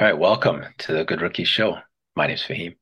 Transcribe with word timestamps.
All 0.00 0.06
right, 0.06 0.16
welcome 0.16 0.64
to 0.78 0.92
the 0.92 1.04
Good 1.04 1.20
Rookie 1.20 1.42
Show. 1.42 1.76
My 2.14 2.28
name 2.28 2.34
is 2.36 2.42
Faheem. 2.42 2.76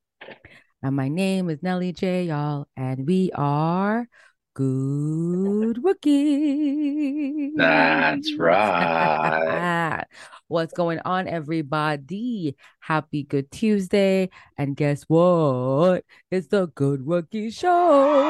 And 0.83 0.95
my 0.95 1.09
name 1.09 1.49
is 1.49 1.63
Nelly 1.63 1.95
J, 1.95 2.25
y'all, 2.25 2.69
and 2.77 3.07
we 3.07 3.31
are 3.35 4.07
Good 4.53 5.83
Rookie. 5.83 7.55
That's 7.57 8.35
right. 8.35 10.05
What's 10.49 10.75
going 10.75 10.99
on, 11.07 11.27
everybody? 11.27 12.55
Happy 12.81 13.23
Good 13.23 13.51
Tuesday. 13.51 14.29
And 14.59 14.77
guess 14.77 15.05
what? 15.05 16.05
It's 16.31 16.49
the 16.49 16.67
Good 16.67 17.07
Rookie 17.07 17.49
Show. 17.49 18.21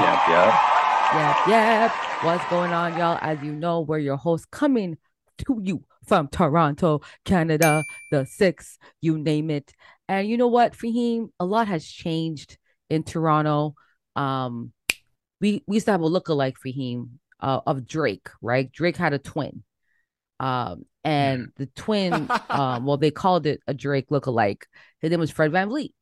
Yep, 0.00 0.28
yep. 0.28 0.54
Yep, 1.12 1.36
yep. 1.48 1.92
What's 2.22 2.48
going 2.48 2.72
on, 2.72 2.96
y'all? 2.96 3.18
As 3.20 3.42
you 3.42 3.52
know, 3.52 3.80
we're 3.80 3.98
your 3.98 4.16
hosts 4.16 4.46
coming 4.48 4.96
to 5.38 5.60
you 5.64 5.82
from 6.08 6.28
Toronto, 6.28 7.02
Canada, 7.24 7.84
the 8.10 8.24
six, 8.24 8.78
you 9.00 9.18
name 9.18 9.50
it. 9.50 9.72
And 10.08 10.26
you 10.26 10.36
know 10.36 10.48
what, 10.48 10.72
Faheem? 10.72 11.28
A 11.38 11.44
lot 11.44 11.68
has 11.68 11.86
changed 11.86 12.56
in 12.88 13.02
Toronto. 13.02 13.74
Um, 14.16 14.72
we 15.40 15.62
we 15.66 15.76
used 15.76 15.86
to 15.86 15.92
have 15.92 16.00
a 16.00 16.06
look-alike 16.06 16.56
Faheem 16.64 17.10
uh, 17.40 17.60
of 17.66 17.86
Drake, 17.86 18.28
right? 18.40 18.72
Drake 18.72 18.96
had 18.96 19.12
a 19.12 19.18
twin. 19.18 19.62
Um, 20.40 20.86
and 21.04 21.48
the 21.56 21.66
twin, 21.66 22.28
um, 22.48 22.86
well, 22.86 22.96
they 22.96 23.10
called 23.10 23.46
it 23.46 23.60
a 23.66 23.74
Drake 23.74 24.10
look-alike. 24.10 24.66
His 25.00 25.10
name 25.10 25.20
was 25.20 25.30
Fred 25.30 25.52
VanVleet. 25.52 25.92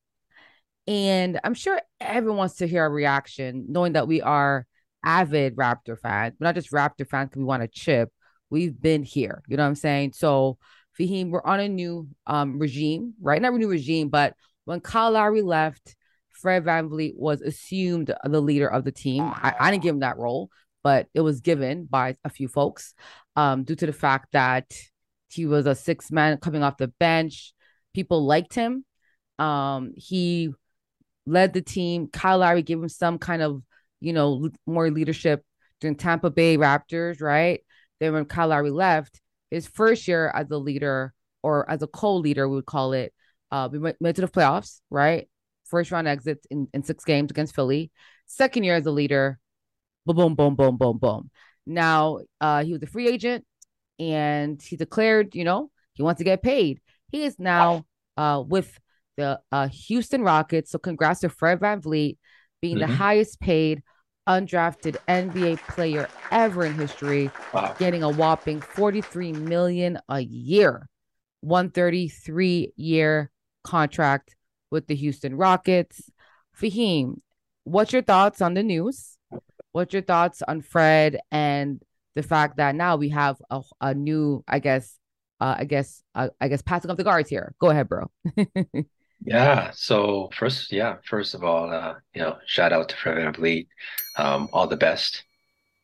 And 0.86 1.40
I'm 1.42 1.54
sure 1.54 1.80
everyone 2.00 2.38
wants 2.38 2.56
to 2.56 2.68
hear 2.68 2.82
our 2.82 2.90
reaction, 2.90 3.66
knowing 3.68 3.94
that 3.94 4.08
we 4.08 4.22
are 4.22 4.66
avid 5.04 5.56
Raptor 5.56 5.98
fans, 5.98 6.34
but 6.38 6.44
not 6.44 6.54
just 6.54 6.70
Raptor 6.70 7.08
fans 7.08 7.30
because 7.30 7.40
we 7.40 7.44
want 7.44 7.62
to 7.62 7.68
chip. 7.68 8.10
We've 8.50 8.80
been 8.80 9.02
here. 9.02 9.42
You 9.48 9.56
know 9.56 9.64
what 9.64 9.68
I'm 9.68 9.74
saying? 9.74 10.12
So, 10.14 10.58
Faheem, 10.98 11.30
we're 11.30 11.44
on 11.44 11.60
a 11.60 11.68
new 11.68 12.08
um, 12.26 12.58
regime, 12.58 13.14
right? 13.20 13.40
Not 13.40 13.52
a 13.52 13.58
new 13.58 13.68
regime, 13.68 14.08
but 14.08 14.34
when 14.64 14.80
Kyle 14.80 15.12
Lowry 15.12 15.42
left, 15.42 15.96
Fred 16.30 16.64
VanVleet 16.64 17.16
was 17.16 17.40
assumed 17.40 18.14
the 18.24 18.40
leader 18.40 18.68
of 18.68 18.84
the 18.84 18.92
team. 18.92 19.22
I, 19.24 19.54
I 19.58 19.70
didn't 19.70 19.82
give 19.82 19.94
him 19.94 20.00
that 20.00 20.18
role, 20.18 20.50
but 20.82 21.08
it 21.14 21.20
was 21.20 21.40
given 21.40 21.84
by 21.84 22.16
a 22.24 22.30
few 22.30 22.48
folks 22.48 22.94
um, 23.36 23.64
due 23.64 23.74
to 23.74 23.86
the 23.86 23.92
fact 23.92 24.32
that 24.32 24.72
he 25.28 25.46
was 25.46 25.66
a 25.66 25.74
six 25.74 26.10
man 26.10 26.38
coming 26.38 26.62
off 26.62 26.76
the 26.76 26.88
bench. 26.88 27.52
People 27.94 28.24
liked 28.24 28.54
him. 28.54 28.84
Um, 29.38 29.92
he 29.96 30.52
led 31.26 31.52
the 31.52 31.62
team. 31.62 32.08
Kyle 32.08 32.38
Lowry 32.38 32.62
gave 32.62 32.78
him 32.78 32.88
some 32.88 33.18
kind 33.18 33.42
of, 33.42 33.62
you 34.00 34.12
know, 34.12 34.48
more 34.66 34.90
leadership 34.90 35.42
during 35.80 35.96
Tampa 35.96 36.30
Bay 36.30 36.56
Raptors, 36.56 37.20
right? 37.20 37.60
Then 38.00 38.12
when 38.12 38.24
Kyle 38.24 38.48
Lowry 38.48 38.70
left, 38.70 39.20
his 39.50 39.66
first 39.66 40.06
year 40.08 40.30
as 40.34 40.50
a 40.50 40.58
leader 40.58 41.12
or 41.42 41.68
as 41.70 41.82
a 41.82 41.86
co-leader, 41.86 42.48
we 42.48 42.56
would 42.56 42.66
call 42.66 42.92
it, 42.92 43.12
uh, 43.50 43.68
we 43.70 43.78
went, 43.78 43.96
went 44.00 44.16
to 44.16 44.22
the 44.22 44.28
playoffs, 44.28 44.80
right? 44.90 45.28
First 45.64 45.90
round 45.90 46.08
exit 46.08 46.46
in, 46.50 46.68
in 46.74 46.82
six 46.82 47.04
games 47.04 47.30
against 47.30 47.54
Philly. 47.54 47.90
Second 48.26 48.64
year 48.64 48.74
as 48.74 48.86
a 48.86 48.90
leader, 48.90 49.38
boom, 50.04 50.16
boom, 50.16 50.34
boom, 50.34 50.54
boom, 50.54 50.76
boom, 50.76 50.98
boom. 50.98 51.30
Now 51.66 52.20
uh, 52.40 52.64
he 52.64 52.72
was 52.72 52.82
a 52.82 52.86
free 52.86 53.08
agent 53.08 53.44
and 53.98 54.60
he 54.60 54.76
declared, 54.76 55.34
you 55.34 55.44
know, 55.44 55.70
he 55.94 56.02
wants 56.02 56.18
to 56.18 56.24
get 56.24 56.42
paid. 56.42 56.80
He 57.10 57.24
is 57.24 57.38
now 57.38 57.86
uh, 58.16 58.42
with 58.46 58.78
the 59.16 59.40
uh, 59.50 59.68
Houston 59.68 60.22
Rockets. 60.22 60.70
So 60.70 60.78
congrats 60.78 61.20
to 61.20 61.28
Fred 61.28 61.60
Van 61.60 61.80
VanVleet 61.80 62.18
being 62.60 62.78
mm-hmm. 62.78 62.90
the 62.90 62.96
highest 62.96 63.40
paid 63.40 63.82
undrafted 64.26 64.96
NBA 65.08 65.58
player 65.68 66.08
ever 66.30 66.64
in 66.64 66.74
history, 66.74 67.30
wow. 67.52 67.74
getting 67.78 68.02
a 68.02 68.10
whopping 68.10 68.60
43 68.60 69.32
million 69.32 69.98
a 70.08 70.20
year, 70.20 70.88
133 71.40 72.72
year 72.76 73.30
contract 73.64 74.36
with 74.70 74.86
the 74.86 74.94
Houston 74.94 75.36
Rockets. 75.36 76.10
Faheem, 76.60 77.20
what's 77.64 77.92
your 77.92 78.02
thoughts 78.02 78.40
on 78.40 78.54
the 78.54 78.62
news? 78.62 79.16
What's 79.72 79.92
your 79.92 80.02
thoughts 80.02 80.42
on 80.46 80.62
Fred 80.62 81.18
and 81.30 81.82
the 82.14 82.22
fact 82.22 82.56
that 82.56 82.74
now 82.74 82.96
we 82.96 83.10
have 83.10 83.36
a, 83.50 83.60
a 83.80 83.94
new, 83.94 84.42
I 84.48 84.58
guess, 84.58 84.98
uh, 85.38 85.56
I 85.58 85.64
guess, 85.64 86.02
uh, 86.14 86.28
I 86.40 86.48
guess, 86.48 86.62
passing 86.62 86.90
of 86.90 86.96
the 86.96 87.04
guards 87.04 87.28
here. 87.28 87.54
Go 87.60 87.68
ahead, 87.68 87.88
bro. 87.88 88.10
Yeah. 89.24 89.70
So 89.74 90.30
first, 90.34 90.72
yeah, 90.72 90.96
first 91.04 91.34
of 91.34 91.42
all, 91.42 91.72
uh, 91.72 91.94
you 92.14 92.20
know, 92.22 92.38
shout 92.46 92.72
out 92.72 92.88
to 92.90 92.96
Fred 92.96 93.16
VanVleet. 93.34 93.66
Um, 94.16 94.48
all 94.52 94.66
the 94.66 94.76
best 94.76 95.24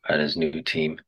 on 0.08 0.20
his 0.20 0.36
new 0.36 0.62
team. 0.62 1.00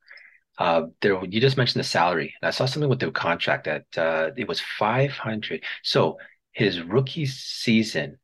Uh, 0.58 0.84
there, 1.02 1.24
you 1.26 1.40
just 1.40 1.56
mentioned 1.56 1.80
the 1.80 1.88
salary. 1.88 2.34
And 2.42 2.48
I 2.48 2.52
saw 2.52 2.66
something 2.66 2.90
with 2.90 3.00
the 3.00 3.10
contract 3.12 3.64
that 3.66 3.86
uh, 3.98 4.30
it 4.36 4.48
was 4.48 4.60
500. 4.60 5.64
So 5.82 6.18
his 6.52 6.82
rookie 6.82 7.26
season, 7.26 8.18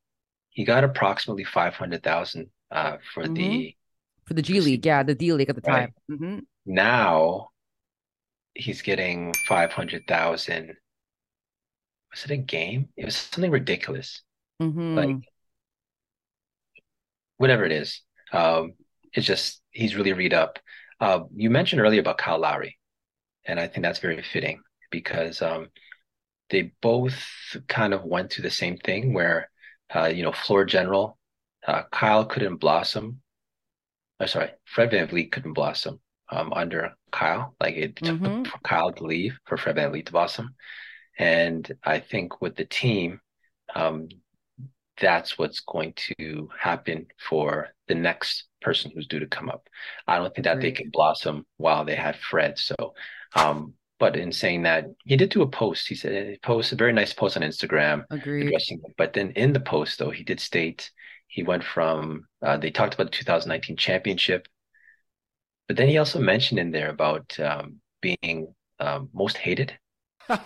he 0.51 0.65
got 0.65 0.85
approximately 0.85 1.45
500,000 1.45 2.51
uh, 2.71 2.99
for 3.15 3.27
Mhm. 3.27 3.29
the 3.29 3.77
For 4.27 4.35
the 4.35 4.43
G 4.43 4.61
League, 4.61 4.87
yeah, 4.87 5.03
the 5.03 5.15
D 5.15 5.33
League 5.33 5.51
at 5.51 5.57
the 5.57 5.63
right. 5.65 5.89
time. 5.89 5.95
hmm 6.09 6.41
Now 6.67 7.51
he's 8.55 8.83
getting 8.83 9.35
500,000 9.49 10.77
was 12.11 12.25
it 12.25 12.31
a 12.33 12.37
game? 12.37 12.89
It 12.97 13.05
was 13.05 13.17
something 13.17 13.51
ridiculous. 13.51 14.23
hmm 14.61 14.95
Like 14.97 15.23
whatever 17.37 17.65
it 17.65 17.73
is. 17.73 18.03
Um, 18.33 18.75
it's 19.13 19.27
just 19.27 19.63
he's 19.71 19.97
really 19.97 20.13
read 20.13 20.35
up. 20.35 20.59
Uh, 21.01 21.21
you 21.35 21.51
mentioned 21.51 21.81
earlier 21.81 22.01
about 22.01 22.19
Kyle 22.19 22.39
Lowry, 22.39 22.79
and 23.47 23.61
I 23.61 23.69
think 23.69 23.85
that's 23.85 24.01
very 24.01 24.23
fitting 24.23 24.63
because 24.91 25.43
um, 25.43 25.69
they 26.51 26.73
both 26.83 27.25
kind 27.69 27.95
of 27.95 28.05
went 28.05 28.33
through 28.33 28.45
the 28.45 28.51
same 28.51 28.77
thing 28.79 29.15
where 29.15 29.51
uh, 29.95 30.07
you 30.07 30.23
know, 30.23 30.33
floor 30.33 30.65
general, 30.65 31.19
uh, 31.67 31.83
Kyle 31.93 32.25
couldn't 32.27 32.57
blossom. 32.59 33.23
Oh, 34.21 34.27
sorry, 34.27 34.51
Fred 34.67 34.91
Van 34.91 35.09
VanVleet 35.09 35.33
couldn't 35.33 35.55
blossom 35.55 36.01
um, 36.31 36.53
under 36.53 36.95
Kyle. 37.13 37.55
Like 37.61 37.77
it 37.77 37.97
took 37.97 38.21
hmm 38.21 38.45
for 38.45 38.59
Kyle 38.65 38.93
to 38.93 39.05
leave 39.05 39.39
for 39.47 39.57
Fred 39.57 39.77
VanVleet 39.77 40.07
to 40.07 40.13
blossom. 40.13 40.55
And 41.21 41.71
I 41.85 42.01
think 42.01 42.41
with 42.41 42.57
the 42.57 42.65
team, 42.65 43.21
um, 43.75 44.09
that's 44.99 45.39
what's 45.39 45.61
going 45.61 45.93
to 46.17 46.49
happen 46.59 47.09
for 47.29 47.69
the 47.89 47.95
next 47.95 48.45
person 48.63 48.91
who's 48.91 49.07
due 49.07 49.19
to 49.19 49.27
come 49.27 49.51
up. 49.51 49.69
I 50.07 50.17
don't 50.17 50.35
think 50.35 50.47
that 50.47 50.63
they 50.63 50.73
can 50.73 50.89
blossom 50.91 51.45
while 51.59 51.85
they 51.85 51.95
have 51.95 52.17
Fred. 52.17 52.59
So, 52.59 52.95
um, 53.37 53.75
but 53.99 54.17
in 54.17 54.33
saying 54.33 54.63
that, 54.63 54.87
he 55.05 55.19
did 55.19 55.29
do 55.29 55.43
a 55.43 55.47
post. 55.47 55.89
He 55.89 55.95
said 55.95 56.27
he 56.27 56.39
posted 56.39 56.79
a 56.79 56.83
very 56.83 56.95
nice 56.95 57.13
post 57.13 57.37
on 57.37 57.43
Instagram 57.43 58.05
Agreed. 58.11 58.51
But 58.97 59.13
then 59.13 59.33
in 59.33 59.53
the 59.53 59.61
post, 59.61 59.99
though, 59.99 60.09
he 60.09 60.25
did 60.25 60.41
state 60.41 60.91
he 61.27 61.43
went 61.43 61.63
from 61.63 62.27
uh, 62.43 62.57
they 62.57 62.71
talked 62.71 62.95
about 62.95 63.13
the 63.13 63.19
2019 63.19 63.77
championship, 63.77 64.49
but 65.69 65.77
then 65.77 65.87
he 65.87 65.99
also 65.99 66.19
mentioned 66.19 66.59
in 66.59 66.71
there 66.71 66.89
about 66.89 67.39
um, 67.39 67.77
being 68.01 68.53
um, 68.81 69.11
most 69.13 69.37
hated 69.37 69.79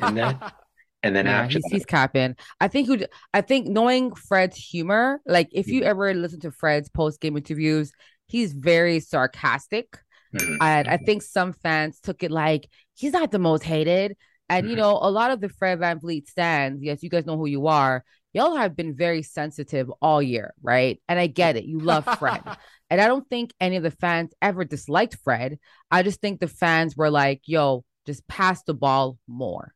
in 0.02 0.16
that. 0.16 0.54
And 1.04 1.16
then 1.16 1.28
Yeah, 1.28 1.28
after 1.28 1.58
he's 1.58 1.68
that, 1.70 1.70
he's 1.70 1.86
capping. 1.86 2.36
I 2.60 2.68
think 2.68 2.88
who 2.88 2.98
I 3.34 3.40
think 3.42 3.68
knowing 3.68 4.14
Fred's 4.14 4.56
humor, 4.56 5.20
like 5.26 5.48
if 5.52 5.72
you 5.72 5.82
Mhm, 5.82 5.84
ever 5.84 6.14
listen 6.14 6.40
to 6.40 6.50
Fred's 6.52 6.88
post 6.90 7.20
game 7.20 7.36
interviews, 7.36 7.92
he's 8.28 8.52
very 8.52 9.00
sarcastic. 9.00 9.98
mhm, 10.32 10.58
And 10.60 10.88
I 10.88 10.96
mhm, 10.96 10.96
think 10.98 11.22
some 11.22 11.52
fans 11.52 12.00
took 12.00 12.22
it 12.22 12.30
like 12.30 12.68
he's 12.94 13.12
not 13.12 13.30
the 13.32 13.38
most 13.38 13.64
hated. 13.64 14.16
And 14.48 14.68
you 14.68 14.76
know, 14.76 14.98
a 15.00 15.10
lot 15.10 15.30
of 15.30 15.40
the 15.40 15.48
Fred 15.48 15.80
VanVleet 15.80 16.28
stands, 16.28 16.82
yes, 16.82 17.02
you 17.02 17.10
guys 17.10 17.26
know 17.26 17.36
who 17.38 17.46
you 17.46 17.66
are. 17.68 18.04
Y'all 18.34 18.56
have 18.56 18.76
been 18.76 18.94
very 18.96 19.22
sensitive 19.22 19.90
all 20.02 20.22
year, 20.22 20.54
right? 20.62 21.00
And 21.08 21.18
I 21.18 21.26
get 21.28 21.56
it. 21.56 21.64
You 21.64 21.80
love 21.80 22.06
Fred. 22.06 22.44
And 22.90 23.00
I 23.00 23.06
don't 23.06 23.28
think 23.28 23.52
any 23.60 23.76
of 23.76 23.82
the 23.82 23.90
fans 23.90 24.32
ever 24.42 24.64
disliked 24.64 25.16
Fred. 25.24 25.58
I 25.90 26.02
just 26.02 26.20
think 26.20 26.40
the 26.40 26.48
fans 26.48 26.96
were 26.96 27.10
like, 27.10 27.42
yo, 27.46 27.84
just 28.06 28.26
pass 28.28 28.62
the 28.64 28.74
ball 28.74 29.18
more. 29.26 29.72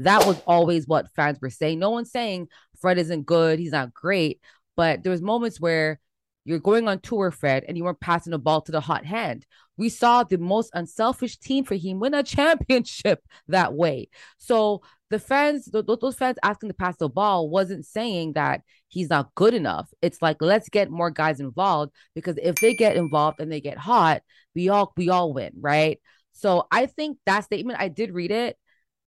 That 0.00 0.26
was 0.26 0.40
always 0.46 0.86
what 0.86 1.10
fans 1.14 1.38
were 1.40 1.50
saying. 1.50 1.78
No 1.78 1.90
one's 1.90 2.10
saying 2.10 2.48
Fred 2.80 2.98
isn't 2.98 3.26
good, 3.26 3.58
he's 3.58 3.72
not 3.72 3.94
great, 3.94 4.40
but 4.76 5.02
there 5.02 5.12
was 5.12 5.22
moments 5.22 5.60
where 5.60 6.00
you're 6.44 6.60
going 6.60 6.86
on 6.86 7.00
tour, 7.00 7.32
Fred, 7.32 7.64
and 7.66 7.76
you 7.76 7.82
weren't 7.82 8.00
passing 8.00 8.30
the 8.30 8.38
ball 8.38 8.60
to 8.62 8.72
the 8.72 8.80
hot 8.80 9.04
hand. 9.04 9.44
We 9.76 9.88
saw 9.88 10.22
the 10.22 10.38
most 10.38 10.70
unselfish 10.74 11.38
team 11.38 11.64
for 11.64 11.74
him 11.74 11.98
win 11.98 12.14
a 12.14 12.22
championship 12.22 13.20
that 13.48 13.74
way. 13.74 14.10
So 14.38 14.82
the 15.10 15.18
fans, 15.18 15.68
th- 15.70 15.86
th- 15.86 15.98
those 16.00 16.14
fans 16.14 16.38
asking 16.42 16.68
to 16.68 16.74
pass 16.74 16.96
the 16.96 17.08
ball, 17.08 17.50
wasn't 17.50 17.84
saying 17.84 18.34
that 18.34 18.62
he's 18.88 19.10
not 19.10 19.34
good 19.34 19.54
enough. 19.54 19.88
It's 20.02 20.22
like 20.22 20.40
let's 20.40 20.68
get 20.68 20.90
more 20.90 21.10
guys 21.10 21.40
involved 21.40 21.92
because 22.14 22.38
if 22.40 22.56
they 22.56 22.74
get 22.74 22.96
involved 22.96 23.40
and 23.40 23.50
they 23.50 23.60
get 23.60 23.78
hot, 23.78 24.22
we 24.54 24.68
all 24.68 24.92
we 24.96 25.10
all 25.10 25.32
win, 25.32 25.52
right? 25.60 26.00
So 26.32 26.66
I 26.70 26.86
think 26.86 27.18
that 27.26 27.44
statement 27.44 27.80
I 27.80 27.88
did 27.88 28.12
read 28.12 28.30
it 28.30 28.56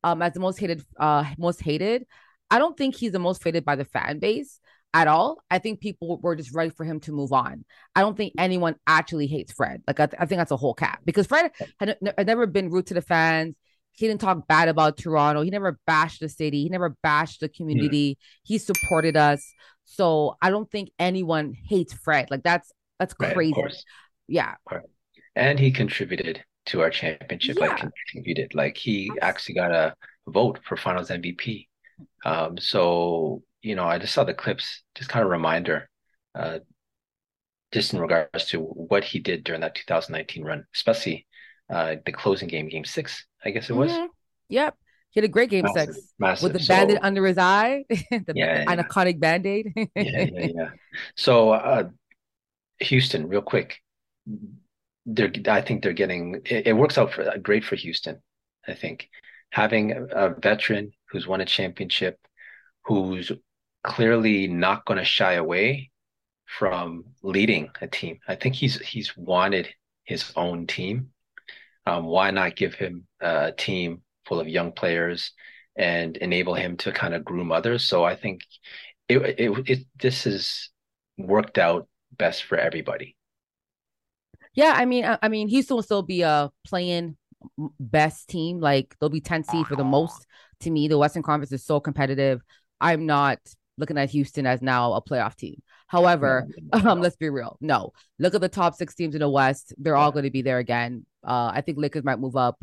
um 0.04 0.22
as 0.22 0.34
the 0.34 0.40
most 0.40 0.60
hated 0.60 0.84
uh 1.00 1.26
most 1.38 1.62
hated. 1.62 2.06
I 2.52 2.60
don't 2.60 2.78
think 2.78 2.96
he's 2.96 3.12
the 3.12 3.20
most 3.20 3.44
hated 3.44 3.64
by 3.64 3.76
the 3.76 3.86
fan 3.86 4.20
base 4.20 4.60
at 4.94 5.08
all. 5.08 5.44
I 5.52 5.60
think 5.60 5.80
people 5.80 6.20
were 6.22 6.36
just 6.36 6.54
ready 6.54 6.72
for 6.72 6.84
him 6.84 7.00
to 7.02 7.12
move 7.12 7.32
on. 7.32 7.64
I 7.96 8.02
don't 8.02 8.18
think 8.18 8.34
anyone 8.38 8.76
actually 8.88 9.28
hates 9.28 9.52
Fred. 9.52 9.84
Like 9.88 10.00
I, 10.00 10.08
th- 10.08 10.20
I 10.20 10.26
think 10.26 10.40
that's 10.40 10.52
a 10.52 10.58
whole 10.58 10.74
cap 10.74 11.02
because 11.06 11.28
Fred 11.28 11.52
had, 11.80 11.98
n- 12.04 12.14
had 12.18 12.28
never 12.28 12.48
been 12.48 12.70
rude 12.70 12.88
to 12.88 12.96
the 12.96 13.02
fans. 13.02 13.56
He 13.92 14.08
didn't 14.08 14.22
talk 14.22 14.48
bad 14.48 14.70
about 14.70 14.98
Toronto. 14.98 15.42
He 15.42 15.50
never 15.50 15.78
bashed 15.86 16.22
the 16.22 16.30
city. 16.30 16.64
He 16.64 16.70
never 16.70 16.96
bashed 17.04 17.42
the 17.42 17.50
community. 17.50 18.12
Mm. 18.12 18.18
He 18.44 18.58
supported 18.58 19.18
us. 19.18 19.46
So 19.86 20.38
I 20.42 20.50
don't 20.50 20.72
think 20.72 20.90
anyone 20.98 21.54
hates 21.68 21.94
Fred. 21.94 22.32
Like 22.32 22.44
that's 22.44 22.72
that's 22.98 23.14
crazy. 23.14 23.54
Right, 23.62 23.76
yeah. 24.28 24.56
And 25.36 25.60
he 25.60 25.72
contributed 25.72 26.44
to 26.70 26.82
our 26.82 26.90
championship. 26.90 27.58
Yeah. 27.60 27.68
Like 27.68 27.78
contributed. 27.78 28.56
Like 28.56 28.78
he 28.78 29.12
actually 29.22 29.56
got 29.56 29.72
a 29.72 29.94
vote 30.28 30.60
for 30.64 30.78
Finals 30.78 31.10
MVP. 31.10 31.68
Um, 32.26 32.58
so 32.58 33.44
you 33.62 33.76
know, 33.76 33.86
I 33.86 34.00
just 34.00 34.14
saw 34.14 34.24
the 34.24 34.34
clips, 34.34 34.84
just 34.96 35.10
kind 35.10 35.24
of 35.24 35.32
reminder, 35.32 35.90
uh, 36.34 36.60
just 37.72 37.94
in 37.94 38.00
regards 38.00 38.46
to 38.48 38.60
what 38.60 39.04
he 39.04 39.20
did 39.20 39.44
during 39.44 39.62
that 39.62 39.76
2019 39.76 40.44
run, 40.44 40.66
especially 40.74 41.28
uh, 41.70 41.96
the 42.06 42.12
closing 42.12 42.48
game, 42.48 42.70
game 42.70 42.86
six, 42.86 43.26
I 43.44 43.52
guess 43.52 43.70
it 43.70 43.76
was. 43.76 43.92
Mm-hmm. 43.92 44.06
Yep. 44.50 44.76
He 45.12 45.20
had 45.20 45.26
a 45.26 45.32
great 45.32 45.50
game 45.50 45.66
massive, 45.66 45.96
six 45.96 46.14
massive. 46.20 46.44
with 46.44 46.54
the 46.54 46.60
so, 46.60 46.74
bandit 46.74 47.00
under 47.02 47.26
his 47.26 47.38
eye, 47.38 47.84
the 47.90 48.34
yeah, 48.36 48.66
iconic 48.66 49.14
yeah. 49.14 49.20
band 49.20 49.46
aid. 49.46 49.74
yeah, 49.76 49.86
yeah, 49.96 50.26
yeah. 50.56 50.70
So, 51.16 51.52
uh, 51.52 51.90
Houston, 52.80 53.28
real 53.28 53.42
quick, 53.42 53.80
they're, 55.06 55.32
I 55.48 55.62
think 55.62 55.84
they're 55.84 55.94
getting 55.94 56.42
it, 56.46 56.68
it 56.68 56.74
works 56.74 56.98
out 56.98 57.14
for 57.14 57.26
great 57.40 57.64
for 57.64 57.76
Houston. 57.76 58.22
I 58.68 58.74
think 58.74 59.10
having 59.52 59.92
a, 59.92 60.04
a 60.06 60.36
veteran 60.36 60.92
who's 61.10 61.28
won 61.28 61.42
a 61.42 61.46
championship, 61.46 62.20
who's 62.84 63.32
clearly 63.84 64.48
not 64.48 64.86
going 64.86 64.98
to 64.98 65.06
shy 65.06 65.34
away 65.34 65.92
from 66.46 67.06
leading 67.22 67.70
a 67.82 67.88
team. 67.88 68.20
I 68.28 68.36
think 68.36 68.56
he's 68.56 68.80
he's 68.80 69.16
wanted 69.16 69.70
his 70.04 70.32
own 70.36 70.68
team. 70.68 71.12
Um, 71.86 72.06
why 72.06 72.32
not 72.32 72.56
give 72.56 72.76
him 72.76 73.08
a 73.22 73.52
team 73.52 74.02
full 74.26 74.40
of 74.40 74.48
young 74.48 74.72
players 74.72 75.32
and 75.76 76.18
enable 76.18 76.54
him 76.54 76.78
to 76.78 76.92
kind 76.92 77.14
of 77.14 77.24
groom 77.26 77.52
others? 77.52 77.84
So 77.86 78.04
I 78.04 78.16
think 78.16 78.42
it 79.08 79.18
it, 79.40 79.70
it 79.70 79.80
this 80.00 80.24
has 80.26 80.70
worked 81.18 81.58
out 81.58 81.88
best 82.12 82.44
for 82.44 82.58
everybody. 82.58 83.16
Yeah, 84.60 84.74
I 84.76 84.84
mean, 84.84 85.06
I, 85.06 85.18
I 85.22 85.30
mean, 85.30 85.48
Houston 85.48 85.78
will 85.78 85.84
still 85.84 86.02
be 86.02 86.22
a 86.22 86.52
playing 86.68 87.16
best 87.80 88.28
team. 88.28 88.60
Like 88.60 88.94
they'll 89.00 89.08
be 89.08 89.22
10 89.22 89.46
seed 89.46 89.66
for 89.66 89.78
the 89.78 89.86
most. 89.86 90.26
To 90.62 90.70
me, 90.70 90.90
the 90.90 90.98
Western 90.98 91.24
Conference 91.24 91.54
is 91.54 91.64
so 91.64 91.80
competitive. 91.80 92.42
I'm 92.82 93.06
not 93.06 93.40
looking 93.78 93.98
at 93.98 94.10
Houston 94.10 94.46
as 94.46 94.62
now 94.62 94.92
a 94.92 95.02
playoff 95.02 95.38
team. 95.38 95.62
However, 95.88 96.46
um, 96.74 97.00
let's 97.02 97.16
be 97.16 97.30
real. 97.30 97.58
No, 97.62 97.94
look 98.20 98.36
at 98.36 98.42
the 98.42 98.50
top 98.50 98.76
six 98.76 98.96
teams 98.96 99.16
in 99.16 99.22
the 99.22 99.30
West. 99.30 99.74
They're 99.78 99.96
all 99.96 100.12
going 100.12 100.26
to 100.26 100.30
be 100.30 100.42
there 100.42 100.58
again. 100.58 101.06
Uh, 101.26 101.52
I 101.54 101.62
think 101.62 101.78
Lakers 101.78 102.04
might 102.04 102.20
move 102.20 102.36
up, 102.36 102.62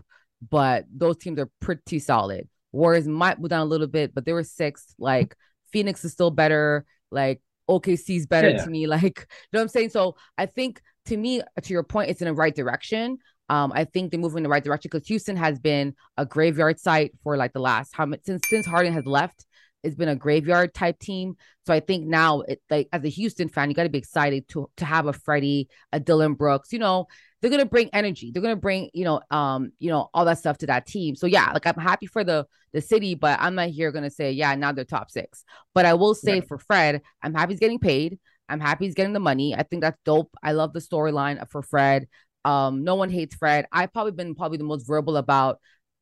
but 0.51 0.85
those 0.95 1.17
teams 1.17 1.39
are 1.39 1.49
pretty 1.63 1.99
solid. 1.99 2.47
Warriors 2.73 3.09
might 3.09 3.41
move 3.41 3.49
down 3.49 3.63
a 3.63 3.71
little 3.71 3.87
bit, 3.87 4.15
but 4.15 4.27
they 4.27 4.35
were 4.35 4.45
sixth. 4.45 4.95
Like 4.99 5.35
Phoenix 5.73 6.05
is 6.05 6.13
still 6.13 6.31
better. 6.31 6.85
Like 7.11 7.41
OKC's 7.69 8.27
better 8.27 8.51
yeah. 8.51 8.65
to 8.65 8.71
me. 8.71 8.87
Like, 8.97 9.03
you 9.03 9.13
know 9.53 9.59
what 9.59 9.63
I'm 9.63 9.69
saying? 9.69 9.91
So 9.91 10.17
I 10.39 10.47
think 10.47 10.81
to 11.07 11.17
me, 11.17 11.43
to 11.61 11.73
your 11.73 11.83
point, 11.83 12.11
it's 12.11 12.21
in 12.21 12.27
the 12.27 12.35
right 12.35 12.55
direction. 12.55 13.19
Um, 13.49 13.73
I 13.75 13.85
think 13.85 14.11
they 14.11 14.17
move 14.17 14.35
in 14.37 14.43
the 14.43 14.49
right 14.49 14.65
direction 14.65 14.91
because 14.93 15.07
Houston 15.09 15.37
has 15.37 15.59
been 15.59 15.95
a 16.17 16.27
graveyard 16.27 16.81
site 16.81 17.13
for 17.23 17.37
like 17.37 17.53
the 17.53 17.61
last 17.61 17.95
how 17.95 18.07
much 18.07 18.21
since 18.25 18.43
since 18.49 18.67
Harden 18.67 18.93
has 18.93 19.07
left. 19.07 19.47
It's 19.83 19.95
been 19.95 20.09
a 20.09 20.17
graveyard 20.17 20.75
type 20.75 20.99
team. 20.99 21.37
So 21.65 21.73
I 21.73 21.81
think 21.81 22.07
now, 22.07 22.41
it, 22.41 22.61
like 22.71 22.89
as 22.93 23.05
a 23.05 23.09
Houston 23.09 23.49
fan, 23.49 23.69
you 23.69 23.77
got 23.77 23.85
to 23.85 23.89
be 23.89 23.99
excited 23.99 24.49
to 24.49 24.69
to 24.79 24.85
have 24.85 25.07
a 25.07 25.12
Freddie, 25.12 25.69
a 25.93 26.01
Dillon 26.01 26.35
Brooks. 26.35 26.73
You 26.73 26.81
know, 26.81 27.07
they're 27.47 27.59
gonna 27.59 27.69
bring 27.69 27.89
energy. 27.93 28.31
They're 28.33 28.43
gonna 28.43 28.57
bring 28.57 28.91
you 28.93 29.05
know, 29.05 29.21
um, 29.31 29.73
you 29.79 29.91
know, 29.91 30.11
all 30.13 30.25
that 30.25 30.39
stuff 30.39 30.59
to 30.59 30.67
that 30.67 30.87
team. 30.87 31.15
So 31.15 31.27
yeah, 31.27 31.53
like 31.53 31.67
I'm 31.67 31.75
happy 31.81 32.07
for 32.07 32.25
the 32.25 32.47
the 32.73 32.81
city, 32.81 33.15
but 33.15 33.39
I'm 33.41 33.55
not 33.55 33.69
here 33.69 33.93
gonna 33.93 34.11
say 34.11 34.33
yeah 34.33 34.55
now 34.55 34.73
they're 34.73 34.85
top 34.85 35.11
six. 35.11 35.45
But 35.75 35.87
I 35.87 35.95
will 35.95 36.15
say 36.15 36.41
for 36.41 36.59
Fred, 36.59 37.03
I'm 37.23 37.35
happy 37.35 37.53
he's 37.53 37.61
getting 37.61 37.79
paid. 37.79 38.19
I'm 38.49 38.61
happy 38.61 38.87
he's 38.87 38.95
getting 38.95 39.13
the 39.13 39.21
money. 39.21 39.55
I 39.55 39.63
think 39.63 39.83
that's 39.83 39.99
dope. 40.05 40.35
I 40.43 40.53
love 40.53 40.73
the 40.73 40.81
storyline 40.81 41.49
for 41.51 41.63
Fred. 41.63 42.09
Um, 42.45 42.85
no 42.85 42.95
one 42.95 43.11
hates 43.11 43.35
Fred. 43.35 43.67
I've 43.73 43.93
probably 43.93 44.13
been 44.13 44.35
probably 44.35 44.59
the 44.59 44.65
most 44.65 44.87
verbal 44.87 45.17
about 45.17 45.59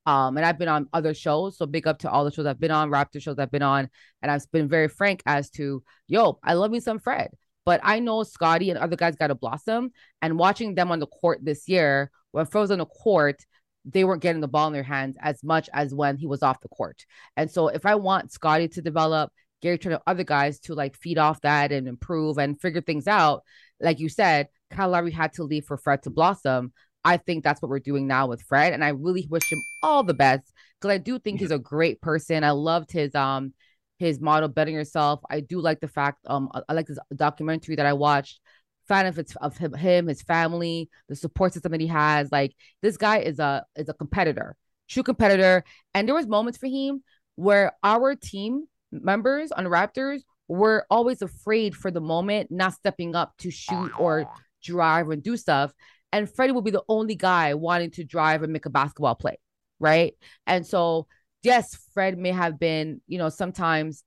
um, 0.06 0.37
and 0.37 0.44
I've 0.44 0.58
been 0.58 0.69
on 0.69 0.88
other 0.93 1.14
shows, 1.14 1.56
so 1.56 1.64
big 1.64 1.87
up 1.87 2.00
to 2.00 2.11
all 2.11 2.25
the 2.25 2.31
shows 2.31 2.44
I've 2.44 2.61
been 2.61 2.70
on, 2.70 2.91
Raptor 2.91 3.23
shows 3.23 3.38
I've 3.38 3.50
been 3.50 3.62
on, 3.62 3.88
and 4.20 4.31
I've 4.31 4.50
been 4.52 4.69
very 4.69 4.88
frank 4.88 5.23
as 5.25 5.49
to, 5.50 5.82
yo, 6.08 6.38
I 6.43 6.55
love 6.55 6.70
me 6.70 6.81
some 6.81 6.99
Fred, 6.99 7.31
but 7.64 7.81
I 7.82 7.99
know 7.99 8.22
Scotty 8.22 8.70
and 8.70 8.78
other 8.78 8.96
guys 8.96 9.16
got 9.16 9.28
to 9.28 9.34
blossom. 9.34 9.90
And 10.22 10.38
watching 10.38 10.75
them 10.75 10.90
on 10.90 10.99
the 11.00 11.06
court 11.06 11.40
this 11.43 11.69
year, 11.69 12.11
when 12.32 12.46
was 12.52 12.70
on 12.70 12.78
the 12.78 12.87
court, 12.87 13.44
they 13.84 14.05
weren't 14.05 14.22
getting 14.22 14.40
the 14.40 14.49
ball 14.49 14.66
in 14.66 14.72
their 14.72 14.82
hands 14.82 15.16
as 15.20 15.43
much 15.43 15.69
as 15.72 15.94
when 15.94 16.16
he 16.16 16.26
was 16.26 16.43
off 16.43 16.61
the 16.61 16.69
court. 16.69 17.05
And 17.37 17.50
so, 17.50 17.69
if 17.69 17.87
I 17.87 17.94
want 17.96 18.32
Scotty 18.32 18.69
to 18.69 18.82
develop, 18.82 19.32
Gary 19.62 19.78
Trent, 19.78 20.02
other 20.06 20.25
guys 20.25 20.61
to 20.61 20.75
like 20.75 20.96
feed 20.96 21.19
off 21.19 21.40
that 21.43 21.72
and 21.72 21.88
improve 21.88 22.38
and 22.38 22.61
figure 22.61 22.82
things 22.82 23.06
out, 23.06 23.43
like 23.81 23.99
you 23.99 24.08
said, 24.08 24.49
Kyle 24.70 24.90
Lowry 24.90 25.10
had 25.10 25.32
to 25.34 25.44
leave 25.44 25.64
for 25.64 25.76
Fred 25.76 26.02
to 26.02 26.10
blossom. 26.10 26.72
I 27.05 27.19
think 27.19 27.44
that's 27.44 27.60
what 27.60 27.69
we're 27.69 27.78
doing 27.81 28.06
now 28.06 28.26
with 28.26 28.43
Fred, 28.43 28.72
and 28.72 28.82
I 28.82 28.88
really 28.90 29.26
wish 29.31 29.50
him 29.50 29.60
all 29.82 30.02
the 30.02 30.14
best 30.14 30.50
because 30.81 30.93
I 30.93 30.99
do 30.99 31.19
think 31.19 31.40
he's 31.40 31.50
a 31.50 31.58
great 31.58 32.00
person. 32.00 32.44
I 32.44 32.50
loved 32.52 32.90
his 32.90 33.14
um 33.14 33.52
his 33.99 34.20
model 34.20 34.49
"Betting 34.49 34.75
Yourself." 34.75 35.20
I 35.31 35.41
do 35.41 35.61
like 35.61 35.81
the 35.81 35.88
fact 35.88 36.20
um 36.26 36.50
I 36.69 36.73
like 36.73 36.87
this 36.87 36.99
documentary 37.14 37.76
that 37.76 37.87
I 37.87 37.93
watched. 37.93 38.41
Fan 38.87 39.06
of, 39.06 39.19
of 39.41 39.56
him, 39.56 39.73
him, 39.73 40.08
his 40.08 40.20
family, 40.20 40.91
the 41.08 41.17
support 41.17 41.55
system 41.55 41.73
that 41.73 41.81
he 41.81 41.87
has. 41.87 42.31
Like 42.31 42.52
this 42.82 42.99
guy 42.99 43.19
is 43.19 43.38
a 43.38 43.64
is 43.76 43.88
a 43.88 43.94
competitor, 43.94 44.56
true 44.88 45.02
competitor. 45.02 45.64
And 45.94 46.06
there 46.06 46.14
was 46.14 46.26
moments 46.26 46.58
for 46.58 46.67
him 46.67 47.02
where 47.37 47.73
our 47.82 48.14
team 48.14 48.67
members 48.93 49.52
on 49.52 49.64
Raptors 49.64 50.20
were 50.49 50.85
always 50.91 51.23
afraid 51.23 51.75
for 51.75 51.91
the 51.91 52.02
moment, 52.02 52.50
not 52.50 52.75
stepping 52.75 53.14
up 53.17 53.32
to 53.38 53.50
shoot 53.50 53.91
or 53.99 54.31
drive 54.62 55.08
and 55.08 55.23
do 55.23 55.37
stuff 55.37 55.73
and 56.14 56.31
Freddie 56.31 56.52
will 56.52 56.62
be 56.62 56.70
the 56.70 56.85
only 56.88 57.17
guy 57.17 57.55
wanting 57.55 57.91
to 57.91 58.05
drive 58.05 58.44
and 58.44 58.52
make 58.52 58.67
a 58.67 58.70
basketball 58.70 59.17
play, 59.17 59.37
right? 59.81 60.14
And 60.46 60.64
so, 60.64 61.08
yes, 61.44 61.76
Fred 61.93 62.19
may 62.19 62.31
have 62.31 62.58
been, 62.58 63.00
you 63.06 63.19
know, 63.19 63.29
sometimes 63.29 64.05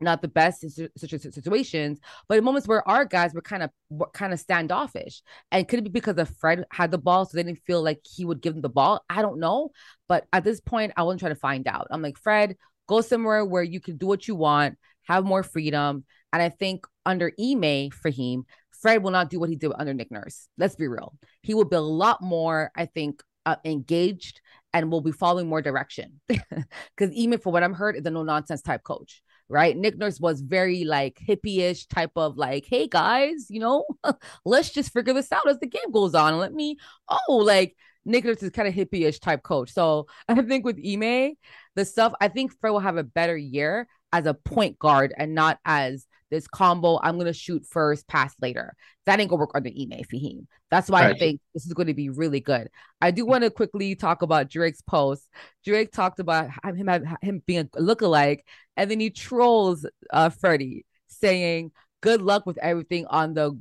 not 0.00 0.22
the 0.22 0.28
best 0.28 0.62
in 0.62 0.70
such 0.70 1.10
situations, 1.10 1.98
but 2.28 2.38
in 2.38 2.44
moments 2.44 2.68
where 2.68 2.86
our 2.88 3.04
guys 3.04 3.34
were 3.34 3.42
kind 3.42 3.64
of 3.64 3.70
kind 4.12 4.32
of 4.32 4.38
standoffish, 4.38 5.22
and 5.50 5.66
could 5.66 5.80
it 5.80 5.82
be 5.82 5.90
because 5.90 6.18
of 6.18 6.28
Fred 6.38 6.64
had 6.70 6.90
the 6.90 6.98
ball, 6.98 7.24
so 7.24 7.36
they 7.36 7.42
didn't 7.42 7.64
feel 7.66 7.82
like 7.82 8.00
he 8.04 8.24
would 8.24 8.40
give 8.40 8.54
them 8.54 8.62
the 8.62 8.68
ball? 8.68 9.04
I 9.10 9.22
don't 9.22 9.40
know, 9.40 9.70
but 10.08 10.26
at 10.32 10.44
this 10.44 10.60
point, 10.60 10.92
I 10.96 11.02
wasn't 11.02 11.20
trying 11.20 11.34
to 11.34 11.40
find 11.40 11.66
out. 11.66 11.88
I'm 11.90 12.02
like, 12.02 12.18
Fred, 12.18 12.56
go 12.86 13.00
somewhere 13.00 13.44
where 13.44 13.62
you 13.62 13.80
can 13.80 13.96
do 13.96 14.06
what 14.06 14.28
you 14.28 14.36
want, 14.36 14.78
have 15.08 15.24
more 15.24 15.42
freedom, 15.42 16.04
and 16.32 16.42
I 16.42 16.48
think 16.48 16.86
under 17.04 17.32
Ime 17.38 17.90
Faheem, 17.90 18.44
Fred 18.80 19.02
will 19.02 19.10
not 19.10 19.30
do 19.30 19.40
what 19.40 19.50
he 19.50 19.56
did 19.56 19.72
under 19.76 19.94
Nick 19.94 20.12
Nurse. 20.12 20.48
Let's 20.56 20.76
be 20.76 20.86
real. 20.86 21.14
He 21.42 21.54
will 21.54 21.64
be 21.64 21.76
a 21.76 21.80
lot 21.80 22.22
more, 22.22 22.70
I 22.76 22.86
think, 22.86 23.22
uh, 23.46 23.56
engaged 23.64 24.40
and 24.78 24.92
will 24.92 25.00
be 25.00 25.12
following 25.12 25.48
more 25.48 25.62
direction. 25.62 26.20
Because 26.28 27.12
even 27.12 27.38
for 27.38 27.52
what 27.52 27.62
I'm 27.62 27.74
heard, 27.74 27.96
is 27.96 28.06
a 28.06 28.10
no 28.10 28.22
nonsense 28.22 28.62
type 28.62 28.82
coach, 28.82 29.22
right? 29.48 29.76
Nick 29.76 29.96
Nurse 29.96 30.20
was 30.20 30.40
very 30.40 30.84
like 30.84 31.18
hippie-ish 31.26 31.86
type 31.86 32.12
of 32.16 32.36
like, 32.36 32.66
hey 32.66 32.86
guys, 32.86 33.46
you 33.48 33.60
know, 33.60 33.84
let's 34.44 34.70
just 34.70 34.92
figure 34.92 35.14
this 35.14 35.32
out 35.32 35.48
as 35.48 35.58
the 35.58 35.66
game 35.66 35.90
goes 35.92 36.14
on. 36.14 36.38
Let 36.38 36.52
me, 36.52 36.76
oh, 37.08 37.36
like 37.36 37.76
Nick 38.04 38.24
Nurse 38.24 38.42
is 38.42 38.50
kind 38.50 38.68
of 38.68 38.74
hippie-ish 38.74 39.20
type 39.20 39.42
coach. 39.42 39.72
So 39.72 40.06
I 40.28 40.42
think 40.42 40.64
with 40.64 40.78
Ime, 40.84 41.34
the 41.74 41.84
stuff, 41.84 42.14
I 42.20 42.28
think 42.28 42.52
Fred 42.60 42.70
will 42.70 42.80
have 42.80 42.96
a 42.96 43.04
better 43.04 43.36
year 43.36 43.88
as 44.12 44.26
a 44.26 44.34
point 44.34 44.78
guard 44.78 45.12
and 45.16 45.34
not 45.34 45.58
as 45.64 46.06
this 46.30 46.46
combo. 46.46 46.98
I'm 47.02 47.18
gonna 47.18 47.32
shoot 47.32 47.64
first, 47.66 48.06
pass 48.08 48.34
later. 48.40 48.74
That 49.06 49.20
ain't 49.20 49.30
gonna 49.30 49.40
work 49.40 49.52
under 49.54 49.68
Ime 49.70 50.02
Faheem. 50.12 50.46
That's 50.70 50.90
why 50.90 51.02
right. 51.02 51.16
I 51.16 51.18
think 51.18 51.40
this 51.54 51.66
is 51.66 51.72
going 51.72 51.86
to 51.86 51.94
be 51.94 52.10
really 52.10 52.40
good. 52.40 52.68
I 53.00 53.10
do 53.10 53.24
want 53.24 53.44
to 53.44 53.50
quickly 53.50 53.94
talk 53.94 54.22
about 54.22 54.50
Drake's 54.50 54.82
post. 54.82 55.28
Drake 55.64 55.92
talked 55.92 56.20
about 56.20 56.50
him 56.64 56.88
him 57.22 57.42
being 57.46 57.68
a 57.74 57.80
lookalike, 57.80 58.40
and 58.76 58.90
then 58.90 59.00
he 59.00 59.10
trolls 59.10 59.86
uh 60.12 60.30
Freddie 60.30 60.84
saying, 61.08 61.72
"Good 62.00 62.20
luck 62.20 62.46
with 62.46 62.58
everything 62.58 63.06
on 63.06 63.34
the 63.34 63.58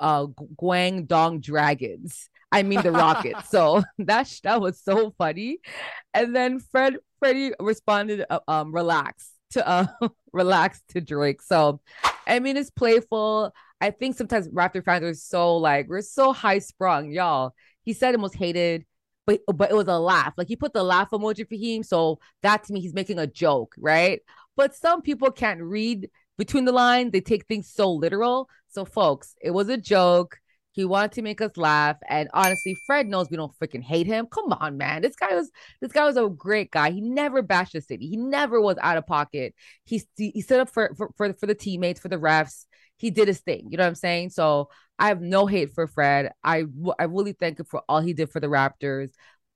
uh, 0.00 0.26
Guangdong 0.60 1.40
Dragons." 1.40 2.28
I 2.50 2.62
mean 2.62 2.82
the 2.82 2.92
Rockets. 2.92 3.48
so 3.50 3.82
that 3.98 4.32
that 4.42 4.60
was 4.60 4.80
so 4.80 5.14
funny. 5.16 5.58
And 6.14 6.34
then 6.34 6.60
Fred 6.60 6.96
Freddie 7.18 7.52
responded, 7.60 8.24
uh, 8.28 8.40
um, 8.48 8.74
"Relax." 8.74 9.30
To 9.52 9.66
uh, 9.66 9.86
relax 10.32 10.82
to 10.90 11.00
Drake. 11.00 11.42
So 11.42 11.80
I 12.26 12.40
mean, 12.40 12.56
it's 12.56 12.70
playful. 12.70 13.52
I 13.80 13.90
think 13.90 14.16
sometimes 14.16 14.48
Raptor 14.48 14.84
fans 14.84 15.04
are 15.04 15.14
so 15.14 15.56
like 15.56 15.88
we're 15.88 16.02
so 16.02 16.32
high 16.32 16.58
sprung, 16.58 17.10
y'all. 17.10 17.54
He 17.84 17.92
said 17.92 18.14
it 18.14 18.20
most 18.20 18.34
hated, 18.34 18.84
but 19.26 19.40
but 19.46 19.70
it 19.70 19.74
was 19.74 19.88
a 19.88 19.98
laugh. 19.98 20.34
Like 20.36 20.48
he 20.48 20.56
put 20.56 20.72
the 20.72 20.82
laugh 20.82 21.10
emoji 21.10 21.48
for 21.48 21.54
him, 21.54 21.82
so 21.82 22.18
that 22.42 22.64
to 22.64 22.72
me 22.72 22.80
he's 22.80 22.94
making 22.94 23.18
a 23.18 23.26
joke, 23.26 23.74
right? 23.78 24.20
But 24.56 24.74
some 24.74 25.02
people 25.02 25.30
can't 25.30 25.62
read 25.62 26.10
between 26.36 26.64
the 26.64 26.72
lines; 26.72 27.12
they 27.12 27.20
take 27.20 27.46
things 27.46 27.70
so 27.72 27.90
literal. 27.90 28.48
So, 28.68 28.84
folks, 28.84 29.34
it 29.40 29.50
was 29.52 29.68
a 29.68 29.78
joke. 29.78 30.38
He 30.78 30.84
wanted 30.84 31.10
to 31.14 31.22
make 31.22 31.40
us 31.40 31.56
laugh. 31.56 31.96
And 32.08 32.28
honestly, 32.32 32.76
Fred 32.86 33.08
knows 33.08 33.28
we 33.28 33.36
don't 33.36 33.52
freaking 33.58 33.82
hate 33.82 34.06
him. 34.06 34.26
Come 34.26 34.52
on, 34.52 34.76
man. 34.78 35.02
This 35.02 35.16
guy 35.16 35.34
was 35.34 35.50
this 35.80 35.90
guy 35.90 36.04
was 36.04 36.16
a 36.16 36.28
great 36.28 36.70
guy. 36.70 36.92
He 36.92 37.00
never 37.00 37.42
bashed 37.42 37.72
the 37.72 37.80
city. 37.80 38.06
He 38.06 38.16
never 38.16 38.60
was 38.60 38.76
out 38.80 38.96
of 38.96 39.04
pocket. 39.04 39.56
He 39.84 40.04
he 40.16 40.40
stood 40.40 40.60
up 40.60 40.70
for 40.70 40.94
for 40.96 41.10
for, 41.16 41.32
for 41.32 41.46
the 41.46 41.54
teammates, 41.56 41.98
for 41.98 42.06
the 42.06 42.16
refs. 42.16 42.66
He 42.96 43.10
did 43.10 43.26
his 43.26 43.40
thing. 43.40 43.66
You 43.70 43.76
know 43.76 43.82
what 43.82 43.88
I'm 43.88 43.94
saying? 43.96 44.30
So 44.30 44.68
I 45.00 45.08
have 45.08 45.20
no 45.20 45.46
hate 45.46 45.72
for 45.72 45.88
Fred. 45.88 46.30
I 46.44 46.62
I 46.96 47.04
really 47.04 47.32
thank 47.32 47.58
him 47.58 47.66
for 47.66 47.82
all 47.88 48.00
he 48.00 48.12
did 48.12 48.30
for 48.30 48.38
the 48.38 48.46
Raptors. 48.46 49.10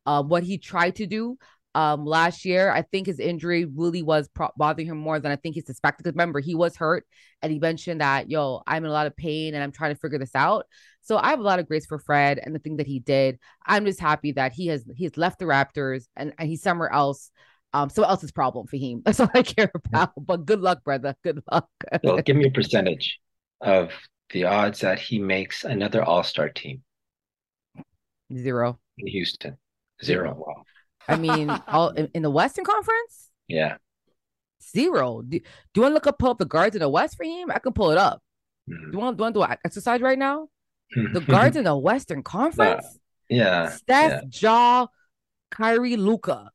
Uh, 0.05 0.25
what 0.25 0.43
he 0.43 0.59
tried 0.59 0.97
to 0.97 1.07
do 1.07 1.39
um 1.75 2.05
last 2.05 2.45
year. 2.45 2.71
I 2.71 2.83
think 2.83 3.07
his 3.07 3.19
injury 3.19 3.65
really 3.65 4.03
was 4.03 4.29
pro- 4.29 4.51
bothering 4.57 4.89
him 4.89 4.99
more 4.99 5.19
than 5.19 5.33
I 5.33 5.37
think 5.37 5.55
he 5.55 5.61
suspected. 5.61 6.05
Because 6.05 6.15
remember, 6.15 6.41
he 6.41 6.55
was 6.55 6.77
hurt 6.77 7.07
and 7.41 7.53
he 7.53 7.59
mentioned 7.59 8.01
that, 8.01 8.31
yo, 8.31 8.63
I'm 8.67 8.85
in 8.85 8.91
a 8.91 8.93
lot 8.93 9.07
of 9.07 9.17
pain 9.17 9.55
and 9.55 9.63
I'm 9.63 9.73
trying 9.73 9.95
to 9.95 10.01
figure 10.01 10.19
this 10.19 10.35
out. 10.35 10.67
So 11.03 11.17
I 11.17 11.31
have 11.31 11.41
a 11.41 11.43
lot 11.43 11.59
of 11.59 11.67
grace 11.67 11.87
for 11.87 11.99
Fred 11.99 12.39
and 12.43 12.55
the 12.55 12.59
thing 12.59 12.77
that 12.77 12.87
he 12.87 13.01
did. 13.01 13.39
I'm 13.67 13.85
just 13.85 14.01
happy 14.01 14.33
that 14.33 14.53
he 14.53 14.69
has 14.69 14.85
he 14.95 15.05
has 15.05 15.17
left 15.17 15.39
the 15.39 15.47
Raptors 15.47 16.05
and, 16.17 16.33
and 16.39 16.49
he's 16.49 16.63
somewhere 16.63 16.93
else. 16.93 17.31
Um, 17.75 17.89
someone 17.89 18.11
else's 18.11 18.33
problem 18.33 18.67
for 18.67 18.77
him. 18.77 19.03
That's 19.05 19.19
all 19.19 19.31
I 19.35 19.43
care 19.43 19.71
about. 19.75 20.13
But 20.17 20.45
good 20.45 20.61
luck, 20.61 20.85
brother. 20.85 21.17
Good 21.25 21.43
luck. 21.51 21.69
well, 22.03 22.21
give 22.21 22.37
me 22.37 22.47
a 22.47 22.51
percentage 22.51 23.19
of 23.61 23.93
the 24.31 24.45
odds 24.45 24.81
that 24.81 24.99
he 24.99 25.19
makes 25.19 25.65
another 25.65 26.03
All 26.03 26.23
Star 26.23 26.49
team. 26.49 26.83
Zero. 28.37 28.79
In 28.99 29.07
Houston. 29.07 29.57
Zero. 30.03 30.35
Wow. 30.35 30.65
I 31.09 31.17
mean, 31.17 31.51
all 31.69 31.91
in, 31.91 32.09
in, 32.15 32.23
the 32.23 32.31
Western 32.31 32.65
Conference. 32.65 33.31
Yeah. 33.49 33.77
Zero. 34.75 35.23
Do, 35.23 35.39
do 35.39 35.45
you 35.75 35.83
want 35.83 35.93
to 35.93 35.95
look 35.95 36.07
up 36.07 36.19
pull 36.19 36.31
up 36.31 36.39
the 36.39 36.45
guards 36.45 36.77
in 36.77 36.81
the 36.81 36.89
West 36.89 37.17
for 37.17 37.25
him? 37.25 37.51
I 37.51 37.59
can 37.59 37.73
pull 37.73 37.91
it 37.91 37.99
up. 37.99 38.23
Mm-hmm. 38.71 38.91
Do 38.91 38.97
you 38.97 38.99
want, 38.99 39.17
do 39.17 39.21
you 39.21 39.25
want 39.25 39.35
to 39.35 39.41
do 39.41 39.45
an 39.45 39.59
exercise 39.65 40.01
right 40.01 40.19
now? 40.19 40.49
the 40.95 41.21
guards 41.29 41.57
in 41.57 41.65
the 41.65 41.77
Western 41.77 42.23
Conference. 42.23 42.99
Yeah. 43.29 43.71
Steph, 43.71 44.23
yeah. 44.31 44.51
Ja, 44.51 44.87
Kyrie, 45.51 45.97
Luka. 45.97 46.51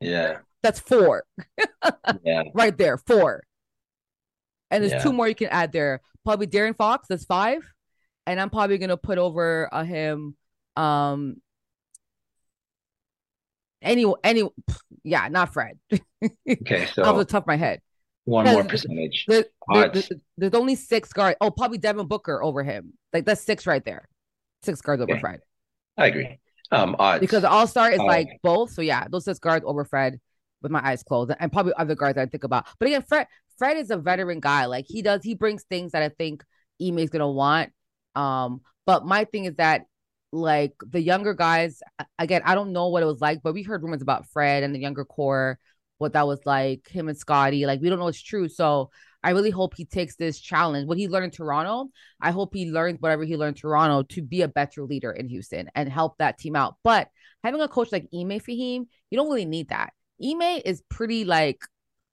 Yeah. 0.00 0.38
That's 0.62 0.80
four. 0.80 1.24
yeah. 2.24 2.42
Right 2.54 2.76
there, 2.76 2.98
four. 2.98 3.44
And 4.70 4.82
there's 4.82 4.92
yeah. 4.92 5.02
two 5.02 5.12
more 5.12 5.28
you 5.28 5.34
can 5.34 5.48
add 5.48 5.72
there. 5.72 6.00
Probably 6.24 6.46
De'Aaron 6.46 6.76
Fox. 6.76 7.06
That's 7.08 7.24
five. 7.24 7.62
And 8.26 8.40
I'm 8.40 8.50
probably 8.50 8.76
gonna 8.78 8.96
put 8.96 9.18
over 9.18 9.68
uh, 9.72 9.84
him. 9.84 10.36
Um. 10.76 11.40
Any, 13.80 14.12
any, 14.24 14.48
yeah, 15.04 15.28
not 15.28 15.52
Fred. 15.52 15.78
okay, 16.50 16.86
so 16.92 17.04
off 17.04 17.16
the 17.16 17.24
top 17.24 17.44
of 17.44 17.46
my 17.46 17.56
head. 17.56 17.80
One 18.24 18.44
more 18.44 18.64
percentage. 18.64 19.24
There, 19.26 19.46
there, 19.72 19.88
there, 19.88 20.02
there's 20.36 20.54
only 20.54 20.74
six 20.74 21.12
guards. 21.14 21.38
Oh, 21.40 21.50
probably 21.50 21.78
Devin 21.78 22.08
Booker 22.08 22.42
over 22.42 22.62
him. 22.62 22.92
Like 23.12 23.24
that's 23.24 23.40
six 23.40 23.66
right 23.66 23.82
there. 23.82 24.06
Six 24.62 24.82
guards 24.82 25.00
over. 25.02 25.18
Fred. 25.18 25.40
I 25.96 26.06
agree. 26.08 26.38
Um, 26.70 26.94
odds 26.98 27.20
because 27.20 27.44
All 27.44 27.66
Star 27.66 27.90
is 27.90 28.00
uh, 28.00 28.04
like 28.04 28.28
both. 28.42 28.72
So 28.72 28.82
yeah, 28.82 29.06
those 29.08 29.24
six 29.24 29.38
guards 29.38 29.64
over 29.66 29.84
Fred 29.84 30.20
with 30.60 30.70
my 30.70 30.86
eyes 30.86 31.02
closed, 31.02 31.32
and 31.38 31.50
probably 31.50 31.72
other 31.78 31.94
guards 31.94 32.18
I 32.18 32.26
think 32.26 32.44
about. 32.44 32.66
But 32.78 32.88
again, 32.88 33.02
Fred 33.08 33.28
Fred 33.56 33.78
is 33.78 33.90
a 33.90 33.96
veteran 33.96 34.40
guy. 34.40 34.66
Like 34.66 34.84
he 34.86 35.00
does, 35.00 35.22
he 35.22 35.34
brings 35.34 35.64
things 35.64 35.92
that 35.92 36.02
I 36.02 36.10
think 36.10 36.44
Ime 36.82 36.98
is 36.98 37.08
gonna 37.10 37.30
want. 37.30 37.72
Um, 38.14 38.60
but 38.84 39.06
my 39.06 39.24
thing 39.24 39.46
is 39.46 39.54
that 39.54 39.86
like 40.32 40.74
the 40.86 41.00
younger 41.00 41.34
guys, 41.34 41.80
again, 42.18 42.42
I 42.44 42.54
don't 42.54 42.72
know 42.72 42.88
what 42.88 43.02
it 43.02 43.06
was 43.06 43.20
like, 43.20 43.42
but 43.42 43.54
we 43.54 43.62
heard 43.62 43.82
rumors 43.82 44.02
about 44.02 44.26
Fred 44.28 44.62
and 44.62 44.74
the 44.74 44.80
younger 44.80 45.04
core 45.04 45.58
what 45.98 46.12
that 46.12 46.26
was 46.26 46.40
like, 46.46 46.88
him 46.88 47.08
and 47.08 47.18
scotty 47.18 47.66
Like, 47.66 47.80
we 47.80 47.88
don't 47.88 47.98
know 47.98 48.06
it's 48.06 48.22
true. 48.22 48.48
So 48.48 48.90
I 49.22 49.30
really 49.30 49.50
hope 49.50 49.74
he 49.76 49.84
takes 49.84 50.14
this 50.14 50.38
challenge. 50.38 50.86
What 50.86 50.98
he 50.98 51.08
learned 51.08 51.24
in 51.24 51.30
Toronto, 51.32 51.90
I 52.20 52.30
hope 52.30 52.54
he 52.54 52.70
learns 52.70 53.00
whatever 53.00 53.24
he 53.24 53.36
learned 53.36 53.56
in 53.56 53.60
Toronto 53.60 54.04
to 54.14 54.22
be 54.22 54.42
a 54.42 54.48
better 54.48 54.84
leader 54.84 55.10
in 55.10 55.28
Houston 55.28 55.68
and 55.74 55.88
help 55.88 56.18
that 56.18 56.38
team 56.38 56.54
out. 56.54 56.76
But 56.84 57.08
having 57.42 57.60
a 57.60 57.68
coach 57.68 57.90
like 57.90 58.08
Ime 58.14 58.38
Faheem, 58.38 58.86
you 59.10 59.18
don't 59.18 59.28
really 59.28 59.44
need 59.44 59.70
that. 59.70 59.92
Ime 60.22 60.62
is 60.64 60.82
pretty 60.88 61.24
like 61.24 61.62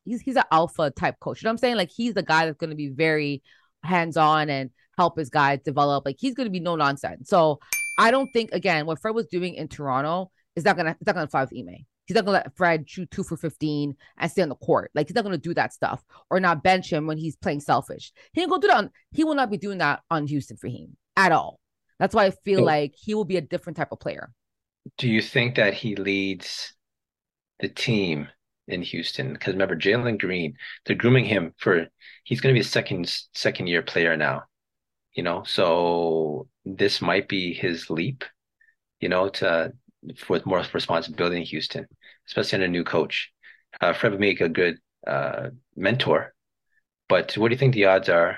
he's 0.03 0.22
he's 0.22 0.36
an 0.36 0.43
alpha 0.51 0.89
type 0.91 1.19
coach. 1.19 1.41
You 1.41 1.45
know 1.45 1.50
what 1.50 1.53
I'm 1.53 1.57
saying? 1.60 1.75
Like 1.75 1.91
he's 1.95 2.15
the 2.15 2.24
guy 2.24 2.45
that's 2.45 2.57
gonna 2.57 2.75
be 2.75 2.89
very 2.89 3.43
hands-on 3.84 4.50
and 4.50 4.72
help 4.98 5.17
his 5.17 5.29
guys 5.29 5.60
develop. 5.63 6.05
Like 6.05 6.17
he's 6.19 6.34
gonna 6.34 6.50
be 6.50 6.60
no 6.60 6.75
nonsense. 6.75 7.29
So 7.29 7.60
I 7.98 8.12
don't 8.12 8.32
think 8.32 8.52
again 8.54 8.86
what 8.86 9.02
Fred 9.02 9.16
was 9.16 9.28
doing 9.28 9.56
in 9.56 9.68
Toronto 9.68 10.32
is 10.56 10.66
not 10.66 10.78
gonna 10.78 10.96
it's 11.00 11.06
not 11.06 11.16
gonna 11.16 11.28
fly 11.28 11.42
with 11.42 11.54
Ime. 11.58 11.86
He's 12.06 12.16
not 12.16 12.25
gonna 12.25 12.38
let 12.38 12.56
Fred 12.56 12.90
shoot 12.90 13.10
two 13.10 13.24
for 13.24 13.36
15 13.36 13.96
and 14.18 14.32
stay 14.32 14.42
on 14.42 14.50
the 14.50 14.56
court. 14.56 14.92
Like 14.94 15.08
he's 15.08 15.16
not 15.16 15.24
gonna 15.24 15.38
do 15.38 15.54
that 15.56 15.74
stuff 15.74 16.04
or 16.30 16.40
not 16.40 16.64
bench 16.64 16.92
him 16.92 17.08
when 17.08 17.18
he's 17.18 17.36
playing 17.36 17.62
selfish. 17.62 18.12
He 18.34 18.42
didn't 18.42 18.52
go 18.52 18.60
do 18.60 18.68
that. 18.68 18.78
On, 18.78 18.92
he 19.12 19.24
will 19.24 19.36
not 19.36 19.50
be 19.50 19.58
doing 19.58 19.80
that 19.80 20.02
on 20.10 20.28
Houston 20.28 20.58
for 20.58 20.68
him 20.68 20.98
at 21.16 21.32
all. 21.32 21.60
That's 22.00 22.14
why 22.14 22.25
I 22.25 22.32
feel 22.32 22.60
so, 22.60 22.66
like 22.66 22.94
he 22.96 23.16
will 23.16 23.25
be 23.25 23.38
a 23.38 23.42
different 23.42 23.78
type 23.78 23.92
of 23.92 24.00
player. 24.00 24.32
Do 24.98 25.08
you 25.08 25.22
think 25.22 25.56
that 25.56 25.74
he 25.74 25.96
leads 25.96 26.74
the 27.60 27.70
team 27.70 28.28
in 28.68 28.82
Houston? 28.82 29.34
Because 29.34 29.54
remember, 29.54 29.75
Jalen 29.75 30.20
Green, 30.20 30.56
they're 30.86 30.96
grooming 30.96 31.25
him 31.25 31.54
for 31.58 31.88
he's 32.24 32.42
gonna 32.42 32.54
be 32.54 32.60
a 32.60 32.64
second 32.64 33.12
second 33.34 33.68
year 33.68 33.82
player 33.82 34.16
now. 34.16 34.44
You 35.14 35.24
know, 35.24 35.44
so 35.44 36.48
this 36.65 37.01
might 37.01 37.27
be 37.27 37.53
his 37.53 37.89
leap, 37.89 38.24
you 39.00 39.10
know, 39.10 39.29
to 39.29 39.74
with 40.29 40.45
more 40.45 40.63
responsibility 40.74 41.38
in 41.38 41.43
Houston, 41.43 41.88
especially 42.27 42.57
under 42.57 42.65
a 42.65 42.69
new 42.69 42.84
coach. 42.84 43.31
Uh, 43.81 43.93
Fred 43.93 44.12
would 44.12 44.22
make 44.22 44.41
a 44.41 44.50
good 44.50 44.77
uh, 45.05 45.50
mentor. 45.75 46.34
But 47.10 47.34
what 47.38 47.50
do 47.50 47.53
you 47.53 47.60
think 47.60 47.74
the 47.74 47.86
odds 47.86 48.10
are? 48.10 48.38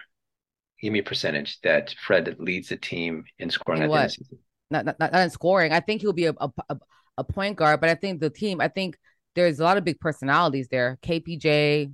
Give 0.82 0.94
me 0.94 1.00
a 1.00 1.04
percentage 1.04 1.60
that 1.62 1.96
Fred 2.06 2.36
leads 2.40 2.70
the 2.70 2.78
team 2.78 3.26
in 3.40 3.50
scoring 3.50 3.82
at 3.82 3.90
the 3.90 3.94
end 3.94 4.04
of 4.06 4.10
the 4.10 4.14
season. 4.14 4.40
Not, 4.70 4.86
not, 4.86 5.00
not 5.00 5.16
in 5.16 5.30
scoring. 5.30 5.72
I 5.72 5.80
think 5.80 6.02
he'll 6.02 6.14
be 6.14 6.26
a, 6.26 6.36
a, 6.40 6.78
a 7.18 7.24
point 7.24 7.56
guard, 7.58 7.82
but 7.82 7.90
I 7.90 7.96
think 7.96 8.20
the 8.20 8.30
team, 8.30 8.62
I 8.62 8.68
think 8.68 8.98
there's 9.36 9.60
a 9.60 9.64
lot 9.64 9.78
of 9.78 9.84
big 9.84 10.00
personalities 10.00 10.68
there. 10.70 11.00
KPJ, 11.02 11.92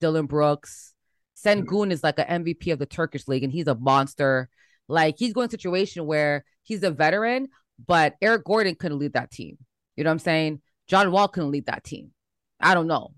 Dillon 0.00 0.26
Brooks, 0.26 0.94
Sengun 1.36 1.66
mm-hmm. 1.66 1.92
is 1.92 2.02
like 2.02 2.18
an 2.18 2.44
MVP 2.44 2.72
of 2.72 2.78
the 2.78 2.86
Turkish 2.86 3.28
league, 3.28 3.44
and 3.44 3.52
he's 3.52 3.68
a 3.68 3.74
monster. 3.74 4.48
Like 4.88 5.16
he's 5.18 5.32
going 5.32 5.48
a 5.48 5.50
situation 5.50 6.06
where 6.06 6.44
he's 6.62 6.82
a 6.82 6.90
veteran, 6.90 7.48
but 7.84 8.14
Eric 8.22 8.44
Gordon 8.44 8.74
couldn't 8.74 8.98
lead 8.98 9.14
that 9.14 9.30
team. 9.30 9.58
You 9.96 10.04
know 10.04 10.10
what 10.10 10.14
I'm 10.14 10.18
saying? 10.20 10.62
John 10.88 11.10
Wall 11.10 11.28
couldn't 11.28 11.50
lead 11.50 11.66
that 11.66 11.84
team. 11.84 12.12
I 12.60 12.74
don't 12.74 12.86
know. 12.86 13.12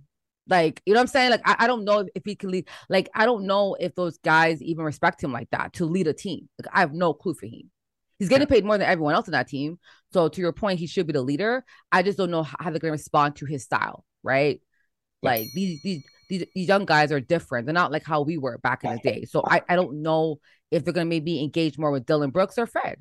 Like, 0.49 0.81
you 0.87 0.95
know 0.95 1.01
what 1.01 1.03
I'm 1.03 1.09
saying? 1.09 1.31
Like, 1.31 1.43
I, 1.45 1.57
I 1.61 1.67
don't 1.67 1.85
know 1.85 2.09
if 2.15 2.23
he 2.25 2.35
can 2.35 2.51
lead. 2.51 2.69
Like, 2.89 3.11
I 3.15 3.27
don't 3.27 3.47
know 3.47 3.77
if 3.79 3.95
those 3.95 4.17
guys 4.19 4.63
even 4.63 4.85
respect 4.85 5.23
him 5.23 5.33
like 5.33 5.51
that 5.51 5.75
to 5.75 5.85
lead 5.85 6.07
a 6.07 6.15
team. 6.15 6.49
Like, 6.59 6.73
I 6.75 6.81
have 6.81 6.95
no 6.95 7.13
clue 7.13 7.35
for 7.35 7.47
him. 7.47 7.71
He's 8.19 8.31
getting 8.31 8.49
paid 8.49 8.65
more 8.65 8.79
than 8.79 8.89
everyone 8.89 9.15
else 9.15 9.29
in 9.29 9.33
that 9.33 9.47
team. 9.49 9.79
So, 10.13 10.29
to 10.29 10.41
your 10.41 10.53
point, 10.53 10.81
he 10.81 10.87
should 10.87 11.07
be 11.07 11.13
the 11.13 11.23
leader. 11.23 11.65
I 11.93 12.03
just 12.03 12.17
don't 12.17 12.31
know 12.31 12.43
how 12.43 12.57
they're 12.61 12.73
going 12.73 12.81
to 12.81 12.93
respond 12.93 13.37
to 13.37 13.47
his 13.47 13.63
style, 13.63 14.05
right? 14.23 14.61
Like, 15.23 15.47
these, 15.55 15.81
these, 15.83 16.03
these, 16.31 16.45
these 16.55 16.69
young 16.69 16.87
guys 16.87 17.13
are 17.13 17.21
different. 17.21 17.67
They're 17.67 17.75
not 17.75 17.93
like 17.93 18.05
how 18.05 18.23
we 18.23 18.39
were 18.39 18.59
back 18.59 18.85
in 18.85 18.93
the 18.93 18.99
day. 18.99 19.25
So, 19.27 19.43
I, 19.47 19.61
I 19.69 19.77
don't 19.77 20.03
know 20.03 20.39
if 20.71 20.85
they're 20.85 20.93
going 20.93 21.07
to 21.07 21.09
maybe 21.09 21.43
engage 21.43 21.79
more 21.79 21.91
with 21.91 22.07
Dillon 22.07 22.31
Brooks 22.31 22.59
or 22.59 22.67
Fred. 22.67 22.99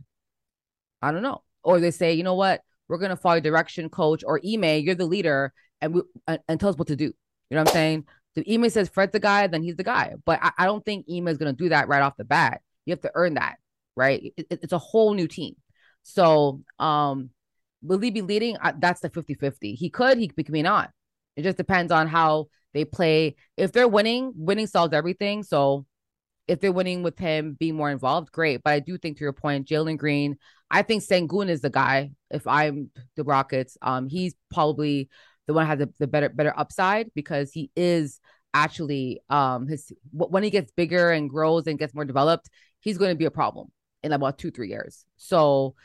I 1.01 1.12
don't 1.12 1.21
know 1.21 1.43
or 1.67 1.81
they 1.81 1.91
say, 1.91 2.13
you 2.13 2.24
know 2.24 2.33
what, 2.33 2.62
we're 2.88 2.97
gonna 2.97 3.17
follow 3.17 3.41
direction, 3.41 3.89
coach, 3.89 4.24
or 4.25 4.39
Ime, 4.39 4.79
you're 4.79 4.95
the 4.95 5.05
leader, 5.05 5.51
and 5.81 5.93
we 5.93 6.01
and, 6.25 6.39
and 6.47 6.59
tell 6.59 6.69
us 6.69 6.77
what 6.77 6.88
to 6.88 6.95
do. 6.95 7.03
You 7.03 7.55
know 7.55 7.59
what 7.59 7.69
I'm 7.69 7.74
saying? 7.74 8.05
If 8.38 8.45
Ime 8.50 8.69
says 8.69 8.88
Fred's 8.88 9.12
the 9.12 9.19
guy, 9.19 9.47
then 9.47 9.63
he's 9.63 9.75
the 9.75 9.83
guy. 9.83 10.13
But 10.25 10.39
I, 10.41 10.51
I 10.59 10.65
don't 10.65 10.86
think 10.86 11.05
Ime 11.12 11.27
is 11.27 11.38
gonna 11.38 11.51
do 11.51 11.67
that 11.69 11.89
right 11.89 12.01
off 12.01 12.15
the 12.17 12.24
bat. 12.24 12.62
You 12.86 12.91
have 12.91 13.01
to 13.01 13.12
earn 13.15 13.33
that, 13.33 13.57
right? 13.97 14.31
It, 14.38 14.47
it, 14.50 14.59
it's 14.63 14.71
a 14.71 14.77
whole 14.77 15.13
new 15.13 15.27
team. 15.27 15.55
So, 16.03 16.62
um, 16.79 17.31
will 17.81 18.00
he 18.00 18.12
be 18.12 18.21
leading? 18.21 18.55
that's 18.79 19.01
the 19.01 19.09
50-50. 19.09 19.75
He 19.75 19.89
could, 19.89 20.17
he, 20.17 20.31
he 20.38 20.51
may 20.51 20.62
not. 20.62 20.89
It 21.36 21.43
just 21.43 21.57
depends 21.57 21.91
on 21.91 22.07
how 22.07 22.47
they 22.74 22.86
play. 22.86 23.36
If 23.57 23.74
they're 23.74 23.89
winning, 23.89 24.31
winning 24.38 24.67
solves 24.67 24.93
everything. 24.93 25.43
So 25.43 25.86
if 26.48 26.60
they're 26.60 26.72
winning 26.72 27.04
with 27.04 27.20
him 27.20 27.56
being 27.60 27.75
more 27.75 27.92
involved, 27.92 28.32
great. 28.32 28.62
But 28.63 28.74
I 28.74 28.80
do 28.80 28.98
think 28.98 29.18
to 29.18 29.24
your 29.24 29.34
point, 29.34 29.68
Jalen 29.68 29.98
Green, 29.98 30.38
I 30.72 30.82
think 30.82 31.04
Sengun 31.04 31.50
is 31.50 31.62
the 31.62 31.70
guy. 31.70 32.12
If 32.30 32.48
I'm 32.48 32.89
the 33.16 33.24
Rockets, 33.24 33.77
um, 33.82 34.08
he's 34.08 34.36
probably 34.51 35.10
the 35.48 35.54
one 35.54 35.66
has 35.66 35.80
the, 35.80 35.89
the 36.00 36.08
better 36.08 36.30
better 36.30 36.54
upside 36.58 37.13
because 37.13 37.51
he 37.51 37.72
is 37.75 38.20
actually 38.54 39.22
um 39.30 39.68
his 39.68 39.92
when 40.12 40.44
he 40.44 40.50
gets 40.50 40.72
bigger 40.72 41.12
and 41.12 41.30
grows 41.30 41.68
and 41.68 41.80
gets 41.80 41.94
more 41.94 42.06
developed, 42.06 42.50
he's 42.80 42.98
going 42.98 43.12
to 43.12 43.18
be 43.18 43.25
a 43.25 43.32
problem 43.32 43.68
in 44.04 44.12
about 44.13 44.38
two 44.38 44.51
three 44.51 44.70
years. 44.70 45.06
So 45.18 45.75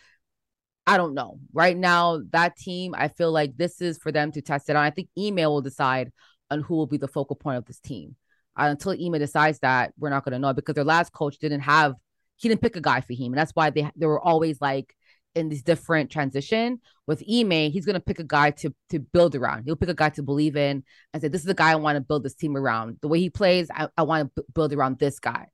I 0.86 0.96
don't 0.96 1.14
know. 1.14 1.38
Right 1.52 1.76
now, 1.76 2.22
that 2.30 2.56
team, 2.56 2.94
I 2.96 3.08
feel 3.08 3.30
like 3.30 3.56
this 3.56 3.80
is 3.80 3.98
for 3.98 4.10
them 4.10 4.32
to 4.32 4.42
test 4.42 4.68
it 4.68 4.76
on. 4.76 4.84
I 4.84 4.90
think 4.90 5.08
Ime 5.16 5.36
will 5.36 5.60
decide 5.60 6.12
on 6.50 6.60
who 6.60 6.74
will 6.74 6.88
be 6.88 6.96
the 6.98 7.08
focal 7.08 7.36
point 7.36 7.58
of 7.58 7.66
this 7.66 7.78
team. 7.78 8.16
Until 8.56 8.92
Ime 8.92 9.18
decides 9.18 9.58
that, 9.60 9.92
we're 9.98 10.10
not 10.10 10.24
going 10.24 10.32
to 10.32 10.38
know 10.38 10.52
because 10.52 10.74
their 10.74 10.84
last 10.84 11.12
coach 11.12 11.38
didn't 11.38 11.60
have 11.60 11.94
he 12.36 12.48
didn't 12.48 12.60
pick 12.60 12.76
a 12.76 12.80
guy 12.80 13.00
for 13.00 13.12
him. 13.12 13.26
And 13.32 13.38
that's 13.38 13.52
why 13.52 13.70
they 13.70 13.88
they 13.96 14.06
were 14.06 14.20
always 14.20 14.60
like 14.60 14.94
in 15.34 15.48
this 15.48 15.62
different 15.62 16.10
transition. 16.10 16.80
With 17.06 17.22
Ime, 17.22 17.70
he's 17.70 17.86
gonna 17.86 18.00
pick 18.00 18.18
a 18.18 18.24
guy 18.24 18.50
to 18.50 18.74
to 18.90 18.98
build 18.98 19.34
around. 19.34 19.64
He'll 19.64 19.76
pick 19.76 19.88
a 19.88 19.94
guy 19.94 20.10
to 20.10 20.22
believe 20.22 20.56
in 20.56 20.84
and 21.12 21.22
say, 21.22 21.28
This 21.28 21.42
is 21.42 21.46
the 21.46 21.54
guy 21.54 21.70
I 21.70 21.76
want 21.76 21.96
to 21.96 22.00
build 22.00 22.24
this 22.24 22.34
team 22.34 22.56
around. 22.56 22.98
The 23.00 23.08
way 23.08 23.20
he 23.20 23.30
plays, 23.30 23.70
I, 23.72 23.88
I 23.96 24.02
want 24.02 24.34
to 24.34 24.42
b- 24.42 24.48
build 24.54 24.72
around 24.72 24.98
this 24.98 25.18
guy. 25.20 25.48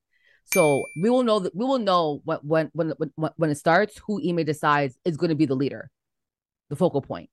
So 0.46 0.86
we 0.96 1.10
will 1.10 1.24
know 1.24 1.40
that 1.40 1.54
we 1.54 1.66
will 1.66 1.78
know 1.78 2.22
when 2.24 2.38
when 2.42 2.70
when 2.72 2.94
when, 3.16 3.30
when 3.36 3.50
it 3.50 3.58
starts 3.58 4.00
who 4.06 4.20
Ime 4.26 4.44
decides 4.44 4.96
is 5.04 5.18
going 5.18 5.30
to 5.30 5.36
be 5.36 5.46
the 5.46 5.54
leader, 5.54 5.90
the 6.70 6.76
focal 6.76 7.02
point. 7.02 7.28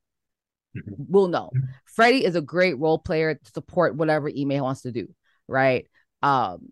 Mm-hmm. 0.75 1.03
We'll 1.07 1.29
know. 1.29 1.51
Freddie 1.85 2.25
is 2.25 2.35
a 2.35 2.41
great 2.41 2.77
role 2.77 2.99
player 2.99 3.35
to 3.35 3.51
support 3.53 3.95
whatever 3.95 4.29
Ime 4.29 4.59
wants 4.59 4.81
to 4.81 4.91
do, 4.91 5.07
right? 5.47 5.87
Um, 6.21 6.71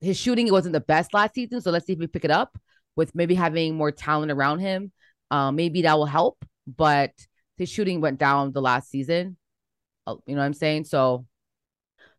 his 0.00 0.16
shooting 0.16 0.50
wasn't 0.50 0.72
the 0.72 0.80
best 0.80 1.14
last 1.14 1.34
season, 1.34 1.60
so 1.60 1.70
let's 1.70 1.86
see 1.86 1.94
if 1.94 1.98
we 1.98 2.06
pick 2.06 2.24
it 2.24 2.30
up 2.30 2.58
with 2.96 3.14
maybe 3.14 3.34
having 3.34 3.74
more 3.76 3.90
talent 3.90 4.32
around 4.32 4.60
him. 4.60 4.92
Um, 5.30 5.56
maybe 5.56 5.82
that 5.82 5.98
will 5.98 6.06
help, 6.06 6.44
but 6.66 7.12
his 7.56 7.68
shooting 7.68 8.00
went 8.00 8.18
down 8.18 8.52
the 8.52 8.60
last 8.62 8.90
season. 8.90 9.36
Uh, 10.06 10.16
you 10.26 10.34
know 10.34 10.40
what 10.40 10.46
I'm 10.46 10.54
saying? 10.54 10.84
So 10.84 11.26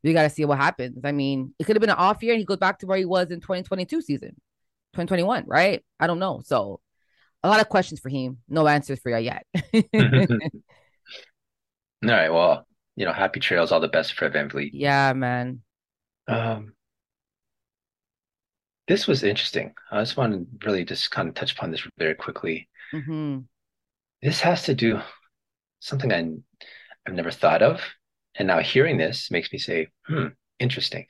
we 0.03 0.13
got 0.13 0.23
to 0.23 0.29
see 0.29 0.45
what 0.45 0.57
happens. 0.57 0.99
I 1.03 1.11
mean, 1.11 1.53
it 1.59 1.65
could 1.65 1.75
have 1.75 1.81
been 1.81 1.89
an 1.89 1.97
off 1.97 2.21
year 2.21 2.33
and 2.33 2.39
he 2.39 2.45
goes 2.45 2.57
back 2.57 2.79
to 2.79 2.85
where 2.85 2.97
he 2.97 3.05
was 3.05 3.31
in 3.31 3.39
2022 3.39 4.01
season, 4.01 4.29
2021, 4.93 5.45
right? 5.47 5.83
I 5.99 6.07
don't 6.07 6.19
know. 6.19 6.41
So 6.45 6.79
a 7.43 7.49
lot 7.49 7.61
of 7.61 7.69
questions 7.69 7.99
for 7.99 8.09
him. 8.09 8.39
No 8.49 8.67
answers 8.67 8.99
for 8.99 9.09
you 9.09 9.17
yet. 9.17 9.45
All 12.03 12.09
right. 12.09 12.29
Well, 12.29 12.67
you 12.95 13.05
know, 13.05 13.13
happy 13.13 13.39
trails. 13.39 13.71
All 13.71 13.79
the 13.79 13.87
best 13.87 14.13
for 14.13 14.29
VanVleet. 14.29 14.71
Yeah, 14.73 15.13
man. 15.13 15.61
Um, 16.27 16.73
this 18.87 19.07
was 19.07 19.23
interesting. 19.23 19.73
I 19.91 20.01
just 20.01 20.17
want 20.17 20.33
to 20.33 20.67
really 20.67 20.85
just 20.85 21.11
kind 21.11 21.27
of 21.27 21.35
touch 21.35 21.53
upon 21.53 21.71
this 21.71 21.85
very 21.97 22.15
quickly. 22.15 22.69
Mm-hmm. 22.93 23.39
This 24.21 24.39
has 24.41 24.63
to 24.63 24.73
do 24.73 25.01
something 25.79 26.11
I 26.11 26.31
I've 27.05 27.13
never 27.13 27.31
thought 27.31 27.61
of, 27.61 27.81
and 28.35 28.47
now 28.47 28.59
hearing 28.59 28.97
this 28.97 29.31
makes 29.31 29.51
me 29.51 29.59
say, 29.59 29.87
"Hmm, 30.05 30.27
interesting." 30.59 31.05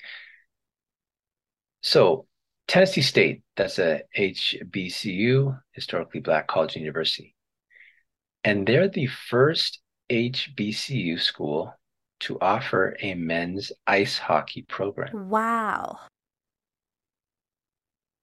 So, 1.81 2.27
Tennessee 2.67 3.01
State, 3.01 3.43
that's 3.55 3.79
a 3.79 4.01
HBCU, 4.15 5.59
historically 5.71 6.19
Black 6.19 6.47
college 6.47 6.75
and 6.75 6.83
university, 6.83 7.35
and 8.43 8.67
they're 8.67 8.89
the 8.89 9.07
first 9.07 9.81
HBCU 10.09 11.19
school 11.19 11.73
to 12.21 12.39
offer 12.39 12.95
a 13.01 13.13
men's 13.13 13.71
ice 13.85 14.17
hockey 14.17 14.63
program. 14.63 15.29
Wow. 15.29 15.99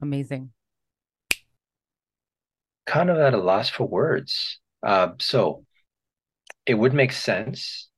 Amazing. 0.01 0.51
Kind 2.87 3.11
of 3.11 3.19
at 3.19 3.35
a 3.35 3.39
loss 3.39 3.69
for 3.69 3.87
words. 3.87 4.61
Uh, 4.83 5.13
so 5.19 5.65
it 6.67 6.75
would 6.75 6.93
make 6.93 7.13
sense 7.13 7.89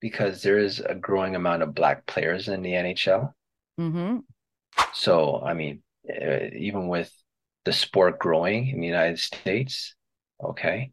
because 0.00 0.42
there 0.42 0.58
is 0.58 0.80
a 0.80 0.94
growing 0.94 1.34
amount 1.34 1.62
of 1.62 1.74
black 1.74 2.06
players 2.06 2.48
in 2.48 2.62
the 2.62 2.72
NHL. 2.72 3.32
Mm-hmm. 3.80 4.18
So, 4.92 5.42
I 5.42 5.54
mean, 5.54 5.82
uh, 6.08 6.46
even 6.54 6.88
with 6.88 7.12
the 7.64 7.72
sport 7.72 8.18
growing 8.18 8.68
in 8.68 8.80
the 8.80 8.86
United 8.86 9.18
States, 9.18 9.94
okay, 10.42 10.92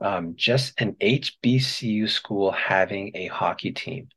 um, 0.00 0.34
just 0.36 0.80
an 0.80 0.96
HBCU 1.00 2.08
school 2.08 2.50
having 2.52 3.12
a 3.14 3.26
hockey 3.26 3.72
team. 3.72 4.08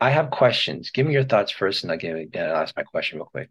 I 0.00 0.10
have 0.10 0.30
questions. 0.30 0.90
Give 0.90 1.06
me 1.06 1.12
your 1.12 1.24
thoughts 1.24 1.50
first, 1.52 1.82
and 1.82 1.92
I'll 1.92 1.98
give 1.98 2.16
and 2.16 2.36
I'll 2.36 2.56
ask 2.56 2.76
my 2.76 2.82
question 2.82 3.18
real 3.18 3.26
quick. 3.26 3.48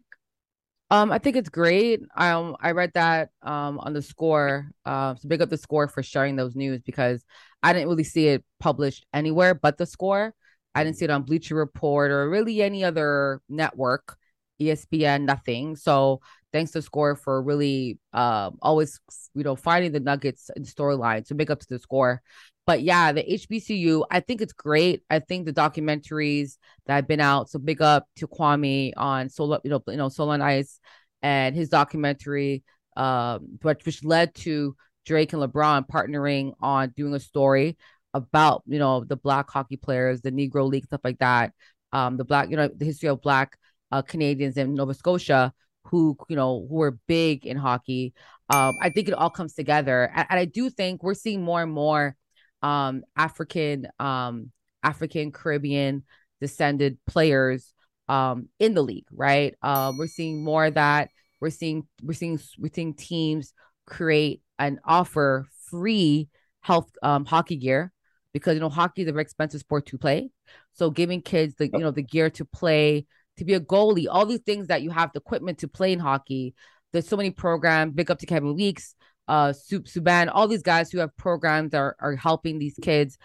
Um, 0.90 1.10
I 1.10 1.18
think 1.18 1.36
it's 1.36 1.48
great. 1.48 2.00
I 2.14 2.30
um, 2.30 2.56
I 2.60 2.72
read 2.72 2.92
that 2.94 3.30
um 3.42 3.78
on 3.80 3.92
the 3.92 4.02
score. 4.02 4.70
Um, 4.84 5.16
so 5.16 5.28
big 5.28 5.42
up 5.42 5.50
the 5.50 5.56
score 5.56 5.88
for 5.88 6.02
sharing 6.02 6.36
those 6.36 6.54
news 6.54 6.82
because 6.82 7.24
I 7.62 7.72
didn't 7.72 7.88
really 7.88 8.04
see 8.04 8.28
it 8.28 8.44
published 8.60 9.06
anywhere 9.12 9.54
but 9.54 9.78
the 9.78 9.86
score. 9.86 10.34
I 10.74 10.84
didn't 10.84 10.98
see 10.98 11.04
it 11.06 11.10
on 11.10 11.22
Bleacher 11.22 11.54
Report 11.54 12.10
or 12.10 12.28
really 12.28 12.62
any 12.62 12.84
other 12.84 13.40
network, 13.48 14.16
ESPN, 14.60 15.22
nothing. 15.22 15.76
So 15.76 16.20
thanks 16.54 16.70
to 16.70 16.80
Score 16.80 17.16
for 17.16 17.42
really 17.42 17.98
uh, 18.12 18.50
always, 18.62 19.00
you 19.34 19.42
know, 19.42 19.56
finding 19.56 19.90
the 19.90 19.98
nuggets 19.98 20.50
in 20.54 20.62
storyline. 20.62 21.26
So 21.26 21.34
big 21.34 21.50
up 21.50 21.58
to 21.58 21.66
the 21.68 21.80
Score. 21.80 22.22
But 22.64 22.82
yeah, 22.82 23.10
the 23.10 23.24
HBCU, 23.24 24.04
I 24.08 24.20
think 24.20 24.40
it's 24.40 24.52
great. 24.52 25.02
I 25.10 25.18
think 25.18 25.46
the 25.46 25.52
documentaries 25.52 26.56
that 26.86 26.94
have 26.94 27.08
been 27.08 27.20
out. 27.20 27.50
So 27.50 27.58
big 27.58 27.82
up 27.82 28.06
to 28.16 28.28
Kwame 28.28 28.92
on 28.96 29.28
Solo, 29.28 29.58
you 29.64 29.70
know, 29.70 29.82
you 29.88 29.96
know, 29.96 30.08
Soul 30.08 30.30
on 30.30 30.40
Ice 30.40 30.78
and 31.22 31.56
his 31.56 31.68
documentary, 31.68 32.62
um, 32.96 33.58
which, 33.62 33.84
which 33.84 34.04
led 34.04 34.32
to 34.36 34.76
Drake 35.04 35.32
and 35.32 35.42
LeBron 35.42 35.88
partnering 35.88 36.52
on 36.62 36.90
doing 36.96 37.14
a 37.14 37.20
story 37.20 37.76
about, 38.14 38.62
you 38.66 38.78
know, 38.78 39.02
the 39.02 39.16
black 39.16 39.50
hockey 39.50 39.76
players, 39.76 40.20
the 40.20 40.30
Negro 40.30 40.70
League, 40.70 40.84
stuff 40.84 41.00
like 41.02 41.18
that. 41.18 41.52
Um, 41.92 42.16
the 42.16 42.24
black, 42.24 42.48
you 42.48 42.56
know, 42.56 42.68
the 42.68 42.84
history 42.84 43.08
of 43.08 43.20
black 43.20 43.58
uh, 43.90 44.02
Canadians 44.02 44.56
in 44.56 44.74
Nova 44.74 44.94
Scotia 44.94 45.52
who 45.84 46.16
you 46.28 46.36
know 46.36 46.66
who 46.68 46.82
are 46.82 46.98
big 47.06 47.46
in 47.46 47.56
hockey. 47.56 48.14
Um, 48.50 48.76
I 48.80 48.90
think 48.90 49.08
it 49.08 49.14
all 49.14 49.30
comes 49.30 49.54
together, 49.54 50.10
and, 50.14 50.26
and 50.30 50.40
I 50.40 50.44
do 50.44 50.70
think 50.70 51.02
we're 51.02 51.14
seeing 51.14 51.42
more 51.42 51.62
and 51.62 51.72
more 51.72 52.16
um, 52.62 53.02
African, 53.16 53.86
um, 53.98 54.50
African 54.82 55.32
Caribbean 55.32 56.02
descended 56.40 56.98
players 57.06 57.72
um, 58.08 58.48
in 58.58 58.74
the 58.74 58.82
league. 58.82 59.06
Right, 59.12 59.54
uh, 59.62 59.92
we're 59.96 60.06
seeing 60.06 60.44
more 60.44 60.66
of 60.66 60.74
that. 60.74 61.10
We're 61.40 61.50
seeing 61.50 61.86
we're 62.02 62.14
seeing 62.14 62.40
we're 62.58 62.72
seeing 62.72 62.94
teams 62.94 63.52
create 63.86 64.42
and 64.58 64.78
offer 64.84 65.46
free 65.70 66.28
health 66.60 66.90
um, 67.02 67.24
hockey 67.24 67.56
gear 67.56 67.92
because 68.32 68.54
you 68.54 68.60
know 68.60 68.68
hockey 68.68 69.02
is 69.02 69.08
a 69.08 69.12
very 69.12 69.22
expensive 69.22 69.60
sport 69.60 69.86
to 69.86 69.98
play. 69.98 70.30
So 70.72 70.90
giving 70.90 71.22
kids 71.22 71.54
the 71.54 71.66
you 71.66 71.78
know 71.78 71.90
the 71.90 72.02
gear 72.02 72.30
to 72.30 72.44
play 72.44 73.06
to 73.38 73.44
be 73.44 73.54
a 73.54 73.60
goalie, 73.60 74.06
all 74.10 74.26
these 74.26 74.40
things 74.40 74.68
that 74.68 74.82
you 74.82 74.90
have 74.90 75.12
the 75.12 75.20
equipment 75.20 75.58
to 75.58 75.68
play 75.68 75.92
in 75.92 75.98
hockey. 75.98 76.54
There's 76.92 77.08
so 77.08 77.16
many 77.16 77.30
programs. 77.30 77.94
Big 77.94 78.10
up 78.10 78.18
to 78.20 78.26
Kevin 78.26 78.54
Weekes, 78.54 78.94
uh, 79.28 79.52
Soup 79.52 79.84
Subban, 79.86 80.30
all 80.32 80.48
these 80.48 80.62
guys 80.62 80.90
who 80.90 80.98
have 80.98 81.16
programs 81.16 81.70
that 81.72 81.78
are, 81.78 81.96
are 81.98 82.16
helping 82.16 82.58
these 82.58 82.78
kids 82.80 83.18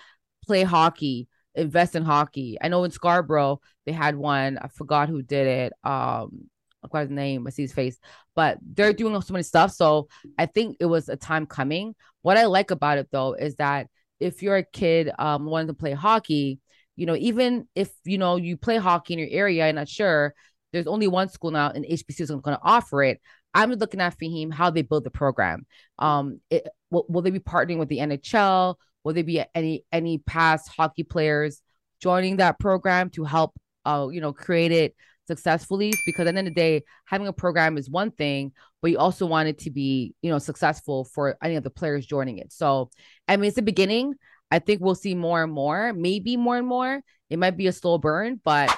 play 0.46 0.64
hockey, 0.64 1.28
invest 1.56 1.96
in 1.96 2.04
hockey. 2.04 2.58
I 2.62 2.68
know 2.70 2.84
in 2.84 2.92
Scarborough 2.92 3.62
they 3.86 3.92
had 3.92 4.16
one. 4.16 4.58
I 4.58 4.68
forgot 4.68 5.10
who 5.10 5.22
did 5.22 5.48
it. 5.48 5.74
Um, 5.84 6.50
I 6.84 6.88
forgot 6.88 7.02
his 7.02 7.10
name. 7.12 7.46
I 7.46 7.50
see 7.52 7.64
his 7.64 7.74
face, 7.74 8.00
but 8.36 8.58
they're 8.62 8.94
doing 8.94 9.20
so 9.22 9.34
many 9.34 9.44
stuff. 9.44 9.72
So 9.72 10.08
I 10.38 10.46
think 10.46 10.78
it 10.80 10.86
was 10.86 11.10
a 11.10 11.18
time 11.18 11.46
coming. 11.46 11.94
What 12.22 12.38
I 12.38 12.46
like 12.46 12.72
about 12.72 12.98
it 12.98 13.10
though 13.12 13.34
is 13.34 13.56
that 13.56 13.88
if 14.20 14.42
you're 14.42 14.58
a 14.58 14.64
kid 14.64 15.12
um 15.20 15.46
wanting 15.46 15.68
to 15.68 15.74
play 15.74 15.92
hockey, 15.92 16.60
you 17.00 17.06
know, 17.06 17.16
even 17.16 17.66
if 17.76 17.90
you 18.04 18.18
know 18.18 18.36
you 18.36 18.58
play 18.58 18.76
hockey 18.76 19.14
in 19.14 19.20
your 19.20 19.30
area, 19.32 19.66
I'm 19.66 19.76
not 19.76 19.88
sure. 19.88 20.34
There's 20.74 20.86
only 20.86 21.08
one 21.08 21.30
school 21.30 21.50
now, 21.50 21.70
and 21.70 21.86
HBCU 21.86 22.20
is 22.20 22.30
going 22.30 22.42
to 22.44 22.60
offer 22.62 23.02
it. 23.04 23.22
I'm 23.54 23.72
looking 23.72 24.02
at 24.02 24.20
Faheem 24.20 24.54
how 24.54 24.70
they 24.70 24.82
build 24.82 25.06
the 25.06 25.10
program. 25.10 25.66
Um, 25.98 26.42
it, 26.50 26.68
will, 26.92 27.06
will 27.08 27.22
they 27.22 27.32
be 27.32 27.40
partnering 27.40 27.78
with 27.78 27.88
the 27.88 28.00
NHL? 28.00 28.76
Will 29.06 29.14
there 29.14 29.24
be 29.24 29.42
any 29.56 29.86
any 29.94 30.18
past 30.18 30.70
hockey 30.76 31.04
players 31.04 31.62
joining 32.02 32.38
that 32.38 32.60
program 32.60 33.10
to 33.12 33.24
help, 33.24 33.54
uh, 33.86 34.10
you 34.12 34.20
know, 34.20 34.34
create 34.34 34.74
it 34.74 34.94
successfully? 35.26 35.94
Because 36.06 36.28
at 36.28 36.34
the 36.34 36.38
end 36.40 36.50
of 36.50 36.54
the 36.54 36.62
day, 36.62 36.84
having 37.06 37.28
a 37.28 37.34
program 37.34 37.78
is 37.78 37.90
one 37.90 38.12
thing, 38.12 38.52
but 38.82 38.92
you 38.92 38.98
also 38.98 39.26
want 39.26 39.48
it 39.48 39.60
to 39.60 39.72
be, 39.72 40.14
you 40.22 40.30
know, 40.30 40.38
successful 40.38 41.06
for 41.06 41.38
any 41.42 41.56
of 41.56 41.64
the 41.64 41.70
players 41.70 42.06
joining 42.06 42.40
it. 42.40 42.52
So, 42.52 42.90
I 43.26 43.38
mean, 43.38 43.48
it's 43.48 43.56
the 43.56 43.62
beginning. 43.62 44.16
I 44.52 44.60
think 44.60 44.82
we'll 44.82 44.96
see 44.96 45.16
more 45.16 45.44
and 45.44 45.52
more, 45.52 45.94
maybe 45.94 46.38
more 46.38 46.58
and 46.58 46.68
more. 46.68 47.02
It 47.30 47.38
might 47.40 47.58
be 47.58 47.68
a 47.68 47.72
slow 47.72 47.98
burn, 47.98 48.40
but 48.44 48.70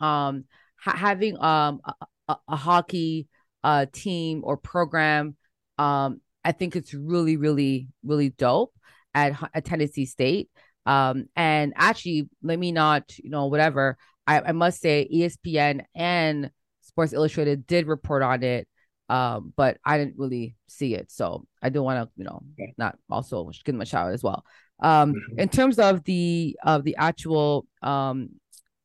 um, 0.00 0.44
ha- 0.76 0.96
having 0.96 1.40
um 1.40 1.80
a, 1.84 1.94
a, 2.28 2.36
a 2.48 2.56
hockey 2.56 3.28
uh 3.62 3.86
team 3.92 4.42
or 4.44 4.56
program, 4.56 5.36
um, 5.78 6.20
I 6.44 6.52
think 6.52 6.76
it's 6.76 6.94
really, 6.94 7.36
really, 7.36 7.88
really 8.02 8.30
dope 8.30 8.74
at, 9.14 9.40
at 9.54 9.64
Tennessee 9.64 10.06
State. 10.06 10.50
Um, 10.86 11.26
and 11.36 11.74
actually, 11.76 12.28
let 12.42 12.58
me 12.58 12.72
not, 12.72 13.16
you 13.18 13.30
know, 13.30 13.46
whatever. 13.46 13.96
I, 14.26 14.40
I 14.40 14.52
must 14.52 14.80
say, 14.80 15.08
ESPN 15.12 15.84
and 15.94 16.50
Sports 16.80 17.12
Illustrated 17.12 17.66
did 17.66 17.86
report 17.86 18.22
on 18.22 18.42
it 18.42 18.66
um, 19.10 19.52
but 19.56 19.78
I 19.84 19.98
didn't 19.98 20.18
really 20.18 20.54
see 20.68 20.94
it, 20.94 21.10
so 21.10 21.44
I 21.60 21.68
do 21.68 21.82
want 21.82 22.08
to, 22.08 22.12
you 22.16 22.24
know, 22.24 22.42
not 22.78 22.96
also 23.10 23.50
give 23.64 23.74
them 23.74 23.80
a 23.80 23.84
shout 23.84 24.06
out 24.06 24.12
as 24.14 24.22
well. 24.22 24.44
Um, 24.82 25.14
in 25.36 25.48
terms 25.48 25.78
of 25.78 26.04
the 26.04 26.56
of 26.62 26.84
the 26.84 26.96
actual 26.96 27.66
um 27.82 28.30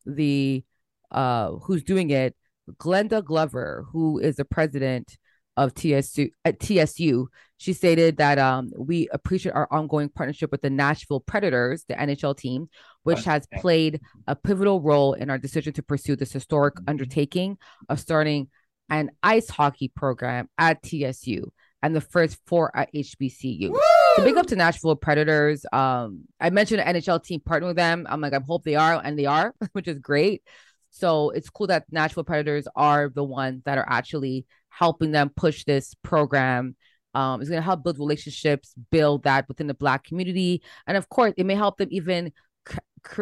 the 0.05 0.63
uh 1.11 1.51
who's 1.63 1.83
doing 1.83 2.09
it, 2.09 2.35
Glenda 2.73 3.23
Glover, 3.23 3.85
who 3.91 4.19
is 4.19 4.35
the 4.35 4.45
president 4.45 5.17
of 5.57 5.73
TSU 5.73 6.29
at 6.43 6.59
TSU, 6.59 7.29
she 7.57 7.73
stated 7.73 8.17
that 8.17 8.37
um 8.37 8.71
we 8.77 9.07
appreciate 9.11 9.53
our 9.53 9.67
ongoing 9.71 10.09
partnership 10.09 10.51
with 10.51 10.61
the 10.61 10.69
Nashville 10.69 11.21
Predators, 11.21 11.85
the 11.87 11.95
NHL 11.95 12.37
team, 12.37 12.69
which 13.03 13.23
has 13.23 13.47
played 13.55 14.01
a 14.27 14.35
pivotal 14.35 14.81
role 14.81 15.13
in 15.13 15.29
our 15.29 15.37
decision 15.37 15.73
to 15.73 15.83
pursue 15.83 16.15
this 16.15 16.33
historic 16.33 16.75
mm-hmm. 16.75 16.89
undertaking 16.89 17.57
of 17.87 17.99
starting 17.99 18.49
an 18.89 19.11
ice 19.23 19.49
hockey 19.49 19.87
program 19.87 20.47
at 20.57 20.83
TSU 20.83 21.51
and 21.81 21.95
the 21.95 22.01
first 22.01 22.37
four 22.45 22.75
at 22.75 22.91
HBCU. 22.93 23.69
Woo! 23.69 23.79
So 24.15 24.23
big 24.23 24.37
up 24.37 24.45
to 24.47 24.55
Nashville 24.55 24.95
Predators. 24.95 25.65
Um, 25.73 26.21
I 26.39 26.49
mentioned 26.49 26.79
an 26.79 26.95
NHL 26.95 27.21
team 27.21 27.41
partnering 27.41 27.67
with 27.67 27.75
them. 27.75 28.07
I'm 28.09 28.21
like, 28.21 28.33
I 28.33 28.39
hope 28.47 28.63
they 28.63 28.75
are, 28.75 29.01
and 29.03 29.19
they 29.19 29.25
are, 29.25 29.53
which 29.73 29.89
is 29.89 29.99
great. 29.99 30.41
So 30.89 31.31
it's 31.31 31.49
cool 31.49 31.67
that 31.67 31.85
Nashville 31.91 32.23
Predators 32.23 32.65
are 32.75 33.09
the 33.09 33.23
ones 33.23 33.63
that 33.65 33.77
are 33.77 33.87
actually 33.87 34.45
helping 34.69 35.11
them 35.11 35.31
push 35.35 35.65
this 35.65 35.93
program. 36.01 36.77
Um, 37.13 37.41
it's 37.41 37.49
going 37.49 37.59
to 37.59 37.65
help 37.65 37.83
build 37.83 37.99
relationships, 37.99 38.73
build 38.89 39.23
that 39.23 39.49
within 39.49 39.67
the 39.67 39.73
Black 39.73 40.05
community, 40.05 40.61
and 40.87 40.95
of 40.95 41.09
course, 41.09 41.33
it 41.35 41.45
may 41.45 41.55
help 41.55 41.77
them 41.77 41.89
even 41.91 42.31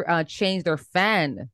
uh, 0.08 0.24
change 0.26 0.64
their 0.64 0.78
fan, 0.78 1.50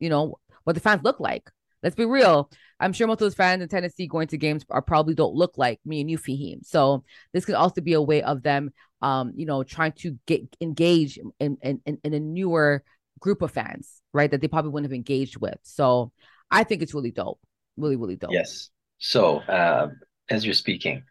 you 0.00 0.08
know, 0.08 0.36
what 0.64 0.72
the 0.72 0.80
fans 0.80 1.02
look 1.04 1.20
like. 1.20 1.48
Let's 1.82 1.96
be 1.96 2.06
real. 2.06 2.50
I'm 2.80 2.92
sure 2.92 3.06
most 3.06 3.16
of 3.16 3.26
those 3.26 3.34
fans 3.34 3.62
in 3.62 3.68
Tennessee 3.68 4.06
going 4.06 4.28
to 4.28 4.38
games 4.38 4.64
are 4.70 4.82
probably 4.82 5.14
don't 5.14 5.34
look 5.34 5.58
like 5.58 5.78
me 5.84 6.00
and 6.00 6.10
you, 6.10 6.18
Faheem. 6.18 6.64
So 6.64 7.04
this 7.32 7.44
could 7.44 7.54
also 7.54 7.80
be 7.80 7.92
a 7.92 8.02
way 8.02 8.22
of 8.22 8.42
them, 8.42 8.72
um, 9.02 9.32
you 9.36 9.46
know, 9.46 9.62
trying 9.62 9.92
to 9.98 10.18
get 10.26 10.42
engage 10.60 11.18
in, 11.38 11.58
in, 11.62 11.80
in 11.84 12.14
a 12.14 12.20
newer 12.20 12.82
group 13.20 13.42
of 13.42 13.50
fans, 13.50 14.00
right? 14.12 14.30
That 14.30 14.40
they 14.40 14.48
probably 14.48 14.70
wouldn't 14.70 14.90
have 14.90 14.96
engaged 14.96 15.36
with. 15.36 15.58
So 15.62 16.10
I 16.50 16.64
think 16.64 16.82
it's 16.82 16.94
really 16.94 17.12
dope. 17.12 17.38
Really, 17.76 17.96
really 17.96 18.16
dope. 18.16 18.32
Yes. 18.32 18.70
So 18.98 19.38
uh, 19.40 19.88
as 20.30 20.44
you're 20.44 20.54
speaking, 20.54 21.04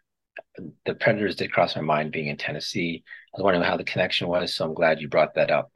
the 0.84 0.94
Predators 0.94 1.36
did 1.36 1.52
cross 1.52 1.76
my 1.76 1.82
mind 1.82 2.12
being 2.12 2.26
in 2.26 2.36
Tennessee. 2.36 3.04
I 3.32 3.38
was 3.38 3.44
wondering 3.44 3.64
how 3.64 3.76
the 3.76 3.84
connection 3.84 4.28
was, 4.28 4.54
so 4.54 4.64
I'm 4.64 4.74
glad 4.74 5.00
you 5.00 5.08
brought 5.08 5.34
that 5.34 5.50
up. 5.50 5.70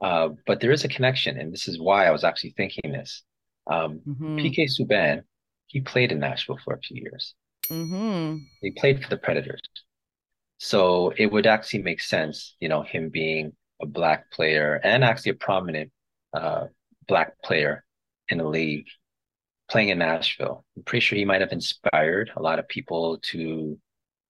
Uh, 0.00 0.30
but 0.46 0.60
there 0.60 0.72
is 0.72 0.84
a 0.84 0.88
connection, 0.88 1.38
and 1.38 1.52
this 1.52 1.68
is 1.68 1.78
why 1.78 2.06
I 2.06 2.10
was 2.10 2.24
actually 2.24 2.54
thinking 2.56 2.92
this. 2.92 3.22
Um, 3.66 4.00
mm-hmm. 4.06 4.38
PK 4.38 4.68
Subban, 4.68 5.22
he 5.66 5.80
played 5.80 6.12
in 6.12 6.18
Nashville 6.18 6.58
for 6.64 6.74
a 6.74 6.80
few 6.80 7.00
years. 7.00 7.34
Mm-hmm. 7.70 8.38
He 8.60 8.70
played 8.72 9.02
for 9.02 9.08
the 9.08 9.16
Predators. 9.16 9.60
So 10.58 11.12
it 11.16 11.26
would 11.26 11.46
actually 11.46 11.82
make 11.82 12.00
sense, 12.02 12.56
you 12.60 12.68
know, 12.68 12.82
him 12.82 13.08
being 13.08 13.52
a 13.80 13.86
black 13.86 14.30
player 14.30 14.80
and 14.84 15.02
actually 15.02 15.32
a 15.32 15.34
prominent 15.34 15.90
uh, 16.34 16.66
black 17.08 17.40
player 17.42 17.84
in 18.28 18.38
the 18.38 18.44
league 18.44 18.86
playing 19.70 19.88
in 19.88 19.98
Nashville. 19.98 20.64
I'm 20.76 20.82
pretty 20.82 21.00
sure 21.00 21.16
he 21.16 21.24
might 21.24 21.40
have 21.40 21.52
inspired 21.52 22.30
a 22.36 22.42
lot 22.42 22.58
of 22.58 22.68
people 22.68 23.18
to 23.30 23.78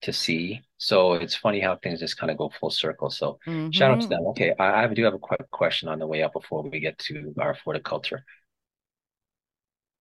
to 0.03 0.13
see. 0.13 0.63
So 0.79 1.15
it's 1.15 1.37
funny 1.37 1.61
how 1.61 1.77
things 1.77 2.01
just 2.01 2.17
kind 2.17 2.31
of 2.31 2.39
go 2.39 2.51
full 2.59 2.71
circle. 2.71 3.11
So 3.11 3.39
mm-hmm. 3.47 3.71
shout 3.71 3.91
out 3.91 4.01
to 4.01 4.09
them. 4.09 4.25
Okay, 4.29 4.55
I, 4.59 4.85
I 4.85 4.87
do 4.87 5.05
have 5.05 5.15
a 5.15 5.19
quick 5.19 5.51
question 5.51 5.89
on 5.89 5.99
the 5.99 6.07
way 6.07 6.23
up 6.23 6.33
before 6.33 6.63
we 6.63 6.81
get 6.81 6.99
to 7.01 7.35
our 7.39 7.55
Florida 7.55 7.83
culture. 7.83 8.25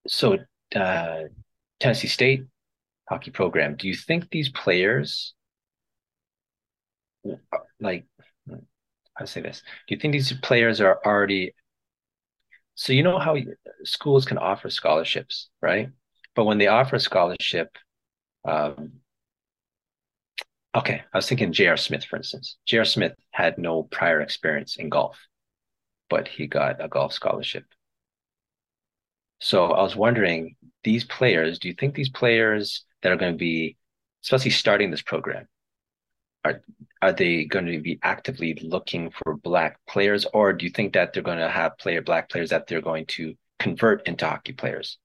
So 0.06 0.38
uh, 0.74 1.22
Tennessee 1.78 2.08
State 2.08 2.44
hockey 3.08 3.30
program. 3.30 3.76
Do 3.76 3.88
you 3.88 3.94
think 3.94 4.30
these 4.30 4.48
players, 4.48 5.34
like, 7.80 8.06
to 9.18 9.26
say 9.26 9.40
this? 9.40 9.62
Do 9.86 9.94
you 9.94 10.00
think 10.00 10.12
these 10.12 10.32
players 10.42 10.80
are 10.80 11.00
already? 11.04 11.54
So 12.74 12.92
you 12.92 13.02
know 13.02 13.18
how 13.18 13.36
schools 13.84 14.24
can 14.24 14.38
offer 14.38 14.70
scholarships, 14.70 15.50
right? 15.60 15.90
But 16.34 16.44
when 16.44 16.58
they 16.58 16.68
offer 16.68 16.96
a 16.96 17.00
scholarship, 17.00 17.76
um, 18.46 18.92
okay, 20.74 21.02
I 21.12 21.18
was 21.18 21.28
thinking 21.28 21.52
J.R. 21.52 21.76
Smith, 21.76 22.04
for 22.04 22.16
instance. 22.16 22.56
J.R. 22.66 22.84
Smith 22.84 23.12
had 23.32 23.58
no 23.58 23.82
prior 23.82 24.20
experience 24.20 24.76
in 24.76 24.88
golf, 24.88 25.18
but 26.08 26.28
he 26.28 26.46
got 26.46 26.82
a 26.82 26.88
golf 26.88 27.12
scholarship. 27.12 27.64
So 29.40 29.66
I 29.72 29.82
was 29.82 29.96
wondering, 29.96 30.56
these 30.84 31.04
players, 31.04 31.58
do 31.58 31.68
you 31.68 31.74
think 31.74 31.94
these 31.94 32.10
players 32.10 32.84
that 33.02 33.12
are 33.12 33.16
going 33.16 33.32
to 33.32 33.38
be, 33.38 33.76
especially 34.22 34.50
starting 34.50 34.90
this 34.90 35.02
program, 35.02 35.48
are 36.44 36.62
are 37.02 37.12
they 37.12 37.44
going 37.44 37.66
to 37.66 37.80
be 37.80 37.98
actively 38.02 38.54
looking 38.62 39.10
for 39.10 39.36
black 39.36 39.78
players, 39.88 40.26
or 40.34 40.52
do 40.52 40.66
you 40.66 40.70
think 40.70 40.92
that 40.92 41.12
they're 41.12 41.22
going 41.22 41.38
to 41.38 41.48
have 41.48 41.78
player 41.78 42.02
black 42.02 42.28
players 42.28 42.50
that 42.50 42.66
they're 42.66 42.82
going 42.82 43.06
to 43.06 43.34
convert 43.58 44.06
into 44.06 44.26
hockey 44.26 44.52
players? 44.52 44.98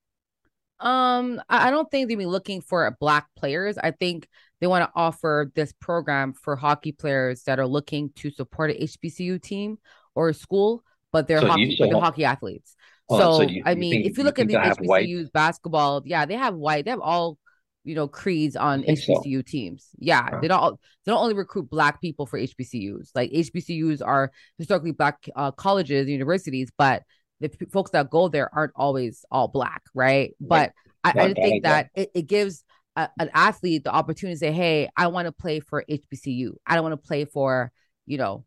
Um, 0.79 1.41
I 1.47 1.71
don't 1.71 1.89
think 1.89 2.09
they'll 2.09 2.17
be 2.17 2.25
looking 2.25 2.59
for 2.59 2.95
black 2.99 3.27
players. 3.37 3.77
I 3.77 3.91
think 3.91 4.27
they 4.59 4.67
want 4.67 4.83
to 4.83 4.91
offer 4.93 5.51
this 5.55 5.71
program 5.73 6.33
for 6.33 6.57
hockey 6.57 6.91
players 6.91 7.43
that 7.43 7.59
are 7.59 7.67
looking 7.67 8.11
to 8.17 8.29
support 8.29 8.71
a 8.71 8.73
HBCU 8.73 9.41
team 9.41 9.77
or 10.15 10.29
a 10.29 10.33
school, 10.33 10.83
but 11.13 11.27
they're 11.27 11.41
so 11.41 11.47
hockey, 11.47 11.77
but 11.79 11.89
they're 11.89 11.99
hockey 11.99 12.25
athletes. 12.25 12.75
Oh, 13.09 13.19
so, 13.19 13.37
so 13.37 13.41
you, 13.43 13.61
I 13.65 13.75
mean, 13.75 13.91
think, 13.91 14.05
if 14.07 14.17
you 14.17 14.23
look 14.23 14.39
at 14.39 14.47
the 14.47 14.55
HBCUs 14.55 15.31
basketball, 15.31 16.01
yeah, 16.05 16.25
they 16.25 16.35
have 16.35 16.55
white, 16.55 16.85
they 16.85 16.91
have 16.91 17.01
all 17.01 17.37
you 17.83 17.93
know 17.93 18.07
creeds 18.07 18.55
on 18.55 18.83
HBCU 18.83 19.37
so. 19.37 19.41
teams. 19.43 19.89
Yeah, 19.97 20.39
they 20.41 20.47
don't 20.47 20.79
they 21.05 21.11
don't 21.11 21.21
only 21.21 21.35
recruit 21.35 21.69
black 21.69 22.01
people 22.01 22.25
for 22.25 22.39
HBCUs. 22.39 23.11
Like 23.13 23.31
HBCUs 23.31 24.01
are 24.03 24.31
historically 24.57 24.91
black 24.91 25.29
uh, 25.35 25.51
colleges, 25.51 26.01
and 26.01 26.09
universities, 26.09 26.71
but 26.77 27.03
the 27.39 27.49
p- 27.49 27.67
folks 27.71 27.91
that 27.91 28.09
go 28.09 28.27
there 28.27 28.49
aren't 28.53 28.73
always 28.75 29.23
all 29.29 29.47
black, 29.47 29.83
right? 29.93 30.35
But 30.39 30.71
I, 31.03 31.11
I 31.11 31.33
think 31.33 31.63
that 31.63 31.89
it, 31.93 32.09
it 32.15 32.23
gives 32.23 32.63
a, 32.95 33.09
an 33.19 33.29
athlete 33.33 33.83
the 33.83 33.93
opportunity 33.93 34.35
to 34.35 34.39
say, 34.39 34.51
"Hey, 34.51 34.89
I 34.97 35.07
want 35.07 35.27
to 35.27 35.31
play 35.31 35.59
for 35.59 35.85
HBCU. 35.87 36.55
I 36.65 36.73
don't 36.73 36.83
want 36.83 37.01
to 37.01 37.07
play 37.07 37.25
for 37.25 37.71
you 38.07 38.17
know 38.17 38.45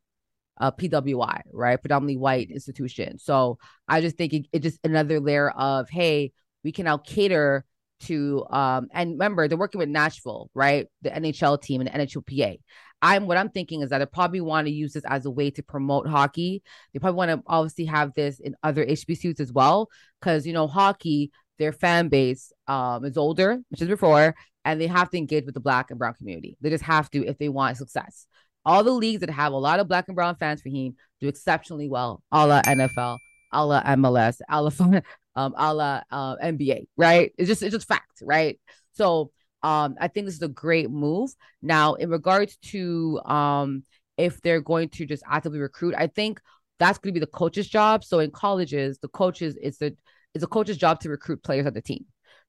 uh, 0.61 0.71
PWI, 0.73 1.43
right? 1.53 1.81
Predominantly 1.81 2.17
white 2.17 2.51
institution. 2.51 3.19
So 3.19 3.59
I 3.87 4.01
just 4.01 4.17
think 4.17 4.33
it, 4.33 4.47
it 4.53 4.61
just 4.61 4.79
another 4.85 5.21
layer 5.21 5.51
of, 5.51 5.89
hey, 5.89 6.33
we 6.65 6.73
can 6.73 6.85
now 6.85 6.99
cater 6.99 7.65
to 8.01 8.47
um 8.51 8.89
and 8.93 9.13
remember 9.13 9.49
they're 9.49 9.59
working 9.59 9.79
with 9.79 9.89
Nashville, 9.89 10.51
right? 10.55 10.87
The 11.03 11.11
NHL 11.11 11.61
team 11.61 11.81
and 11.81 11.89
the 11.89 12.07
NHLPA. 12.07 12.59
I'm 13.01 13.27
what 13.27 13.37
I'm 13.37 13.51
thinking 13.51 13.83
is 13.83 13.91
that 13.91 13.99
they 13.99 14.07
probably 14.07 14.41
want 14.41 14.67
to 14.67 14.73
use 14.73 14.93
this 14.93 15.05
as 15.05 15.25
a 15.27 15.31
way 15.31 15.51
to 15.53 15.63
promote 15.63 16.09
hockey. 16.09 16.63
They 16.93 16.99
probably 16.99 17.17
want 17.17 17.31
to 17.31 17.43
obviously 17.47 17.85
have 17.87 18.13
this 18.15 18.41
in 18.41 18.57
other 18.63 18.85
HBCUs 18.85 19.41
as 19.41 19.53
well, 19.53 19.89
because 20.21 20.47
you 20.47 20.53
know 20.53 20.67
hockey, 20.67 21.31
their 21.59 21.73
fan 21.73 22.09
base 22.09 22.53
um 22.67 23.05
is 23.05 23.17
older, 23.17 23.59
which 23.71 23.83
is 23.83 23.89
before, 23.89 24.35
and 24.65 24.81
they 24.81 24.87
have 24.87 25.11
to 25.11 25.19
engage 25.19 25.45
with 25.45 25.55
the 25.55 25.61
black 25.61 25.91
and 25.91 25.99
brown 25.99 26.15
community. 26.15 26.57
They 26.61 26.71
just 26.71 26.85
have 26.85 27.11
to 27.11 27.25
if 27.27 27.39
they 27.39 27.49
want 27.49 27.77
success 27.77 28.27
all 28.69 28.85
the 28.85 28.93
leagues 28.93 29.21
that 29.21 29.31
have 29.31 29.55
a 29.55 29.57
lot 29.57 29.81
of 29.81 29.89
black 29.89 30.09
and 30.09 30.15
brown 30.15 30.37
fans 30.37 30.61
for 30.61 30.69
him 30.69 30.95
do 31.23 31.29
exceptionally 31.29 31.89
well, 31.89 32.23
a 32.31 32.47
la 32.47 32.61
NFL, 32.61 33.17
a 33.51 33.65
la 33.65 33.83
MLS, 33.83 34.41
a 34.47 34.63
la, 34.63 34.71
um, 35.37 35.55
a 35.57 35.75
la 35.75 36.03
uh, 36.11 36.37
NBA, 36.37 36.87
right? 36.99 37.33
It's 37.39 37.49
just 37.49 37.63
it's 37.63 37.75
just 37.75 37.89
fact, 37.89 38.23
right? 38.23 38.61
So 38.93 39.31
um, 39.63 39.97
I 39.99 40.09
think 40.09 40.27
this 40.27 40.35
is 40.35 40.43
a 40.43 40.49
great 40.49 40.91
move. 40.91 41.31
Now, 41.63 41.95
in 41.95 42.11
regards 42.11 42.59
to 42.73 43.19
um, 43.25 43.85
if 44.19 44.43
they're 44.43 44.61
going 44.61 44.91
to 44.91 45.07
just 45.07 45.23
actively 45.27 45.61
recruit, 45.61 45.95
I 45.97 46.09
think 46.09 46.39
that's 46.79 46.99
going 46.99 47.15
to 47.15 47.19
be 47.19 47.25
the 47.25 47.33
coach's 47.33 47.69
job. 47.69 48.05
So 48.05 48.19
in 48.19 48.31
colleges, 48.31 48.99
the 48.99 49.09
coaches 49.09 49.57
it's 49.63 49.79
the 49.79 49.97
it's 50.35 50.45
a 50.45 50.47
coach's 50.47 50.77
job 50.77 51.01
to 51.01 51.09
recruit 51.09 51.43
players 51.43 51.67
on 51.67 51.73
the 51.73 51.81
team. 51.81 52.05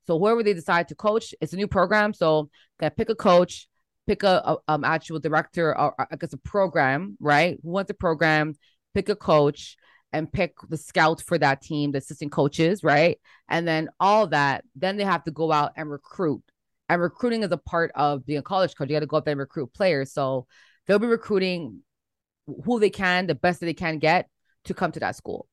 So 0.05 0.19
whoever 0.19 0.43
they 0.43 0.53
decide 0.53 0.89
to 0.89 0.95
coach, 0.95 1.33
it's 1.39 1.53
a 1.53 1.55
new 1.55 1.67
program. 1.67 2.13
So 2.13 2.49
can 2.77 2.91
pick 2.91 3.09
a 3.09 3.15
coach, 3.15 3.68
pick 4.09 4.23
a, 4.23 4.41
a 4.43 4.57
um 4.67 4.83
actual 4.83 5.19
director 5.19 5.77
or 5.77 5.93
I 5.99 6.15
guess 6.15 6.33
a 6.33 6.37
program, 6.37 7.15
right? 7.19 7.59
Who 7.61 7.69
wants 7.69 7.91
a 7.91 7.93
program, 7.93 8.55
pick 8.95 9.07
a 9.07 9.15
coach 9.15 9.77
and 10.11 10.31
pick 10.33 10.55
the 10.67 10.77
scout 10.77 11.21
for 11.21 11.37
that 11.37 11.61
team, 11.61 11.91
the 11.91 11.99
assistant 11.99 12.31
coaches, 12.31 12.83
right? 12.83 13.19
And 13.47 13.67
then 13.67 13.89
all 13.99 14.25
that, 14.27 14.65
then 14.75 14.97
they 14.97 15.03
have 15.03 15.23
to 15.25 15.31
go 15.31 15.51
out 15.51 15.73
and 15.75 15.91
recruit. 15.91 16.41
And 16.89 16.99
recruiting 16.99 17.43
is 17.43 17.51
a 17.51 17.57
part 17.57 17.91
of 17.93 18.25
being 18.25 18.39
a 18.39 18.41
college 18.41 18.75
coach. 18.75 18.89
You 18.89 18.95
got 18.95 19.01
to 19.01 19.05
go 19.05 19.17
out 19.17 19.25
there 19.25 19.33
and 19.33 19.39
recruit 19.39 19.71
players. 19.75 20.11
So 20.11 20.47
they'll 20.87 20.97
be 20.97 21.05
recruiting 21.05 21.81
who 22.65 22.79
they 22.79 22.89
can, 22.89 23.27
the 23.27 23.35
best 23.35 23.59
that 23.59 23.67
they 23.67 23.75
can 23.75 23.99
get 23.99 24.27
to 24.63 24.73
come 24.73 24.91
to 24.93 24.99
that 25.01 25.17
school. 25.17 25.47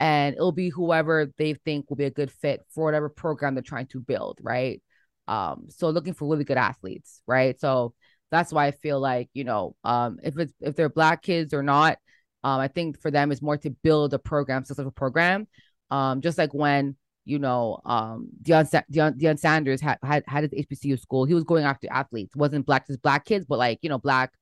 And 0.00 0.34
it'll 0.34 0.52
be 0.52 0.70
whoever 0.70 1.30
they 1.36 1.52
think 1.52 1.90
will 1.90 1.98
be 1.98 2.04
a 2.06 2.10
good 2.10 2.32
fit 2.32 2.62
for 2.70 2.84
whatever 2.84 3.10
program 3.10 3.54
they're 3.54 3.62
trying 3.62 3.88
to 3.88 4.00
build, 4.00 4.38
right? 4.40 4.80
Um, 5.28 5.66
so 5.70 5.90
looking 5.90 6.14
for 6.14 6.28
really 6.28 6.44
good 6.44 6.58
athletes, 6.58 7.22
right? 7.28 7.60
So 7.60 7.94
that's 8.32 8.52
why 8.52 8.66
I 8.66 8.72
feel 8.72 9.00
like, 9.00 9.30
you 9.34 9.44
know, 9.44 9.76
um, 9.84 10.18
if 10.24 10.38
it's 10.38 10.54
if 10.60 10.76
they're 10.76 10.88
black 10.90 11.22
kids 11.22 11.54
or 11.54 11.62
not, 11.62 11.98
um, 12.44 12.60
I 12.60 12.68
think 12.68 13.00
for 13.00 13.10
them 13.10 13.32
it's 13.32 13.42
more 13.42 13.58
to 13.58 13.70
build 13.70 14.14
a 14.14 14.18
program, 14.18 14.64
successful 14.64 14.92
program. 14.92 15.48
Um, 15.90 16.20
just 16.22 16.38
like 16.38 16.54
when, 16.54 16.96
you 17.26 17.38
know, 17.38 17.80
um 17.84 18.28
Deion, 18.42 18.70
Deion, 18.92 19.18
Deion 19.20 19.38
Sanders 19.38 19.80
had, 19.80 19.98
had 20.02 20.24
had 20.26 20.44
his 20.44 20.52
HBCU 20.54 20.96
school, 20.96 21.24
he 21.26 21.34
was 21.34 21.44
going 21.44 21.64
after 21.64 21.88
athletes, 21.90 22.36
wasn't 22.36 22.66
black 22.66 22.86
just 22.86 23.02
black 23.02 23.24
kids, 23.24 23.46
but 23.46 23.58
like, 23.58 23.78
you 23.82 23.88
know, 23.90 23.98
black, 23.98 24.32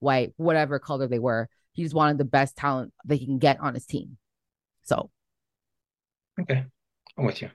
white, 0.00 0.32
whatever 0.36 0.78
color 0.78 1.06
they 1.08 1.18
were. 1.18 1.48
He 1.72 1.82
just 1.82 1.94
wanted 1.94 2.18
the 2.18 2.24
best 2.24 2.56
talent 2.56 2.92
that 3.04 3.16
he 3.16 3.26
can 3.26 3.38
get 3.38 3.60
on 3.60 3.74
his 3.74 3.86
team. 3.86 4.16
So 4.84 5.10
Okay. 6.40 6.64
I'm 7.16 7.24
with 7.24 7.42
you. 7.42 7.50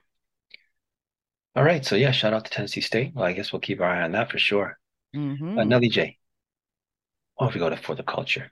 All 1.54 1.64
right. 1.64 1.84
So 1.84 1.96
yeah, 1.96 2.12
shout 2.12 2.32
out 2.32 2.44
to 2.46 2.50
Tennessee 2.50 2.80
State. 2.80 3.12
Well, 3.14 3.24
I 3.24 3.32
guess 3.32 3.52
we'll 3.52 3.60
keep 3.60 3.80
our 3.80 3.86
eye 3.86 4.02
on 4.02 4.12
that 4.12 4.30
for 4.30 4.38
sure. 4.38 4.78
Mm-hmm. 5.14 5.58
Uh, 5.58 5.64
Nelly 5.64 5.88
J. 5.88 6.18
What 7.34 7.48
if 7.48 7.54
we 7.54 7.60
go 7.60 7.68
to 7.68 7.76
for 7.76 7.94
the 7.94 8.02
culture? 8.02 8.50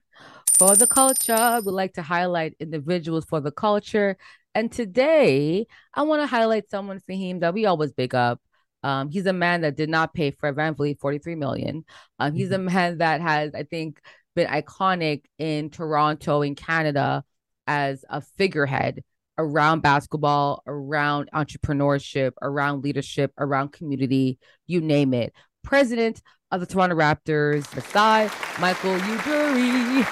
For 0.53 0.77
the 0.77 0.87
culture, 0.87 1.61
we 1.65 1.73
like 1.73 1.95
to 1.95 2.03
highlight 2.03 2.57
individuals 2.61 3.25
for 3.25 3.41
the 3.41 3.53
culture. 3.53 4.17
And 4.55 4.71
today, 4.71 5.67
I 5.95 6.03
want 6.03 6.23
to 6.23 6.27
highlight 6.27 6.69
someone 6.69 7.01
for 7.01 7.13
him 7.13 7.41
that 7.41 7.55
we 7.55 7.65
always 7.65 7.93
big 7.93 8.15
up. 8.15 8.41
Um, 8.83 9.09
he's 9.11 9.27
a 9.27 9.33
man 9.33 9.63
that 9.63 9.77
did 9.77 9.89
not 9.89 10.13
pay 10.13 10.31
for 10.33 10.53
VanVleet 10.53 10.99
43 10.99 11.35
million. 11.37 11.85
Um, 12.19 12.35
he's 12.35 12.47
mm-hmm. 12.47 12.69
a 12.69 12.71
man 12.71 12.99
that 12.99 13.21
has, 13.21 13.55
I 13.55 13.63
think, 13.63 14.01
been 14.35 14.49
iconic 14.49 15.25
in 15.39 15.71
Toronto, 15.71 16.43
in 16.43 16.55
Canada, 16.55 17.25
as 17.67 18.05
a 18.11 18.21
figurehead 18.21 19.03
around 19.41 19.81
basketball, 19.81 20.63
around 20.67 21.31
entrepreneurship, 21.35 22.33
around 22.43 22.85
leadership, 22.85 23.33
around 23.39 23.73
community, 23.73 24.39
you 24.67 24.83
name 24.83 25.15
it. 25.15 25.33
President 25.65 26.21
of 26.51 26.61
the 26.61 26.67
Toronto 26.67 26.95
Raptors, 26.95 27.75
Masai 27.75 28.29
Michael 28.61 28.99
Ujiri. 28.99 30.05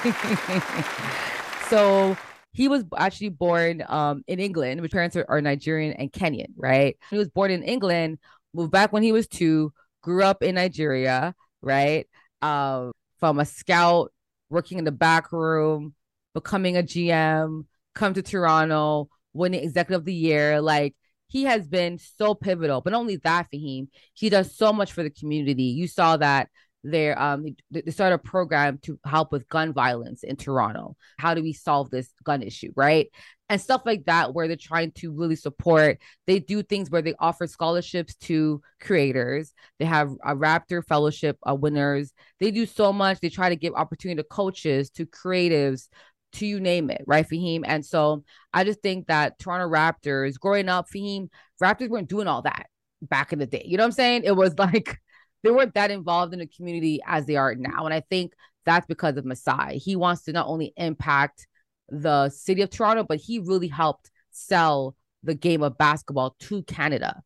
so 1.69 2.17
he 2.53 2.69
was 2.69 2.85
actually 2.97 3.29
born 3.29 3.85
um, 3.89 4.23
in 4.27 4.41
England. 4.41 4.81
His 4.81 4.91
parents 4.91 5.15
are, 5.17 5.27
are 5.29 5.43
Nigerian 5.43 5.93
and 5.93 6.11
Kenyan, 6.11 6.53
right? 6.57 6.97
He 7.11 7.19
was 7.19 7.29
born 7.29 7.51
in 7.51 7.63
England, 7.63 8.19
moved 8.55 8.73
back 8.73 8.93
when 8.93 9.03
he 9.03 9.13
was 9.13 9.29
two, 9.29 9.73
grew 10.03 10.23
up 10.23 10.43
in 10.43 10.55
Nigeria, 10.55 11.35
right? 11.61 12.07
Um, 12.41 12.93
from 13.19 13.39
a 13.41 13.45
scout, 13.45 14.11
working 14.49 14.79
in 14.79 14.85
the 14.85 14.93
back 14.93 15.33
room, 15.33 15.95
becoming 16.35 16.77
a 16.77 16.83
GM, 16.83 17.67
come 17.95 18.15
to 18.15 18.23
Toronto, 18.23 19.11
winning 19.39 19.63
executive 19.63 20.01
of 20.01 20.05
the 20.05 20.15
year. 20.15 20.61
Like 20.61 20.95
he 21.29 21.45
has 21.45 21.67
been 21.67 21.99
so 21.99 22.35
pivotal. 22.35 22.81
But 22.81 22.95
only 22.95 23.17
that, 23.17 23.49
Faheem, 23.53 23.89
he 24.15 24.29
does 24.29 24.57
so 24.57 24.73
much 24.73 24.93
for 24.93 25.03
the 25.03 25.11
community. 25.11 25.65
You 25.65 25.87
saw 25.87 26.17
that 26.17 26.49
there 26.85 27.21
um 27.21 27.45
they 27.71 27.91
started 27.91 28.15
a 28.15 28.19
program 28.19 28.79
to 28.83 28.99
help 29.05 29.33
with 29.33 29.49
gun 29.49 29.73
violence 29.73 30.23
in 30.23 30.37
Toronto. 30.37 30.97
How 31.19 31.35
do 31.35 31.43
we 31.43 31.53
solve 31.53 31.91
this 31.91 32.09
gun 32.25 32.43
issue, 32.43 32.73
right? 32.77 33.09
And 33.49 33.61
stuff 33.61 33.83
like 33.85 34.05
that 34.05 34.35
where 34.35 34.47
they're 34.47 34.57
trying 34.57 34.93
to 34.97 35.13
really 35.13 35.35
support. 35.35 35.99
They 36.27 36.39
do 36.39 36.63
things 36.63 36.91
where 36.91 37.03
they 37.03 37.15
offer 37.19 37.47
scholarships 37.47 38.15
to 38.17 38.61
creators. 38.81 39.55
They 39.79 39.87
have 39.87 40.13
a 40.25 40.37
Raptor 40.37 40.85
fellowship 40.85 41.39
winners. 41.47 42.13
They 42.41 42.51
do 42.51 42.67
so 42.67 42.93
much. 42.93 43.21
They 43.21 43.31
try 43.31 43.49
to 43.49 43.57
give 43.57 43.75
opportunity 43.75 44.23
to 44.23 44.29
coaches, 44.29 44.91
to 44.91 45.07
creatives, 45.07 45.89
to 46.35 46.47
you 46.47 46.61
name 46.61 46.91
it, 46.91 47.03
right, 47.07 47.27
Faheem? 47.29 47.63
And 47.65 47.85
so 47.85 48.25
I 48.53 48.65
just 48.65 48.81
think 48.83 49.07
that 49.07 49.39
Toronto 49.39 49.69
Raptors, 49.69 50.39
growing 50.39 50.69
up, 50.69 50.87
Faheem, 50.95 51.29
Raptors 51.63 51.89
weren't 51.89 52.09
doing 52.09 52.27
all 52.27 52.43
that 52.43 52.67
back 53.03 53.33
in 53.33 53.39
the 53.39 53.47
day. 53.47 53.63
You 53.65 53.77
know 53.77 53.85
what 53.85 53.89
I'm 53.89 53.93
saying? 53.93 54.23
It 54.25 54.37
was 54.37 54.55
like 54.59 54.99
they 55.43 55.51
weren't 55.51 55.75
that 55.75 55.91
involved 55.91 56.33
in 56.33 56.41
the 56.41 56.47
community 56.47 57.01
as 57.07 57.27
they 57.27 57.37
are 57.37 57.55
now. 57.55 57.85
And 57.85 57.95
I 57.95 58.01
think 58.01 58.35
that's 58.65 58.87
because 58.87 59.17
of 59.17 59.25
Masai. 59.25 59.79
He 59.79 59.97
wants 59.97 60.23
to 60.25 60.33
not 60.33 60.47
only 60.47 60.73
impact 60.77 61.47
the 61.89 62.29
city 62.29 62.63
of 62.63 62.71
Toronto, 62.71 63.05
but 63.05 63.19
he 63.19 63.39
really 63.39 63.69
helped 63.69 64.11
sell 64.31 64.95
the 65.23 65.35
game 65.35 65.63
of 65.63 65.79
basketball 65.79 66.37
to 66.41 66.63
Canada. 66.65 67.23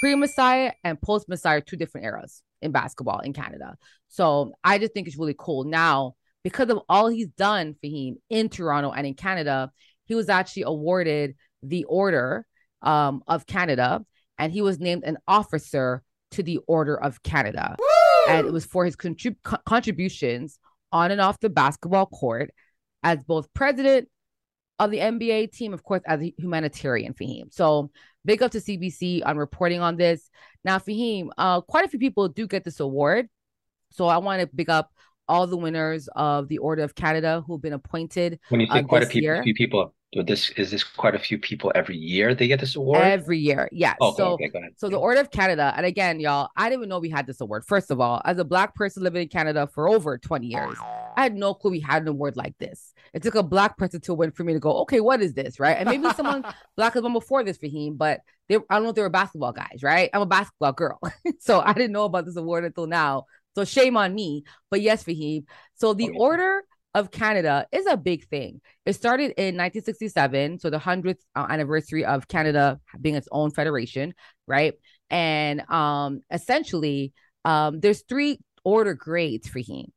Pre 0.00 0.14
Masai 0.14 0.72
and 0.84 1.00
post 1.00 1.28
Masai 1.28 1.56
are 1.56 1.60
two 1.60 1.76
different 1.76 2.06
eras 2.06 2.42
in 2.62 2.72
basketball 2.72 3.20
in 3.20 3.32
Canada. 3.32 3.76
So 4.08 4.52
I 4.64 4.78
just 4.78 4.94
think 4.94 5.08
it's 5.08 5.18
really 5.18 5.36
cool. 5.36 5.64
Now, 5.64 6.14
because 6.44 6.70
of 6.70 6.80
all 6.88 7.08
he's 7.08 7.28
done 7.28 7.74
for 7.80 7.88
him 7.88 8.16
in 8.30 8.48
Toronto 8.48 8.90
and 8.90 9.06
in 9.06 9.14
Canada, 9.14 9.70
he 10.06 10.14
was 10.14 10.28
actually 10.28 10.62
awarded 10.62 11.34
the 11.62 11.84
Order 11.84 12.46
um, 12.82 13.22
of 13.26 13.46
Canada 13.46 14.04
and 14.38 14.52
he 14.52 14.62
was 14.62 14.78
named 14.78 15.04
an 15.04 15.18
officer 15.26 16.02
to 16.32 16.42
the 16.42 16.58
Order 16.66 16.96
of 17.00 17.22
Canada. 17.22 17.76
Woo! 17.78 18.32
And 18.32 18.46
it 18.46 18.52
was 18.52 18.64
for 18.64 18.84
his 18.84 18.96
contrib- 18.96 19.36
contributions 19.64 20.58
on 20.92 21.10
and 21.10 21.20
off 21.20 21.40
the 21.40 21.50
basketball 21.50 22.06
court 22.06 22.50
as 23.02 23.22
both 23.24 23.52
president 23.54 24.08
of 24.78 24.90
the 24.90 24.98
NBA 24.98 25.52
team, 25.52 25.74
of 25.74 25.82
course, 25.82 26.02
as 26.06 26.20
a 26.20 26.32
humanitarian, 26.38 27.14
Faheem. 27.14 27.52
So 27.52 27.90
big 28.24 28.42
up 28.42 28.52
to 28.52 28.58
CBC 28.58 29.22
on 29.26 29.36
reporting 29.36 29.80
on 29.80 29.96
this. 29.96 30.30
Now, 30.64 30.78
Faheem, 30.78 31.30
uh, 31.36 31.60
quite 31.62 31.84
a 31.84 31.88
few 31.88 31.98
people 31.98 32.28
do 32.28 32.46
get 32.46 32.64
this 32.64 32.80
award. 32.80 33.28
So 33.90 34.06
I 34.06 34.18
want 34.18 34.40
to 34.40 34.46
big 34.46 34.70
up 34.70 34.92
all 35.28 35.46
the 35.46 35.56
winners 35.56 36.08
of 36.16 36.48
the 36.48 36.58
Order 36.58 36.82
of 36.82 36.94
Canada 36.94 37.42
who've 37.46 37.60
been 37.60 37.72
appointed. 37.72 38.38
When 38.48 38.60
you 38.60 38.66
say 38.66 38.80
uh, 38.80 38.82
quite 38.84 39.02
a 39.02 39.06
few, 39.06 39.42
few 39.42 39.54
people, 39.54 39.94
this 40.14 40.50
is 40.50 40.70
this 40.70 40.82
quite 40.82 41.14
a 41.14 41.18
few 41.18 41.38
people 41.38 41.70
every 41.74 41.96
year 41.96 42.34
they 42.34 42.48
get 42.48 42.60
this 42.60 42.76
award? 42.76 43.02
Every 43.02 43.38
year 43.38 43.68
yeah 43.72 43.94
oh, 44.00 44.14
so 44.14 44.32
okay, 44.32 44.50
so 44.76 44.88
the 44.88 44.96
order 44.96 45.20
of 45.20 45.30
canada 45.30 45.74
and 45.76 45.84
again 45.84 46.18
y'all 46.18 46.48
i 46.56 46.64
didn't 46.68 46.80
even 46.80 46.88
know 46.88 46.98
we 46.98 47.10
had 47.10 47.26
this 47.26 47.40
award. 47.40 47.64
First 47.66 47.90
of 47.90 48.00
all 48.00 48.22
as 48.24 48.38
a 48.38 48.44
black 48.44 48.74
person 48.74 49.02
living 49.02 49.22
in 49.22 49.28
canada 49.28 49.66
for 49.66 49.86
over 49.88 50.16
20 50.16 50.46
years 50.46 50.76
i 51.16 51.22
had 51.22 51.34
no 51.34 51.52
clue 51.52 51.72
we 51.72 51.80
had 51.80 52.02
an 52.02 52.08
award 52.08 52.36
like 52.36 52.56
this. 52.58 52.94
It 53.12 53.22
took 53.22 53.34
a 53.34 53.42
black 53.42 53.76
person 53.76 54.00
to 54.02 54.14
win 54.14 54.30
for 54.30 54.44
me 54.44 54.54
to 54.54 54.60
go 54.60 54.78
okay 54.78 55.00
what 55.00 55.20
is 55.20 55.34
this? 55.34 55.60
Right? 55.60 55.76
And 55.76 55.88
maybe 55.88 56.10
someone 56.14 56.44
black 56.76 56.94
has 56.94 57.02
won 57.02 57.12
before 57.12 57.44
this 57.44 57.58
for 57.58 57.66
him 57.66 57.96
but 57.96 58.20
they 58.48 58.56
i 58.56 58.60
don't 58.70 58.84
know 58.84 58.90
if 58.90 58.94
they 58.94 59.02
were 59.02 59.10
basketball 59.10 59.52
guys 59.52 59.82
right? 59.82 60.08
I'm 60.14 60.22
a 60.22 60.26
basketball 60.26 60.72
girl. 60.72 61.00
So 61.40 61.60
i 61.60 61.74
didn't 61.74 61.92
know 61.92 62.04
about 62.04 62.24
this 62.24 62.36
award 62.36 62.64
until 62.64 62.86
now 62.86 63.26
so 63.58 63.64
shame 63.64 63.96
on 63.96 64.14
me 64.14 64.44
but 64.70 64.80
yes 64.80 65.02
faheem 65.02 65.44
so 65.74 65.94
the 65.94 66.08
okay. 66.08 66.18
order 66.18 66.62
of 66.94 67.10
Canada 67.10 67.66
is 67.70 67.86
a 67.86 67.96
big 67.96 68.26
thing. 68.28 68.60
It 68.84 68.94
started 68.94 69.32
in 69.36 69.56
1967, 69.56 70.58
so 70.58 70.70
the 70.70 70.78
100th 70.78 71.18
uh, 71.36 71.46
anniversary 71.48 72.04
of 72.04 72.28
Canada 72.28 72.80
being 73.00 73.14
its 73.14 73.28
own 73.30 73.50
federation, 73.50 74.14
right? 74.46 74.74
And 75.10 75.60
um, 75.70 76.22
essentially, 76.32 77.12
um, 77.44 77.80
there's 77.80 78.02
three 78.08 78.40
order 78.64 78.94
grades 78.94 79.48
for 79.48 79.60
him. 79.60 79.92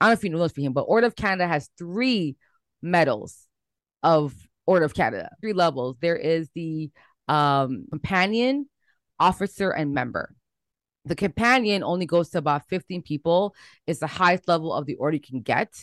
I 0.00 0.06
don't 0.06 0.10
know 0.10 0.12
if 0.12 0.24
you 0.24 0.30
know 0.30 0.38
this 0.38 0.52
for 0.52 0.60
him, 0.62 0.72
but 0.72 0.82
Order 0.82 1.06
of 1.06 1.16
Canada 1.16 1.46
has 1.46 1.68
three 1.78 2.36
medals 2.82 3.46
of 4.02 4.34
Order 4.66 4.86
of 4.86 4.94
Canada, 4.94 5.30
three 5.40 5.52
levels. 5.52 5.96
There 6.00 6.16
is 6.16 6.48
the 6.54 6.90
um, 7.28 7.86
companion, 7.90 8.68
officer, 9.18 9.70
and 9.70 9.92
member. 9.92 10.34
The 11.10 11.16
companion 11.16 11.82
only 11.82 12.06
goes 12.06 12.30
to 12.30 12.38
about 12.38 12.68
15 12.68 13.02
people. 13.02 13.52
It's 13.84 13.98
the 13.98 14.06
highest 14.06 14.46
level 14.46 14.72
of 14.72 14.86
the 14.86 14.94
order 14.94 15.16
you 15.16 15.20
can 15.20 15.40
get. 15.40 15.74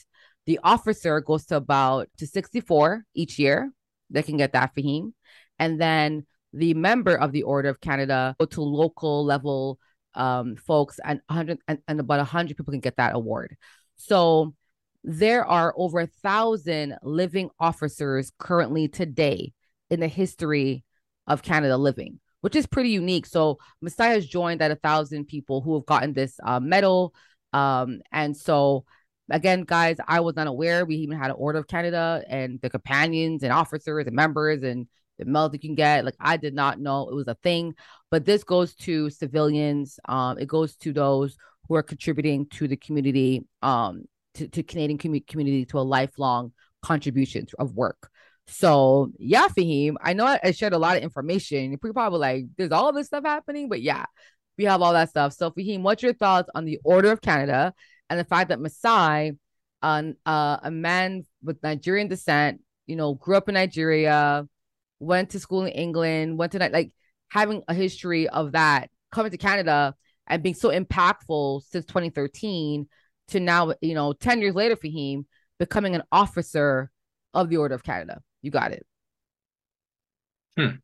The 0.45 0.57
officer 0.63 1.19
goes 1.19 1.45
to 1.47 1.57
about 1.57 2.07
to 2.19 2.25
64 2.25 3.03
each 3.13 3.37
year. 3.37 3.69
They 4.09 4.23
can 4.23 4.37
get 4.37 4.53
that 4.53 4.73
for 4.73 4.79
him. 4.79 5.13
And 5.59 5.81
then 5.81 6.25
the 6.53 6.73
member 6.75 7.13
of 7.13 7.33
the 7.33 7.43
Order 7.43 7.67
of 7.67 7.81
Canada 7.81 8.37
go 8.39 8.45
to 8.45 8.61
local 8.61 9.25
level 9.25 9.79
um, 10.13 10.55
folks 10.55 10.97
and 11.03 11.19
100 11.27 11.59
and, 11.67 11.79
and 11.89 11.99
about 11.99 12.19
100 12.19 12.55
people 12.55 12.71
can 12.71 12.79
get 12.79 12.95
that 12.95 13.13
award. 13.13 13.57
So 13.97 14.55
there 15.03 15.45
are 15.45 15.73
over 15.75 15.99
a 15.99 16.07
thousand 16.07 16.95
living 17.03 17.49
officers 17.59 18.31
currently 18.39 18.87
today 18.87 19.51
in 19.89 19.99
the 19.99 20.07
history 20.07 20.85
of 21.27 21.43
Canada 21.43 21.75
living, 21.75 22.21
which 22.47 22.55
is 22.55 22.65
pretty 22.65 22.91
unique. 22.91 23.25
So 23.25 23.57
Masai 23.81 24.07
has 24.11 24.25
joined 24.25 24.61
at 24.61 24.71
a 24.71 24.77
thousand 24.77 25.25
people 25.25 25.59
who 25.59 25.73
have 25.73 25.85
gotten 25.85 26.13
this 26.13 26.39
uh, 26.45 26.61
medal. 26.61 27.13
Um, 27.51 27.99
and 28.13 28.37
so 28.37 28.85
again, 29.29 29.63
guys, 29.63 29.97
I 30.07 30.21
was 30.21 30.37
not 30.37 30.47
aware 30.47 30.85
we 30.85 30.95
even 30.95 31.17
had 31.17 31.29
an 31.29 31.35
Order 31.37 31.59
of 31.59 31.67
Canada 31.67 32.23
and 32.29 32.57
the 32.61 32.69
companions 32.69 33.43
and 33.43 33.51
officers 33.51 34.07
and 34.07 34.15
members 34.15 34.63
and 34.63 34.87
the 35.19 35.25
medals 35.25 35.51
you 35.51 35.59
can 35.59 35.75
get. 35.75 36.05
Like 36.05 36.15
I 36.21 36.37
did 36.37 36.53
not 36.53 36.79
know 36.79 37.09
it 37.09 37.15
was 37.15 37.27
a 37.27 37.35
thing, 37.43 37.73
but 38.11 38.23
this 38.23 38.45
goes 38.45 38.75
to 38.75 39.09
civilians. 39.09 39.99
Um, 40.07 40.37
it 40.39 40.47
goes 40.47 40.77
to 40.77 40.93
those 40.93 41.35
who 41.67 41.75
are 41.75 41.83
contributing 41.83 42.45
to 42.51 42.69
the 42.69 42.77
community, 42.77 43.45
um, 43.61 44.05
to, 44.35 44.47
to 44.47 44.63
Canadian 44.63 44.99
com- 44.99 45.19
community 45.27 45.65
to 45.65 45.79
a 45.79 45.81
lifelong 45.81 46.53
contribution 46.81 47.45
of 47.59 47.75
work. 47.75 48.09
So 48.47 49.11
yeah, 49.19 49.47
Faheem, 49.47 49.95
I 50.01 50.13
know 50.13 50.37
I, 50.41 50.51
shared 50.51 50.73
a 50.73 50.77
lot 50.77 50.97
of 50.97 51.03
information. 51.03 51.71
You're 51.71 51.93
probably 51.93 52.19
like, 52.19 52.45
there's 52.57 52.71
all 52.71 52.93
this 52.93 53.07
stuff 53.07 53.25
happening, 53.25 53.69
but 53.69 53.81
yeah, 53.81 54.05
we 54.57 54.63
have 54.63 54.81
all 54.81 54.93
that 54.93 55.09
stuff. 55.09 55.33
So 55.33 55.51
Faheem, 55.51 55.81
what's 55.81 56.01
your 56.01 56.13
thoughts 56.13 56.49
on 56.55 56.65
the 56.65 56.79
Order 56.83 57.11
of 57.11 57.21
Canada? 57.21 57.73
and 58.09 58.19
the 58.19 58.25
fact 58.25 58.49
that 58.49 58.59
Masai, 58.59 59.33
uh, 59.81 60.03
uh, 60.25 60.57
a 60.63 60.71
man 60.71 61.25
with 61.43 61.61
Nigerian 61.63 62.07
descent, 62.07 62.61
you 62.85 62.95
know, 62.95 63.15
grew 63.15 63.35
up 63.35 63.49
in 63.49 63.55
Nigeria, 63.55 64.47
went 64.99 65.31
to 65.31 65.39
school 65.39 65.65
in 65.65 65.71
England, 65.71 66.37
went 66.37 66.53
to 66.53 66.59
like 66.59 66.91
having 67.29 67.63
a 67.67 67.73
history 67.73 68.27
of 68.29 68.53
that, 68.53 68.89
coming 69.11 69.31
to 69.31 69.37
Canada 69.37 69.93
and 70.27 70.43
being 70.43 70.55
so 70.55 70.69
impactful 70.69 71.63
since 71.63 71.85
2013 71.85 72.87
to 73.29 73.39
now, 73.39 73.73
you 73.81 73.93
know, 73.93 74.13
10 74.13 74.41
years 74.41 74.55
later 74.55 74.75
for 74.75 74.87
him 74.87 75.25
becoming 75.59 75.95
an 75.95 76.03
officer 76.11 76.89
of 77.33 77.49
the 77.49 77.57
Order 77.57 77.75
of 77.75 77.83
Canada. 77.83 78.21
You 78.47 78.51
got 78.51 78.71
it. 78.71 78.85
Hmm. 80.55 80.77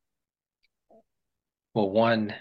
Well, 1.74 1.90
one, 1.90 2.36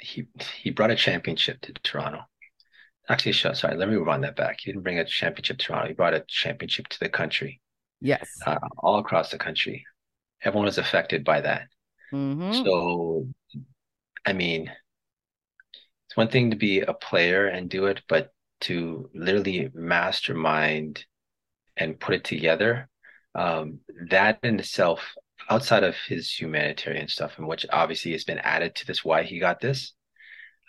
he 0.00 0.26
he 0.60 0.70
brought 0.70 0.90
a 0.90 0.96
championship 0.96 1.60
to 1.60 1.72
Toronto 1.72 2.24
actually, 3.08 3.32
sorry, 3.32 3.76
let 3.76 3.88
me 3.88 3.96
run 3.96 4.22
that 4.22 4.36
back. 4.36 4.58
He 4.60 4.70
didn't 4.70 4.82
bring 4.82 4.98
a 4.98 5.04
championship 5.04 5.58
to 5.58 5.66
Toronto. 5.66 5.88
He 5.88 5.94
brought 5.94 6.14
a 6.14 6.24
championship 6.26 6.88
to 6.88 6.98
the 7.00 7.08
country. 7.08 7.60
Yes. 8.00 8.28
Uh, 8.44 8.58
all 8.78 8.98
across 8.98 9.30
the 9.30 9.38
country. 9.38 9.84
Everyone 10.42 10.66
was 10.66 10.78
affected 10.78 11.24
by 11.24 11.40
that. 11.40 11.68
Mm-hmm. 12.12 12.64
So, 12.64 13.28
I 14.24 14.32
mean, 14.32 14.70
it's 16.06 16.16
one 16.16 16.28
thing 16.28 16.50
to 16.50 16.56
be 16.56 16.80
a 16.80 16.92
player 16.92 17.46
and 17.46 17.70
do 17.70 17.86
it, 17.86 18.02
but 18.08 18.32
to 18.62 19.10
literally 19.14 19.70
mastermind 19.74 21.04
and 21.76 21.98
put 21.98 22.14
it 22.14 22.24
together, 22.24 22.88
um, 23.36 23.80
that 24.10 24.38
in 24.42 24.58
itself, 24.58 25.00
outside 25.50 25.84
of 25.84 25.94
his 26.08 26.30
humanitarian 26.32 27.08
stuff, 27.08 27.38
and 27.38 27.46
which 27.46 27.66
obviously 27.72 28.12
has 28.12 28.24
been 28.24 28.38
added 28.38 28.74
to 28.76 28.86
this, 28.86 29.04
why 29.04 29.22
he 29.22 29.38
got 29.38 29.60
this, 29.60 29.92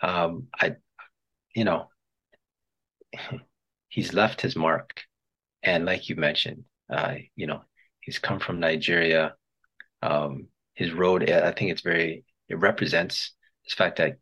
um, 0.02 0.48
I, 0.54 0.76
you 1.54 1.64
know, 1.64 1.88
he's 3.88 4.12
left 4.12 4.40
his 4.40 4.54
mark. 4.54 5.02
And 5.62 5.84
like 5.84 6.08
you 6.08 6.14
mentioned, 6.14 6.64
uh, 6.88 7.16
you 7.34 7.48
know, 7.48 7.62
He's 8.08 8.18
come 8.18 8.40
from 8.40 8.58
Nigeria. 8.58 9.34
Um, 10.00 10.48
his 10.72 10.92
road, 10.92 11.28
I 11.28 11.52
think 11.52 11.70
it's 11.70 11.82
very, 11.82 12.24
it 12.48 12.54
represents 12.54 13.34
the 13.68 13.76
fact 13.76 13.98
that 13.98 14.16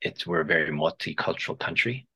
it's 0.00 0.24
we're 0.24 0.42
a 0.42 0.44
very 0.44 0.70
multicultural 0.70 1.58
country, 1.58 2.06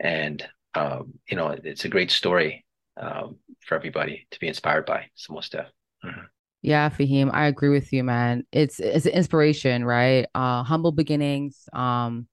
and 0.00 0.44
um, 0.74 1.14
you 1.30 1.36
know 1.36 1.50
it's 1.62 1.84
a 1.84 1.88
great 1.88 2.10
story 2.10 2.65
um, 2.96 3.36
for 3.60 3.74
everybody 3.74 4.26
to 4.30 4.40
be 4.40 4.48
inspired 4.48 4.86
by. 4.86 5.06
some 5.14 5.34
more 5.34 5.42
stuff. 5.42 5.66
Mm-hmm. 6.04 6.24
Yeah, 6.62 6.88
Faheem, 6.88 7.30
I 7.32 7.46
agree 7.46 7.68
with 7.68 7.92
you, 7.92 8.02
man. 8.02 8.44
It's 8.50 8.80
it's 8.80 9.06
an 9.06 9.12
inspiration, 9.12 9.84
right? 9.84 10.26
Uh, 10.34 10.62
humble 10.64 10.90
beginnings. 10.90 11.68
Um, 11.72 12.26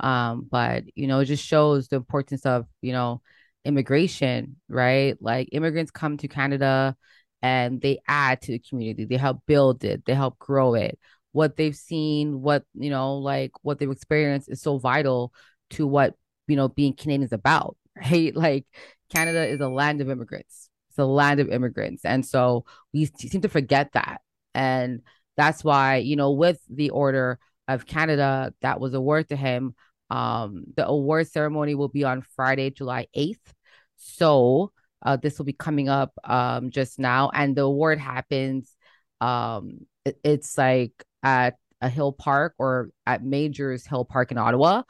um, 0.00 0.46
but 0.50 0.84
you 0.96 1.06
know, 1.06 1.20
it 1.20 1.26
just 1.26 1.44
shows 1.44 1.88
the 1.88 1.96
importance 1.96 2.44
of 2.46 2.66
you 2.82 2.92
know 2.92 3.22
immigration, 3.64 4.56
right? 4.68 5.16
Like 5.20 5.50
immigrants 5.52 5.90
come 5.90 6.16
to 6.18 6.28
Canada 6.28 6.96
and 7.42 7.80
they 7.80 8.00
add 8.08 8.42
to 8.42 8.52
the 8.52 8.58
community. 8.58 9.04
They 9.04 9.16
help 9.16 9.42
build 9.46 9.84
it. 9.84 10.04
They 10.04 10.14
help 10.14 10.38
grow 10.38 10.74
it. 10.74 10.98
What 11.32 11.56
they've 11.56 11.76
seen, 11.76 12.40
what 12.40 12.64
you 12.74 12.90
know, 12.90 13.18
like 13.18 13.52
what 13.62 13.78
they've 13.78 13.90
experienced, 13.90 14.48
is 14.50 14.62
so 14.62 14.78
vital 14.78 15.32
to 15.70 15.86
what 15.86 16.14
you 16.48 16.56
know 16.56 16.68
being 16.68 16.94
Canadian 16.94 17.22
is 17.22 17.32
about, 17.32 17.76
right? 17.96 18.34
Like 18.34 18.66
Canada 19.12 19.46
is 19.46 19.60
a 19.60 19.68
land 19.68 20.00
of 20.00 20.10
immigrants. 20.10 20.70
It's 20.90 20.98
a 20.98 21.04
land 21.04 21.40
of 21.40 21.48
immigrants, 21.48 22.04
and 22.04 22.24
so 22.24 22.64
we 22.92 23.06
seem 23.06 23.42
to 23.42 23.48
forget 23.48 23.92
that, 23.92 24.20
and 24.54 25.02
that's 25.36 25.62
why 25.64 25.96
you 25.96 26.16
know 26.16 26.32
with 26.32 26.60
the 26.68 26.90
Order 26.90 27.38
of 27.66 27.86
Canada 27.86 28.54
that 28.62 28.80
was 28.80 28.94
awarded 28.94 29.28
to 29.28 29.36
him 29.36 29.74
um, 30.10 30.64
the 30.76 30.86
award 30.86 31.28
ceremony 31.28 31.74
will 31.74 31.88
be 31.88 32.04
on 32.04 32.22
Friday, 32.34 32.70
July 32.70 33.06
8th. 33.16 33.52
So 33.96 34.72
uh, 35.02 35.16
this 35.16 35.38
will 35.38 35.44
be 35.44 35.52
coming 35.52 35.88
up 35.88 36.12
um, 36.24 36.70
just 36.70 36.98
now. 36.98 37.30
And 37.32 37.56
the 37.56 37.62
award 37.62 37.98
happens, 37.98 38.74
um, 39.20 39.86
it, 40.04 40.18
it's 40.24 40.56
like 40.56 40.92
at 41.22 41.56
a 41.80 41.88
hill 41.88 42.12
park 42.12 42.54
or 42.58 42.90
at 43.06 43.22
Majors 43.22 43.86
Hill 43.86 44.04
Park 44.04 44.30
in 44.30 44.38
Ottawa. 44.38 44.82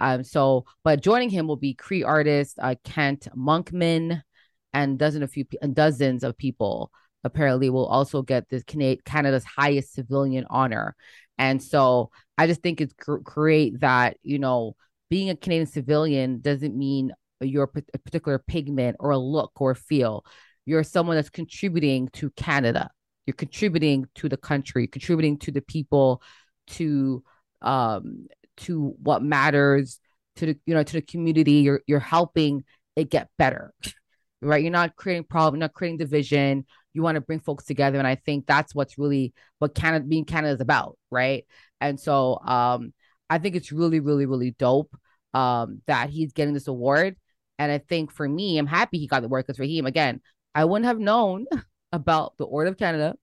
Um, 0.00 0.24
so, 0.24 0.66
but 0.84 1.02
joining 1.02 1.30
him 1.30 1.46
will 1.46 1.56
be 1.56 1.74
Cree 1.74 2.02
artist 2.02 2.58
uh, 2.60 2.74
Kent 2.84 3.28
Monkman 3.36 4.22
and 4.72 4.98
dozen 4.98 5.22
a 5.22 5.28
few 5.28 5.44
and 5.62 5.74
dozens 5.74 6.22
of 6.22 6.36
people 6.36 6.90
apparently 7.24 7.70
will 7.70 7.86
also 7.86 8.22
get 8.22 8.48
this 8.48 8.62
Canada's 8.62 9.44
highest 9.44 9.94
civilian 9.94 10.46
honor. 10.48 10.94
And 11.38 11.62
so 11.62 12.10
I 12.38 12.46
just 12.46 12.62
think 12.62 12.80
it's 12.80 12.94
gr- 12.94 13.16
great 13.16 13.80
that, 13.80 14.16
you 14.22 14.38
know, 14.38 14.76
being 15.10 15.30
a 15.30 15.36
Canadian 15.36 15.66
civilian 15.66 16.40
doesn't 16.40 16.76
mean 16.76 17.12
you're 17.40 17.70
a 17.94 17.98
particular 17.98 18.38
pigment 18.38 18.96
or 19.00 19.10
a 19.10 19.18
look 19.18 19.52
or 19.60 19.74
feel. 19.74 20.24
You're 20.64 20.84
someone 20.84 21.16
that's 21.16 21.30
contributing 21.30 22.08
to 22.14 22.30
Canada. 22.30 22.90
You're 23.26 23.34
contributing 23.34 24.06
to 24.16 24.28
the 24.28 24.36
country, 24.36 24.86
contributing 24.86 25.38
to 25.38 25.52
the 25.52 25.60
people, 25.60 26.22
to 26.68 27.22
um 27.62 28.26
to 28.58 28.94
what 29.02 29.22
matters, 29.22 30.00
to 30.36 30.46
the 30.46 30.58
you 30.66 30.74
know 30.74 30.82
to 30.82 30.92
the 30.92 31.02
community. 31.02 31.52
You're 31.52 31.82
you're 31.86 32.00
helping 32.00 32.64
it 32.96 33.10
get 33.10 33.28
better, 33.38 33.72
right? 34.42 34.62
You're 34.62 34.72
not 34.72 34.96
creating 34.96 35.24
problem, 35.24 35.60
not 35.60 35.74
creating 35.74 35.98
division. 35.98 36.66
You 36.94 37.02
want 37.02 37.16
to 37.16 37.20
bring 37.20 37.40
folks 37.40 37.64
together, 37.64 37.98
and 37.98 38.06
I 38.06 38.14
think 38.16 38.46
that's 38.46 38.74
what's 38.74 38.98
really 38.98 39.34
what 39.58 39.74
Canada 39.74 40.04
being 40.06 40.24
Canada 40.24 40.54
is 40.54 40.60
about, 40.60 40.98
right? 41.10 41.44
And 41.80 42.00
so 42.00 42.38
um 42.44 42.92
I 43.28 43.38
think 43.38 43.56
it's 43.56 43.72
really, 43.72 44.00
really, 44.00 44.26
really 44.26 44.52
dope 44.52 44.94
um, 45.34 45.82
that 45.86 46.10
he's 46.10 46.32
getting 46.32 46.54
this 46.54 46.68
award. 46.68 47.16
And 47.58 47.72
I 47.72 47.78
think 47.78 48.12
for 48.12 48.28
me, 48.28 48.58
I'm 48.58 48.66
happy 48.66 48.98
he 48.98 49.06
got 49.06 49.20
the 49.20 49.26
award 49.26 49.46
because 49.46 49.56
for 49.56 49.64
him, 49.64 49.86
again, 49.86 50.20
I 50.54 50.64
wouldn't 50.64 50.86
have 50.86 50.98
known 50.98 51.46
about 51.92 52.36
the 52.36 52.44
Order 52.44 52.70
of 52.70 52.78
Canada 52.78 53.16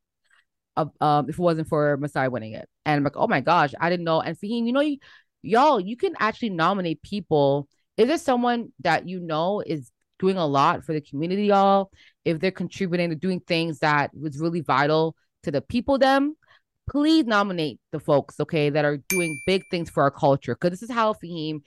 uh, 0.76 0.86
um, 1.02 1.30
if 1.30 1.36
it 1.36 1.41
wasn't 1.41 1.67
for 1.67 1.98
Masai 1.98 2.28
winning 2.28 2.54
it. 2.54 2.67
And 2.86 2.98
I'm 2.98 3.04
like, 3.04 3.17
oh 3.17 3.28
my 3.28 3.41
gosh, 3.41 3.74
I 3.80 3.89
didn't 3.89 4.06
know. 4.06 4.22
And 4.22 4.38
Faheem, 4.38 4.65
you 4.65 4.74
know, 4.74 4.82
you, 4.82 4.98
y'all, 5.44 5.80
you 5.80 5.96
can 5.96 6.14
actually 6.20 6.50
nominate 6.50 7.02
people. 7.04 7.68
If 7.98 8.08
there's 8.08 8.22
someone 8.22 8.72
that 8.80 9.08
you 9.08 9.20
know 9.20 9.62
is 9.66 9.92
doing 10.18 10.38
a 10.38 10.48
lot 10.48 10.84
for 10.84 10.94
the 10.94 11.02
community, 11.02 11.46
y'all, 11.46 11.92
if 12.26 12.40
they're 12.40 12.52
contributing 12.52 13.10
to 13.10 13.16
doing 13.16 13.42
things 13.42 13.80
that 13.80 14.12
was 14.20 14.40
really 14.40 14.62
vital 14.62 15.16
to 15.44 15.52
the 15.52 15.62
people, 15.62 16.00
them, 16.00 16.36
please 16.90 17.26
nominate 17.26 17.80
the 17.92 18.00
folks, 18.00 18.40
okay, 18.40 18.70
that 18.70 18.86
are 18.86 18.98
doing 19.10 19.40
big 19.46 19.64
things 19.70 19.90
for 19.90 20.04
our 20.04 20.12
culture. 20.12 20.56
Because 20.56 20.72
this 20.72 20.90
is 20.90 20.96
how 20.96 21.14
Faheem 21.14 21.62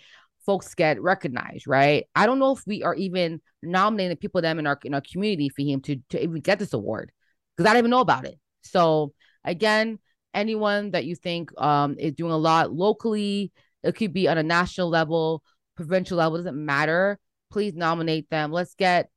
folks 0.45 0.75
get 0.75 1.01
recognized, 1.01 1.67
right? 1.67 2.07
I 2.15 2.27
don't 2.27 2.39
know 2.39 2.53
if 2.53 2.63
we 2.67 2.83
are 2.83 2.95
even 2.95 3.41
nominating 3.63 4.11
the 4.11 4.17
people 4.17 4.41
them 4.41 4.59
in 4.59 4.67
our 4.67 4.79
in 4.85 4.95
our 4.95 5.03
community 5.03 5.49
for 5.49 5.63
him 5.63 5.81
to 5.83 5.97
to 6.11 6.23
even 6.23 6.41
get 6.41 6.59
this 6.59 6.73
award 6.73 7.13
because 7.57 7.69
I 7.69 7.73
don't 7.73 7.81
even 7.81 7.91
know 7.91 8.01
about 8.01 8.25
it. 8.25 8.39
So 8.63 9.13
again, 9.45 9.99
anyone 10.37 10.93
that 10.93 11.05
you 11.05 11.17
think 11.17 11.51
um 11.61 11.97
is 11.99 12.13
doing 12.13 12.33
a 12.33 12.37
lot 12.37 12.73
locally, 12.73 13.51
it 13.83 13.97
could 13.97 14.13
be 14.13 14.29
on 14.29 14.39
a 14.39 14.43
national 14.43 14.89
level, 14.89 15.43
provincial 15.75 16.19
level, 16.19 16.39
doesn't 16.39 16.65
matter. 16.65 17.19
Please 17.51 17.75
nominate 17.75 18.31
them. 18.31 18.53
Let's 18.53 18.75
get 18.75 19.11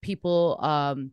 people 0.00 0.58
um 0.62 1.10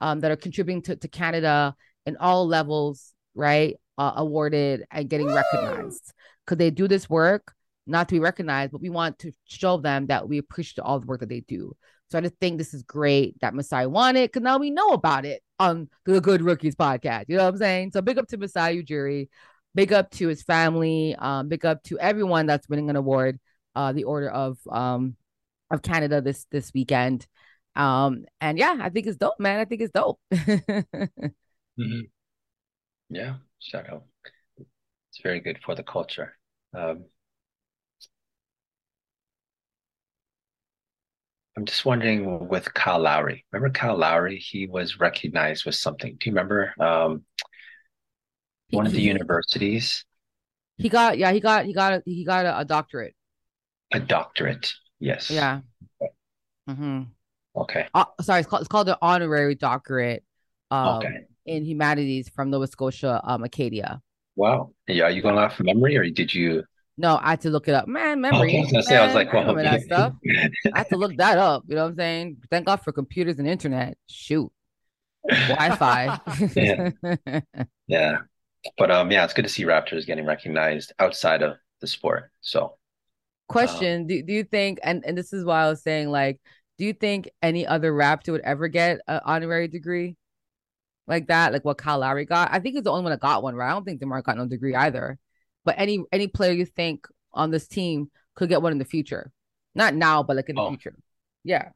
um 0.00 0.20
that 0.20 0.30
are 0.30 0.36
contributing 0.36 0.82
to, 0.82 0.96
to 0.96 1.08
Canada 1.08 1.74
in 2.06 2.16
all 2.16 2.46
levels 2.46 3.12
right, 3.34 3.76
uh, 3.98 4.12
awarded 4.16 4.84
and 4.90 5.08
getting 5.08 5.26
Woo! 5.26 5.34
recognized. 5.34 6.12
Could 6.46 6.58
they 6.58 6.70
do 6.70 6.88
this 6.88 7.08
work? 7.08 7.52
Not 7.86 8.08
to 8.08 8.14
be 8.14 8.20
recognized, 8.20 8.72
but 8.72 8.80
we 8.80 8.90
want 8.90 9.18
to 9.20 9.32
show 9.44 9.76
them 9.76 10.06
that 10.06 10.28
we 10.28 10.38
appreciate 10.38 10.82
all 10.82 11.00
the 11.00 11.06
work 11.06 11.20
that 11.20 11.28
they 11.28 11.40
do. 11.40 11.76
So 12.10 12.18
I 12.18 12.22
just 12.22 12.36
think 12.40 12.58
this 12.58 12.74
is 12.74 12.82
great 12.82 13.40
that 13.40 13.54
Masai 13.54 13.86
won 13.86 14.16
it 14.16 14.32
because 14.32 14.42
now 14.42 14.58
we 14.58 14.70
know 14.70 14.90
about 14.90 15.24
it 15.24 15.42
on 15.58 15.88
the 16.04 16.20
Good 16.20 16.42
Rookies 16.42 16.74
podcast. 16.74 17.26
You 17.28 17.36
know 17.36 17.44
what 17.44 17.54
I'm 17.54 17.58
saying? 17.58 17.92
So 17.92 18.02
big 18.02 18.18
up 18.18 18.26
to 18.28 18.36
Masai 18.36 18.82
Ujiri, 18.82 19.28
big 19.74 19.92
up 19.92 20.10
to 20.12 20.28
his 20.28 20.42
family, 20.42 21.14
um, 21.16 21.48
big 21.48 21.64
up 21.64 21.82
to 21.84 21.98
everyone 21.98 22.46
that's 22.46 22.68
winning 22.68 22.90
an 22.90 22.96
award, 22.96 23.38
uh, 23.76 23.92
the 23.92 24.04
Order 24.04 24.30
of 24.30 24.58
um 24.68 25.16
of 25.70 25.82
Canada 25.82 26.20
this 26.20 26.46
this 26.50 26.72
weekend. 26.74 27.26
Um, 27.76 28.24
and 28.40 28.58
yeah, 28.58 28.76
I 28.80 28.90
think 28.90 29.06
it's 29.06 29.16
dope, 29.16 29.38
man. 29.38 29.60
I 29.60 29.64
think 29.64 29.80
it's 29.80 29.92
dope. 29.92 30.20
mm-hmm. 30.32 32.00
Yeah, 33.08 33.36
shout 33.60 33.88
out. 33.88 34.04
It's 34.58 35.20
very 35.22 35.40
good 35.40 35.58
for 35.64 35.74
the 35.74 35.82
culture. 35.82 36.36
Um, 36.76 37.04
I'm 41.56 41.64
just 41.64 41.84
wondering 41.84 42.48
with 42.48 42.72
Kyle 42.74 43.00
Lowry. 43.00 43.44
Remember 43.52 43.72
Kyle 43.72 43.96
Lowry? 43.96 44.38
He 44.38 44.66
was 44.66 45.00
recognized 45.00 45.66
with 45.66 45.74
something. 45.74 46.16
Do 46.18 46.30
you 46.30 46.32
remember 46.34 46.74
um, 46.78 47.24
one 48.70 48.86
of 48.86 48.92
the 48.92 49.02
universities? 49.02 50.04
He 50.78 50.88
got 50.88 51.18
yeah, 51.18 51.32
he 51.32 51.40
got 51.40 51.66
he 51.66 51.74
got 51.74 51.92
a, 51.94 52.02
he 52.06 52.24
got 52.24 52.46
a, 52.46 52.60
a 52.60 52.64
doctorate. 52.64 53.14
A 53.92 54.00
doctorate, 54.00 54.72
yes. 55.00 55.30
Yeah. 55.30 55.60
Mm-hmm. 56.68 57.02
Okay. 57.56 57.88
Uh, 57.92 58.04
sorry, 58.20 58.40
it's 58.40 58.48
called 58.48 58.62
it's 58.62 58.68
called 58.68 58.88
an 58.88 58.96
honorary 59.02 59.56
doctorate. 59.56 60.24
Um, 60.70 60.98
okay 60.98 61.26
in 61.46 61.64
humanities 61.64 62.28
from 62.28 62.50
Nova 62.50 62.66
Scotia, 62.66 63.20
um, 63.24 63.44
Acadia. 63.44 64.00
Wow. 64.36 64.72
Yeah, 64.86 65.04
are 65.04 65.10
you 65.10 65.22
going 65.22 65.38
off 65.38 65.60
memory 65.60 65.96
or 65.96 66.08
did 66.08 66.32
you? 66.32 66.64
No, 67.00 67.18
I 67.22 67.30
had 67.30 67.40
to 67.42 67.50
look 67.50 67.66
it 67.66 67.74
up. 67.74 67.88
Man, 67.88 68.20
memory. 68.20 68.56
Oh, 68.56 68.68
I, 68.68 68.76
was 68.76 68.86
say, 68.86 68.96
I 68.96 69.06
was 69.06 69.14
like, 69.14 69.32
well, 69.32 69.50
okay. 69.50 69.62
that 69.62 69.80
stuff. 69.82 70.12
I 70.74 70.78
had 70.78 70.88
to 70.90 70.96
look 70.96 71.16
that 71.16 71.38
up. 71.38 71.64
You 71.66 71.76
know 71.76 71.84
what 71.84 71.90
I'm 71.92 71.96
saying? 71.96 72.36
Thank 72.50 72.66
God 72.66 72.82
for 72.82 72.92
computers 72.92 73.38
and 73.38 73.48
internet. 73.48 73.96
Shoot. 74.06 74.52
Wi-Fi. 75.28 76.20
yeah. 76.54 76.90
yeah. 77.86 78.18
But 78.76 78.90
um, 78.90 79.10
yeah, 79.10 79.24
it's 79.24 79.32
good 79.32 79.44
to 79.44 79.48
see 79.48 79.64
Raptors 79.64 80.06
getting 80.06 80.26
recognized 80.26 80.92
outside 80.98 81.42
of 81.42 81.56
the 81.80 81.86
sport. 81.86 82.30
So 82.42 82.76
question, 83.48 84.02
um, 84.02 84.06
do, 84.06 84.22
do 84.22 84.32
you 84.34 84.44
think 84.44 84.78
and, 84.82 85.02
and 85.06 85.16
this 85.16 85.32
is 85.32 85.44
why 85.44 85.62
I 85.62 85.68
was 85.70 85.82
saying, 85.82 86.10
like, 86.10 86.38
do 86.76 86.84
you 86.84 86.92
think 86.92 87.30
any 87.42 87.66
other 87.66 87.92
Raptor 87.92 88.32
would 88.32 88.42
ever 88.42 88.68
get 88.68 89.00
an 89.08 89.20
honorary 89.24 89.68
degree? 89.68 90.16
like 91.06 91.26
that, 91.26 91.52
like 91.52 91.64
what 91.64 91.76
Kyle 91.76 91.98
Lowry 91.98 92.24
got. 92.24 92.50
I 92.52 92.60
think 92.60 92.76
he's 92.76 92.84
the 92.84 92.92
only 92.92 93.02
one 93.02 93.10
that 93.10 93.18
got 93.18 93.42
one, 93.42 93.56
right? 93.56 93.68
I 93.68 93.72
don't 93.72 93.84
think 93.84 93.98
DeMar 93.98 94.22
got 94.22 94.36
no 94.36 94.46
degree 94.46 94.76
either. 94.76 95.18
But 95.64 95.76
any 95.78 96.02
any 96.12 96.26
player 96.26 96.52
you 96.52 96.64
think 96.64 97.06
on 97.32 97.50
this 97.50 97.68
team 97.68 98.10
could 98.34 98.48
get 98.48 98.62
one 98.62 98.72
in 98.72 98.78
the 98.78 98.84
future, 98.84 99.30
not 99.74 99.94
now, 99.94 100.22
but 100.22 100.36
like 100.36 100.48
in 100.48 100.56
the 100.56 100.62
oh. 100.62 100.68
future. 100.68 100.94
Yeah. 101.44 101.70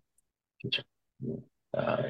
Uh, 1.76 2.02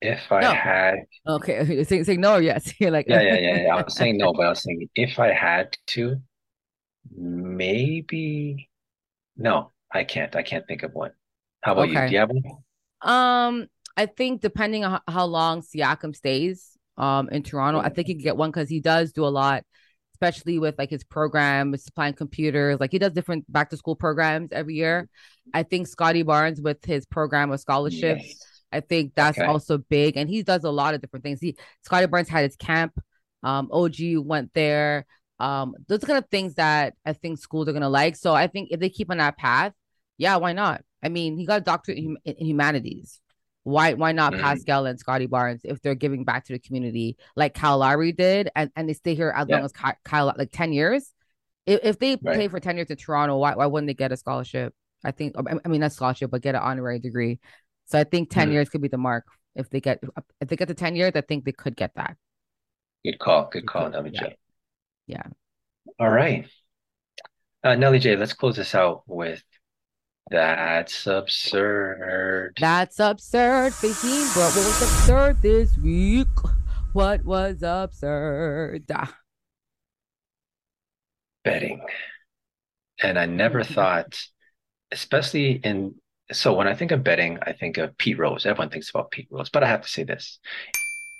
if 0.00 0.32
I 0.32 0.40
no. 0.40 0.52
had 0.52 0.94
okay, 1.26 1.64
you're 1.68 1.84
saying 1.84 2.04
say 2.04 2.16
no 2.16 2.34
or 2.34 2.40
yes. 2.40 2.72
You're 2.80 2.90
like 2.90 3.06
yeah, 3.08 3.20
yeah, 3.20 3.38
yeah, 3.38 3.62
yeah. 3.62 3.76
I 3.76 3.82
was 3.82 3.94
saying 3.94 4.16
no, 4.16 4.32
but 4.36 4.46
I 4.46 4.48
was 4.50 4.62
saying 4.62 4.88
if 4.94 5.18
I 5.18 5.32
had 5.32 5.76
to, 5.88 6.16
maybe 7.14 8.70
no, 9.36 9.72
I 9.92 10.04
can't. 10.04 10.34
I 10.36 10.42
can't 10.42 10.66
think 10.66 10.82
of 10.82 10.94
one. 10.94 11.12
How 11.62 11.72
about 11.72 11.88
okay. 11.88 12.02
you? 12.02 12.08
Do 12.08 12.12
you 12.12 12.18
have 12.20 12.30
one? 12.30 12.42
Um, 13.02 13.68
I 14.00 14.06
think 14.06 14.40
depending 14.40 14.82
on 14.82 14.98
how 15.06 15.26
long 15.26 15.60
Siakam 15.60 16.16
stays 16.16 16.78
um 16.96 17.28
in 17.28 17.42
Toronto, 17.42 17.80
I 17.80 17.90
think 17.90 18.06
he 18.06 18.14
can 18.14 18.22
get 18.22 18.36
one 18.38 18.50
because 18.50 18.70
he 18.70 18.80
does 18.80 19.12
do 19.12 19.26
a 19.26 19.28
lot, 19.28 19.62
especially 20.14 20.58
with 20.58 20.78
like 20.78 20.88
his 20.88 21.04
program, 21.04 21.76
supplying 21.76 22.14
computers. 22.14 22.80
Like 22.80 22.92
he 22.92 22.98
does 22.98 23.12
different 23.12 23.44
back 23.52 23.68
to 23.70 23.76
school 23.76 23.96
programs 23.96 24.52
every 24.52 24.76
year. 24.76 25.06
I 25.52 25.64
think 25.64 25.86
Scottie 25.86 26.22
Barnes 26.22 26.62
with 26.62 26.82
his 26.82 27.04
program 27.04 27.52
of 27.52 27.60
scholarships. 27.60 28.24
Yes. 28.24 28.46
I 28.72 28.80
think 28.80 29.12
that's 29.14 29.36
okay. 29.36 29.46
also 29.46 29.76
big, 29.76 30.16
and 30.16 30.30
he 30.30 30.42
does 30.42 30.64
a 30.64 30.70
lot 30.70 30.94
of 30.94 31.02
different 31.02 31.24
things. 31.24 31.38
He 31.40 31.56
Scottie 31.82 32.06
Barnes 32.06 32.30
had 32.30 32.44
his 32.44 32.56
camp. 32.56 32.98
Um, 33.42 33.68
OG 33.70 33.96
went 34.16 34.54
there. 34.54 35.04
Um, 35.38 35.74
those 35.88 36.04
kind 36.04 36.16
of 36.16 36.30
things 36.30 36.54
that 36.54 36.94
I 37.04 37.12
think 37.12 37.38
schools 37.38 37.68
are 37.68 37.74
gonna 37.74 37.90
like. 37.90 38.16
So 38.16 38.32
I 38.32 38.46
think 38.46 38.68
if 38.70 38.80
they 38.80 38.88
keep 38.88 39.10
on 39.10 39.18
that 39.18 39.36
path, 39.36 39.74
yeah, 40.16 40.36
why 40.36 40.54
not? 40.54 40.84
I 41.02 41.10
mean, 41.10 41.36
he 41.36 41.44
got 41.44 41.60
a 41.60 41.64
doctorate 41.64 41.98
in 41.98 42.16
humanities. 42.24 43.20
Why 43.64 43.92
why 43.94 44.12
not 44.12 44.32
mm-hmm. 44.32 44.42
Pascal 44.42 44.86
and 44.86 44.98
Scottie 44.98 45.26
Barnes 45.26 45.60
if 45.64 45.82
they're 45.82 45.94
giving 45.94 46.24
back 46.24 46.46
to 46.46 46.52
the 46.54 46.58
community 46.58 47.16
like 47.36 47.54
Kyle 47.54 47.78
Lowry 47.78 48.12
did 48.12 48.50
and, 48.56 48.70
and 48.74 48.88
they 48.88 48.94
stay 48.94 49.14
here 49.14 49.32
as 49.36 49.46
yeah. 49.48 49.56
long 49.56 49.64
as 49.64 49.72
Kyle, 50.04 50.34
like 50.36 50.50
10 50.50 50.72
years? 50.72 51.12
If, 51.66 51.80
if 51.82 51.98
they 51.98 52.12
right. 52.22 52.36
play 52.36 52.48
for 52.48 52.58
10 52.58 52.76
years 52.76 52.90
in 52.90 52.96
Toronto, 52.96 53.36
why 53.36 53.54
why 53.54 53.66
wouldn't 53.66 53.88
they 53.88 53.94
get 53.94 54.12
a 54.12 54.16
scholarship? 54.16 54.74
I 55.04 55.10
think 55.10 55.34
I 55.36 55.68
mean 55.68 55.80
not 55.80 55.92
scholarship, 55.92 56.30
but 56.30 56.42
get 56.42 56.54
an 56.54 56.62
honorary 56.62 56.98
degree. 56.98 57.38
So 57.86 57.98
I 57.98 58.04
think 58.04 58.30
10 58.30 58.44
mm-hmm. 58.44 58.52
years 58.52 58.68
could 58.70 58.82
be 58.82 58.88
the 58.88 58.98
mark. 58.98 59.26
If 59.54 59.68
they 59.68 59.80
get 59.80 60.02
if 60.40 60.48
they 60.48 60.56
get 60.56 60.68
the 60.68 60.74
10 60.74 60.96
years, 60.96 61.12
I 61.14 61.20
think 61.20 61.44
they 61.44 61.52
could 61.52 61.76
get 61.76 61.94
that. 61.96 62.16
Good 63.04 63.18
call. 63.18 63.48
Good 63.50 63.66
call, 63.66 63.90
Nelly 63.90 64.10
yeah. 64.12 64.20
J. 64.20 64.36
Yeah. 65.06 65.22
All 65.98 66.10
right. 66.10 66.46
Uh, 67.62 67.74
Nelly 67.74 67.98
J, 67.98 68.16
let's 68.16 68.32
close 68.32 68.56
this 68.56 68.74
out 68.74 69.02
with 69.06 69.42
that's 70.30 71.06
absurd. 71.08 72.54
That's 72.60 73.00
absurd, 73.00 73.72
Faheem. 73.72 74.36
What 74.36 74.54
was 74.54 74.82
absurd 74.82 75.42
this 75.42 75.76
week? 75.78 76.28
What 76.92 77.24
was 77.24 77.62
absurd? 77.62 78.86
Betting. 81.44 81.82
And 83.02 83.18
I 83.18 83.26
never 83.26 83.62
mm-hmm. 83.62 83.74
thought, 83.74 84.20
especially 84.92 85.52
in 85.64 85.94
so 86.32 86.54
when 86.54 86.68
I 86.68 86.74
think 86.74 86.92
of 86.92 87.02
betting, 87.02 87.38
I 87.42 87.52
think 87.52 87.76
of 87.76 87.98
Pete 87.98 88.18
Rose. 88.18 88.46
Everyone 88.46 88.70
thinks 88.70 88.90
about 88.90 89.10
Pete 89.10 89.26
Rose, 89.30 89.50
but 89.50 89.64
I 89.64 89.66
have 89.66 89.82
to 89.82 89.88
say 89.88 90.04
this. 90.04 90.38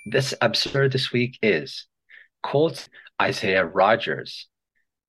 This 0.05 0.33
absurd 0.41 0.93
this 0.93 1.11
week 1.11 1.37
is 1.41 1.85
Colts 2.43 2.87
Isaiah 3.21 3.65
Rodgers 3.65 4.47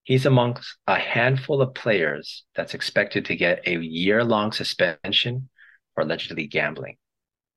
He's 0.05 0.27
amongst 0.27 0.77
a 0.87 0.99
handful 0.99 1.63
of 1.63 1.75
players 1.75 2.45
that's 2.57 2.75
expected 2.75 3.25
to 3.27 3.37
get 3.37 3.67
a 3.67 3.79
year 3.79 4.25
long 4.25 4.53
suspension 4.53 5.49
for 5.95 6.03
allegedly 6.03 6.47
gambling 6.47 6.97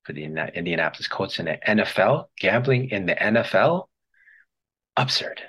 for 0.04 0.12
the 0.12 0.22
Indianapolis 0.24 1.08
Colts 1.08 1.40
in 1.40 1.46
the 1.46 1.58
NFL. 1.66 2.26
Gambling 2.38 2.90
in 2.90 3.06
the 3.06 3.16
NFL, 3.16 3.86
absurd. 4.96 5.42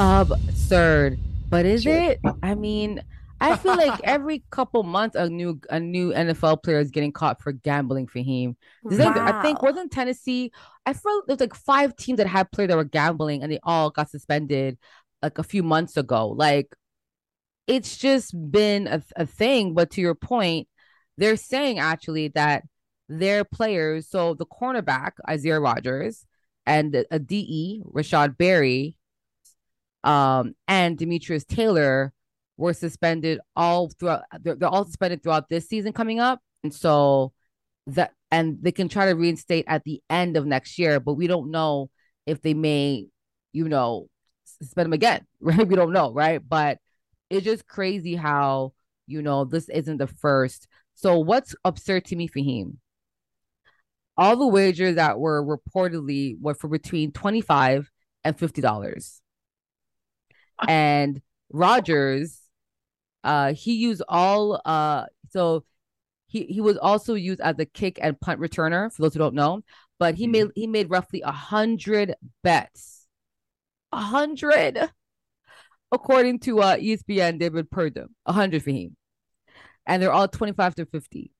Absurd. 0.00 1.20
But 1.48 1.66
is 1.66 1.86
it? 1.86 2.18
I 2.42 2.54
mean, 2.54 3.02
I 3.42 3.56
feel 3.56 3.76
like 3.76 4.00
every 4.04 4.42
couple 4.50 4.82
months 4.82 5.16
a 5.16 5.28
new 5.28 5.60
a 5.68 5.78
new 5.78 6.12
NFL 6.12 6.62
player 6.62 6.78
is 6.78 6.90
getting 6.90 7.12
caught 7.12 7.42
for 7.42 7.52
gambling 7.52 8.06
for 8.06 8.20
him. 8.20 8.56
Wow. 8.82 9.12
I 9.16 9.42
think 9.42 9.62
wasn't 9.62 9.92
Tennessee. 9.92 10.50
I 10.86 10.92
felt 10.92 11.26
there 11.26 11.34
was 11.34 11.40
like 11.40 11.54
five 11.54 11.94
teams 11.96 12.18
that 12.18 12.26
had 12.26 12.50
players 12.50 12.68
that 12.68 12.76
were 12.76 12.84
gambling 12.84 13.42
and 13.42 13.52
they 13.52 13.60
all 13.62 13.90
got 13.90 14.10
suspended 14.10 14.78
like 15.22 15.38
a 15.38 15.44
few 15.44 15.62
months 15.62 15.96
ago. 15.96 16.28
Like 16.28 16.74
it's 17.66 17.96
just 17.96 18.34
been 18.50 18.86
a, 18.86 19.02
a 19.16 19.26
thing. 19.26 19.74
But 19.74 19.90
to 19.92 20.00
your 20.00 20.14
point, 20.14 20.68
they're 21.16 21.36
saying 21.36 21.78
actually 21.78 22.28
that 22.28 22.64
their 23.08 23.44
players, 23.44 24.08
so 24.08 24.34
the 24.34 24.46
cornerback, 24.46 25.12
Isaiah 25.28 25.60
Rodgers, 25.60 26.26
and 26.66 27.04
a 27.10 27.18
DE, 27.18 27.82
Rashod 27.84 28.38
Berry, 28.38 28.96
um, 30.04 30.54
and 30.68 30.98
Demetrius 30.98 31.44
Taylor 31.44 32.12
were 32.56 32.74
suspended 32.74 33.40
all 33.56 33.90
throughout 33.98 34.22
they're, 34.40 34.54
they're 34.54 34.68
all 34.68 34.84
suspended 34.84 35.22
throughout 35.22 35.48
this 35.48 35.68
season 35.68 35.92
coming 35.92 36.20
up. 36.20 36.40
And 36.62 36.72
so 36.72 37.32
that 37.88 38.12
and 38.30 38.58
they 38.62 38.72
can 38.72 38.88
try 38.88 39.06
to 39.06 39.12
reinstate 39.12 39.64
at 39.68 39.84
the 39.84 40.00
end 40.08 40.36
of 40.36 40.46
next 40.46 40.78
year, 40.78 41.00
but 41.00 41.14
we 41.14 41.26
don't 41.26 41.50
know 41.50 41.90
if 42.26 42.40
they 42.40 42.54
may, 42.54 43.06
you 43.52 43.68
know, 43.68 44.08
suspend 44.62 44.86
them 44.86 44.92
again, 44.92 45.26
right? 45.40 45.66
We 45.66 45.76
don't 45.76 45.92
know, 45.92 46.12
right? 46.12 46.40
But 46.46 46.78
it's 47.30 47.44
just 47.44 47.66
crazy 47.66 48.14
how, 48.14 48.72
you 49.06 49.22
know, 49.22 49.44
this 49.44 49.68
isn't 49.68 49.98
the 49.98 50.06
first. 50.06 50.68
So 50.94 51.18
what's 51.18 51.54
absurd 51.64 52.04
to 52.06 52.16
me, 52.16 52.28
Faheem? 52.28 52.76
All 54.16 54.36
the 54.36 54.46
wagers 54.46 54.96
that 54.96 55.18
were 55.18 55.42
reportedly 55.42 56.36
were 56.40 56.54
for 56.54 56.68
between 56.68 57.12
25 57.12 57.90
and 58.24 58.36
$50. 58.36 59.20
And 60.68 61.22
Rodgers, 61.50 62.38
uh, 63.24 63.54
he 63.54 63.74
used 63.74 64.02
all 64.08 64.60
uh 64.64 65.06
so 65.30 65.64
he 66.26 66.44
he 66.44 66.60
was 66.60 66.76
also 66.78 67.14
used 67.14 67.40
as 67.40 67.56
a 67.58 67.64
kick 67.64 67.98
and 68.02 68.18
punt 68.20 68.40
returner, 68.40 68.92
for 68.92 69.02
those 69.02 69.12
who 69.12 69.18
don't 69.18 69.34
know, 69.34 69.62
but 69.98 70.14
he 70.14 70.24
mm-hmm. 70.24 70.32
made 70.32 70.46
he 70.54 70.66
made 70.66 70.90
roughly 70.90 71.22
a 71.22 71.30
hundred 71.30 72.14
bets 72.42 73.01
a 73.92 74.00
hundred, 74.00 74.90
according 75.90 76.40
to 76.40 76.60
uh, 76.60 76.76
ESPN. 76.76 77.38
David 77.38 77.68
a 78.26 78.32
hundred 78.32 78.62
for 78.62 78.70
him, 78.70 78.96
and 79.86 80.02
they're 80.02 80.12
all 80.12 80.28
twenty 80.28 80.52
five 80.52 80.74
to 80.76 80.86
fifty. 80.86 81.32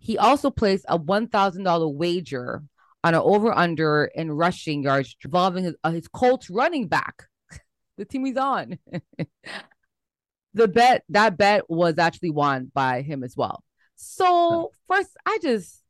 He 0.00 0.18
also 0.18 0.50
placed 0.50 0.84
a 0.88 0.96
one 0.96 1.28
thousand 1.28 1.64
dollar 1.64 1.88
wager 1.88 2.62
on 3.04 3.14
an 3.14 3.20
over 3.20 3.56
under 3.56 4.06
in 4.14 4.32
rushing 4.32 4.82
yards 4.82 5.16
involving 5.24 5.64
his, 5.64 5.74
uh, 5.84 5.90
his 5.90 6.08
Colts 6.08 6.50
running 6.50 6.88
back, 6.88 7.24
the 7.96 8.04
team 8.04 8.24
he's 8.24 8.36
on. 8.36 8.78
the 10.54 10.66
bet 10.68 11.04
that 11.10 11.36
bet 11.36 11.70
was 11.70 11.98
actually 11.98 12.30
won 12.30 12.70
by 12.74 13.02
him 13.02 13.22
as 13.22 13.36
well. 13.36 13.62
So 13.94 14.72
first, 14.88 15.16
I 15.24 15.38
just 15.42 15.82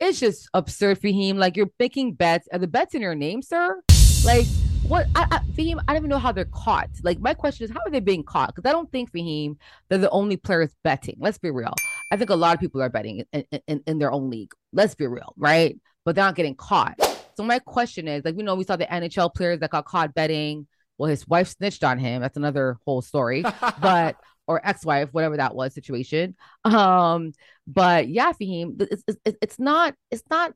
it's 0.00 0.20
just 0.20 0.48
absurd 0.52 0.98
for 0.98 1.08
him. 1.08 1.38
Like 1.38 1.56
you're 1.56 1.70
making 1.78 2.14
bets. 2.14 2.48
Are 2.52 2.58
the 2.58 2.66
bets 2.66 2.94
in 2.94 3.02
your 3.02 3.14
name, 3.14 3.42
sir? 3.42 3.80
Like 4.24 4.46
what 4.88 5.06
I, 5.14 5.26
I 5.30 5.38
Faheem, 5.52 5.80
I 5.88 5.92
don't 5.92 5.96
even 5.96 6.10
know 6.10 6.18
how 6.18 6.32
they're 6.32 6.44
caught. 6.46 6.90
Like 7.02 7.18
my 7.20 7.34
question 7.34 7.64
is, 7.64 7.70
how 7.70 7.80
are 7.86 7.90
they 7.90 8.00
being 8.00 8.22
caught? 8.22 8.54
Because 8.54 8.68
I 8.68 8.72
don't 8.72 8.90
think 8.90 9.12
Faheem 9.12 9.56
they're 9.88 9.98
the 9.98 10.10
only 10.10 10.36
players 10.36 10.74
betting. 10.84 11.16
Let's 11.18 11.38
be 11.38 11.50
real. 11.50 11.74
I 12.10 12.16
think 12.16 12.30
a 12.30 12.36
lot 12.36 12.54
of 12.54 12.60
people 12.60 12.82
are 12.82 12.88
betting 12.88 13.24
in, 13.32 13.44
in, 13.66 13.82
in 13.86 13.98
their 13.98 14.12
own 14.12 14.30
league. 14.30 14.52
Let's 14.72 14.94
be 14.94 15.06
real, 15.06 15.32
right? 15.36 15.78
But 16.04 16.14
they're 16.14 16.24
not 16.24 16.36
getting 16.36 16.54
caught. 16.54 16.94
So 17.36 17.42
my 17.42 17.58
question 17.58 18.08
is, 18.08 18.24
like, 18.24 18.36
you 18.36 18.42
know, 18.42 18.54
we 18.54 18.64
saw 18.64 18.76
the 18.76 18.86
NHL 18.86 19.34
players 19.34 19.60
that 19.60 19.70
got 19.70 19.84
caught 19.84 20.14
betting. 20.14 20.66
Well, 20.98 21.10
his 21.10 21.26
wife 21.26 21.48
snitched 21.48 21.84
on 21.84 21.98
him. 21.98 22.22
That's 22.22 22.36
another 22.36 22.78
whole 22.86 23.02
story. 23.02 23.44
but 23.80 24.16
or 24.46 24.66
ex-wife, 24.66 25.08
whatever 25.12 25.36
that 25.36 25.54
was 25.54 25.74
situation. 25.74 26.36
Um, 26.64 27.32
but 27.66 28.08
yeah, 28.08 28.32
Faheem, 28.32 28.80
it's, 28.80 29.02
it's, 29.24 29.38
it's 29.42 29.58
not 29.58 29.94
it's 30.10 30.22
not 30.30 30.52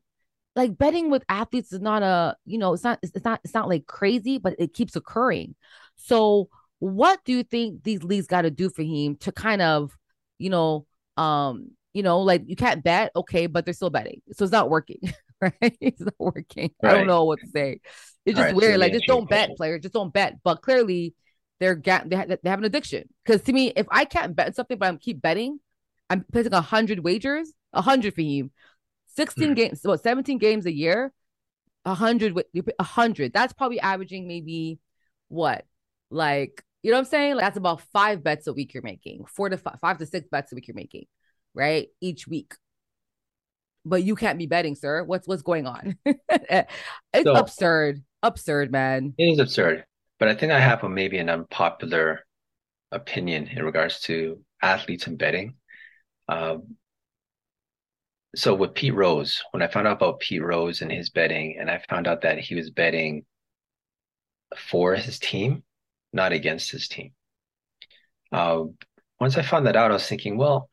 like 0.55 0.77
betting 0.77 1.09
with 1.09 1.23
athletes 1.29 1.71
is 1.71 1.79
not 1.79 2.03
a 2.03 2.35
you 2.45 2.57
know 2.57 2.73
it's 2.73 2.83
not 2.83 2.99
it's 3.01 3.23
not 3.23 3.39
it's 3.43 3.53
not 3.53 3.69
like 3.69 3.85
crazy 3.85 4.37
but 4.37 4.55
it 4.59 4.73
keeps 4.73 4.95
occurring. 4.95 5.55
So 5.95 6.49
what 6.79 7.19
do 7.25 7.33
you 7.33 7.43
think 7.43 7.83
these 7.83 8.03
leagues 8.03 8.27
got 8.27 8.41
to 8.41 8.51
do 8.51 8.69
for 8.69 8.83
him 8.83 9.15
to 9.17 9.31
kind 9.31 9.61
of 9.61 9.95
you 10.39 10.49
know 10.49 10.85
um 11.17 11.69
you 11.93 12.03
know 12.03 12.21
like 12.21 12.43
you 12.45 12.55
can't 12.55 12.83
bet 12.83 13.11
okay 13.15 13.47
but 13.47 13.65
they're 13.65 13.73
still 13.73 13.89
betting. 13.89 14.21
So 14.33 14.43
it's 14.43 14.51
not 14.51 14.69
working 14.69 14.99
right? 15.41 15.77
It's 15.79 16.01
not 16.01 16.15
working. 16.19 16.71
Right. 16.81 16.93
i 16.93 16.97
don't 16.97 17.07
know 17.07 17.25
what 17.25 17.39
to 17.39 17.47
say. 17.47 17.79
It's 18.25 18.37
just 18.37 18.47
right, 18.47 18.55
weird 18.55 18.75
so 18.75 18.79
like 18.79 18.93
just 18.93 19.07
don't 19.07 19.29
bet 19.29 19.49
players 19.57 19.81
just 19.81 19.93
don't 19.93 20.13
bet. 20.13 20.35
But 20.43 20.61
clearly 20.61 21.15
they're 21.59 21.75
ga- 21.75 22.03
they, 22.05 22.15
ha- 22.15 22.25
they 22.27 22.49
have 22.49 22.59
an 22.59 22.65
addiction. 22.65 23.07
Because 23.25 23.41
to 23.43 23.53
me 23.53 23.71
if 23.75 23.87
i 23.89 24.05
can't 24.05 24.35
bet 24.35 24.55
something 24.55 24.77
but 24.77 24.87
i'm 24.87 24.97
keep 24.97 25.21
betting 25.21 25.59
i'm 26.09 26.25
placing 26.31 26.53
a 26.53 26.61
hundred 26.61 26.99
wagers 26.99 27.53
a 27.73 27.81
hundred 27.81 28.13
for 28.13 28.21
him 28.21 28.51
16 29.15 29.43
mm-hmm. 29.43 29.53
games, 29.53 29.81
well, 29.83 29.97
17 29.97 30.37
games 30.37 30.65
a 30.65 30.73
year, 30.73 31.13
a 31.85 31.93
hundred 31.93 32.37
a 32.79 32.83
hundred. 32.83 33.33
That's 33.33 33.53
probably 33.53 33.79
averaging 33.79 34.27
maybe 34.27 34.79
what? 35.29 35.65
Like, 36.09 36.63
you 36.83 36.91
know 36.91 36.97
what 36.97 37.05
I'm 37.05 37.09
saying? 37.09 37.35
Like 37.35 37.45
that's 37.45 37.57
about 37.57 37.81
five 37.93 38.23
bets 38.23 38.47
a 38.47 38.53
week 38.53 38.73
you're 38.73 38.83
making, 38.83 39.25
four 39.25 39.49
to 39.49 39.57
five, 39.57 39.79
five 39.79 39.97
to 39.99 40.05
six 40.05 40.27
bets 40.29 40.51
a 40.51 40.55
week 40.55 40.67
you're 40.67 40.75
making, 40.75 41.05
right? 41.53 41.87
Each 41.99 42.27
week. 42.27 42.53
But 43.83 44.03
you 44.03 44.15
can't 44.15 44.37
be 44.37 44.45
betting, 44.45 44.75
sir. 44.75 45.03
What's 45.03 45.27
what's 45.27 45.41
going 45.41 45.65
on? 45.65 45.97
it's 46.05 47.23
so, 47.23 47.33
absurd. 47.33 48.03
Absurd, 48.21 48.71
man. 48.71 49.13
It 49.17 49.23
is 49.23 49.39
absurd. 49.39 49.85
But 50.19 50.27
I 50.27 50.35
think 50.35 50.51
I 50.51 50.59
have 50.59 50.83
a 50.83 50.89
maybe 50.89 51.17
an 51.17 51.29
unpopular 51.29 52.25
opinion 52.91 53.47
in 53.47 53.63
regards 53.63 54.01
to 54.01 54.39
athletes 54.61 55.07
and 55.07 55.17
betting. 55.17 55.55
Um, 56.27 56.75
so 58.35 58.55
with 58.55 58.73
Pete 58.73 58.93
Rose, 58.93 59.43
when 59.51 59.61
I 59.61 59.67
found 59.67 59.87
out 59.87 59.97
about 59.97 60.19
Pete 60.19 60.41
Rose 60.41 60.81
and 60.81 60.91
his 60.91 61.09
betting, 61.09 61.57
and 61.59 61.69
I 61.69 61.83
found 61.89 62.07
out 62.07 62.21
that 62.21 62.39
he 62.39 62.55
was 62.55 62.69
betting 62.69 63.25
for 64.57 64.95
his 64.95 65.19
team, 65.19 65.63
not 66.13 66.31
against 66.31 66.71
his 66.71 66.87
team. 66.87 67.11
Uh, 68.31 68.63
once 69.19 69.37
I 69.37 69.41
found 69.41 69.67
that 69.67 69.75
out, 69.75 69.91
I 69.91 69.95
was 69.95 70.07
thinking, 70.07 70.37
well, 70.37 70.69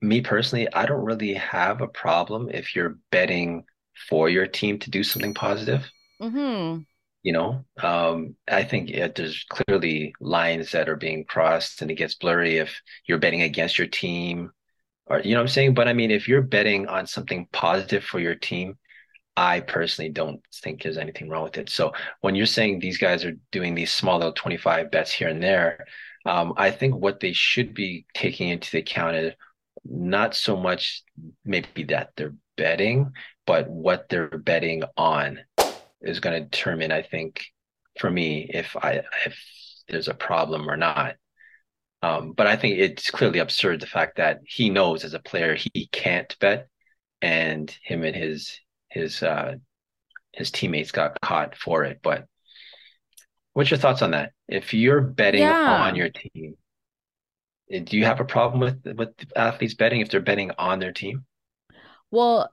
me 0.00 0.20
personally, 0.22 0.72
I 0.72 0.86
don't 0.86 1.04
really 1.04 1.34
have 1.34 1.80
a 1.80 1.88
problem 1.88 2.48
if 2.50 2.74
you're 2.74 2.98
betting 3.10 3.64
for 4.08 4.28
your 4.28 4.46
team 4.46 4.78
to 4.80 4.90
do 4.90 5.02
something 5.02 5.34
positive. 5.34 5.90
Mm-hmm. 6.20 6.80
You 7.22 7.32
know, 7.32 7.64
um, 7.82 8.36
I 8.48 8.62
think 8.62 8.90
there's 9.14 9.44
clearly 9.48 10.14
lines 10.20 10.70
that 10.72 10.88
are 10.88 10.96
being 10.96 11.24
crossed, 11.24 11.82
and 11.82 11.90
it 11.90 11.96
gets 11.96 12.14
blurry 12.14 12.58
if 12.58 12.80
you're 13.06 13.18
betting 13.18 13.42
against 13.42 13.78
your 13.78 13.88
team, 13.88 14.52
or 15.06 15.20
you 15.20 15.32
know 15.32 15.40
what 15.40 15.42
I'm 15.42 15.48
saying. 15.48 15.74
But 15.74 15.88
I 15.88 15.92
mean, 15.92 16.10
if 16.10 16.28
you're 16.28 16.42
betting 16.42 16.86
on 16.88 17.06
something 17.06 17.48
positive 17.52 18.04
for 18.04 18.18
your 18.18 18.34
team, 18.34 18.76
I 19.36 19.60
personally 19.60 20.10
don't 20.10 20.40
think 20.62 20.82
there's 20.82 20.98
anything 20.98 21.28
wrong 21.28 21.44
with 21.44 21.58
it. 21.58 21.68
So 21.68 21.92
when 22.22 22.34
you're 22.34 22.46
saying 22.46 22.78
these 22.78 22.98
guys 22.98 23.24
are 23.24 23.36
doing 23.52 23.74
these 23.74 23.92
small 23.92 24.18
little 24.18 24.32
25 24.32 24.90
bets 24.90 25.12
here 25.12 25.28
and 25.28 25.42
there, 25.42 25.86
um, 26.24 26.54
I 26.56 26.70
think 26.70 26.94
what 26.94 27.20
they 27.20 27.32
should 27.32 27.74
be 27.74 28.06
taking 28.14 28.48
into 28.48 28.78
account 28.78 29.16
is 29.16 29.32
not 29.84 30.34
so 30.34 30.56
much 30.56 31.02
maybe 31.44 31.84
that 31.84 32.10
they're 32.16 32.34
betting, 32.56 33.12
but 33.46 33.68
what 33.68 34.08
they're 34.08 34.26
betting 34.28 34.82
on 34.96 35.40
is 36.00 36.20
going 36.20 36.42
to 36.42 36.48
determine, 36.48 36.90
I 36.90 37.02
think, 37.02 37.44
for 37.98 38.10
me, 38.10 38.50
if 38.52 38.76
I 38.76 39.02
if 39.24 39.38
there's 39.88 40.08
a 40.08 40.14
problem 40.14 40.68
or 40.68 40.76
not. 40.76 41.16
Um, 42.02 42.32
but 42.32 42.46
I 42.46 42.56
think 42.56 42.78
it's 42.78 43.10
clearly 43.10 43.38
absurd 43.38 43.80
the 43.80 43.86
fact 43.86 44.16
that 44.16 44.40
he 44.44 44.70
knows 44.70 45.04
as 45.04 45.14
a 45.14 45.18
player 45.18 45.54
he 45.56 45.88
can't 45.92 46.34
bet, 46.40 46.68
and 47.22 47.74
him 47.82 48.04
and 48.04 48.14
his 48.14 48.60
his 48.90 49.22
uh, 49.22 49.54
his 50.32 50.50
teammates 50.50 50.92
got 50.92 51.20
caught 51.20 51.56
for 51.56 51.84
it. 51.84 52.00
But 52.02 52.26
what's 53.54 53.70
your 53.70 53.78
thoughts 53.78 54.02
on 54.02 54.12
that? 54.12 54.32
If 54.48 54.74
you're 54.74 55.00
betting 55.00 55.40
yeah. 55.40 55.86
on 55.86 55.96
your 55.96 56.10
team, 56.10 56.54
do 57.70 57.96
you 57.96 58.04
have 58.04 58.20
a 58.20 58.24
problem 58.24 58.60
with 58.60 58.96
with 58.96 59.14
athletes 59.34 59.74
betting 59.74 60.00
if 60.00 60.10
they're 60.10 60.20
betting 60.20 60.52
on 60.58 60.78
their 60.78 60.92
team? 60.92 61.24
Well, 62.10 62.50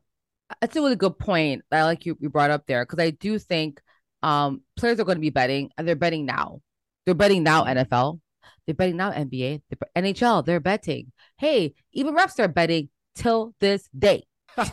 that's 0.62 0.76
a 0.76 0.82
really 0.82 0.96
good 0.96 1.20
point. 1.20 1.64
I 1.72 1.84
like 1.84 2.06
you 2.06 2.18
you 2.20 2.30
brought 2.30 2.52
up 2.52 2.66
there 2.66 2.86
because 2.86 3.00
I 3.00 3.12
do 3.12 3.38
think 3.38 3.82
um 4.24 4.62
players 4.78 5.00
are 5.00 5.04
going 5.04 5.18
to 5.18 5.22
be 5.22 5.30
betting 5.30 5.70
and 5.78 5.88
they're 5.88 5.96
betting 5.96 6.26
now. 6.26 6.62
They're 7.06 7.16
betting 7.16 7.44
now 7.44 7.66
NFL. 7.66 8.20
They're 8.66 8.76
betting 8.76 8.98
now 8.98 9.12
NBA. 9.12 9.62
They're, 9.70 10.04
NHL. 10.04 10.46
They're 10.46 10.60
betting. 10.60 11.12
Hey, 11.38 11.74
even 11.92 12.16
refs 12.16 12.40
are 12.40 12.48
betting 12.48 12.90
till 13.16 13.54
this 13.60 13.90
day. 13.98 14.26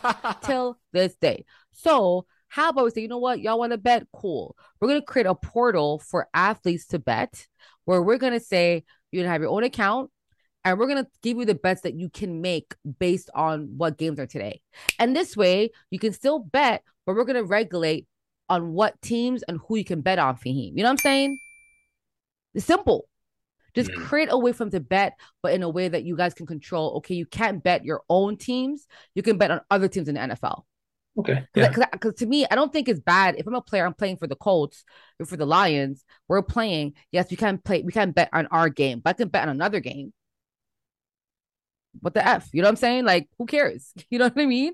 till 0.43 0.77
this 0.93 1.15
day. 1.15 1.45
So 1.71 2.25
how 2.47 2.69
about 2.69 2.85
we 2.85 2.91
say, 2.91 3.01
you 3.01 3.07
know 3.07 3.17
what, 3.17 3.39
y'all 3.39 3.59
want 3.59 3.71
to 3.71 3.77
bet? 3.77 4.07
Cool. 4.13 4.55
We're 4.79 4.89
gonna 4.89 5.01
create 5.01 5.25
a 5.25 5.35
portal 5.35 5.99
for 5.99 6.27
athletes 6.33 6.87
to 6.87 6.99
bet, 6.99 7.47
where 7.85 8.01
we're 8.01 8.17
gonna 8.17 8.39
say 8.39 8.83
you're 9.11 9.23
gonna 9.23 9.31
have 9.31 9.41
your 9.41 9.51
own 9.51 9.63
account 9.63 10.11
and 10.63 10.77
we're 10.77 10.87
going 10.87 11.03
to 11.03 11.09
give 11.21 11.37
you 11.37 11.45
the 11.45 11.55
bets 11.55 11.81
that 11.81 11.95
you 11.95 12.09
can 12.09 12.41
make 12.41 12.75
based 12.99 13.29
on 13.33 13.77
what 13.77 13.97
games 13.97 14.19
are 14.19 14.27
today. 14.27 14.61
And 14.99 15.15
this 15.15 15.35
way, 15.35 15.71
you 15.89 15.99
can 15.99 16.13
still 16.13 16.39
bet, 16.39 16.83
but 17.05 17.15
we're 17.15 17.25
going 17.25 17.41
to 17.41 17.43
regulate 17.43 18.07
on 18.49 18.73
what 18.73 19.01
teams 19.01 19.43
and 19.43 19.59
who 19.67 19.77
you 19.77 19.85
can 19.85 20.01
bet 20.01 20.19
on, 20.19 20.35
Faheem. 20.35 20.73
You 20.75 20.83
know 20.83 20.89
what 20.89 20.91
I'm 20.91 20.97
saying? 20.97 21.39
It's 22.53 22.65
simple. 22.65 23.07
Just 23.75 23.89
mm-hmm. 23.89 24.03
create 24.03 24.29
a 24.31 24.37
way 24.37 24.51
for 24.51 24.59
them 24.59 24.71
to 24.71 24.79
bet, 24.79 25.17
but 25.41 25.53
in 25.53 25.63
a 25.63 25.69
way 25.69 25.87
that 25.87 26.03
you 26.03 26.15
guys 26.15 26.33
can 26.33 26.45
control. 26.45 26.97
Okay, 26.97 27.15
you 27.15 27.25
can't 27.25 27.63
bet 27.63 27.85
your 27.85 28.01
own 28.09 28.37
teams. 28.37 28.87
You 29.15 29.23
can 29.23 29.37
bet 29.37 29.51
on 29.51 29.61
other 29.69 29.87
teams 29.87 30.07
in 30.07 30.15
the 30.15 30.21
NFL. 30.21 30.63
Okay. 31.17 31.45
Because 31.53 31.77
yeah. 31.77 32.11
to 32.11 32.25
me, 32.25 32.45
I 32.49 32.55
don't 32.55 32.71
think 32.71 32.87
it's 32.87 33.01
bad. 33.01 33.35
If 33.37 33.45
I'm 33.45 33.53
a 33.53 33.61
player, 33.61 33.85
I'm 33.85 33.93
playing 33.93 34.17
for 34.17 34.27
the 34.27 34.35
Colts 34.35 34.85
or 35.19 35.25
for 35.25 35.35
the 35.35 35.45
Lions. 35.45 36.05
We're 36.27 36.41
playing. 36.41 36.93
Yes, 37.11 37.29
we 37.29 37.37
can 37.37 37.57
play. 37.57 37.81
We 37.81 37.91
can 37.91 38.11
bet 38.11 38.29
on 38.31 38.47
our 38.47 38.69
game, 38.69 39.01
but 39.03 39.11
I 39.11 39.13
can 39.13 39.27
bet 39.27 39.43
on 39.43 39.49
another 39.49 39.79
game 39.79 40.13
what 41.99 42.13
the 42.13 42.25
f 42.25 42.49
you 42.53 42.61
know 42.61 42.67
what 42.67 42.71
i'm 42.71 42.75
saying 42.77 43.03
like 43.03 43.29
who 43.37 43.45
cares 43.45 43.93
you 44.09 44.17
know 44.17 44.25
what 44.25 44.41
i 44.41 44.45
mean 44.45 44.73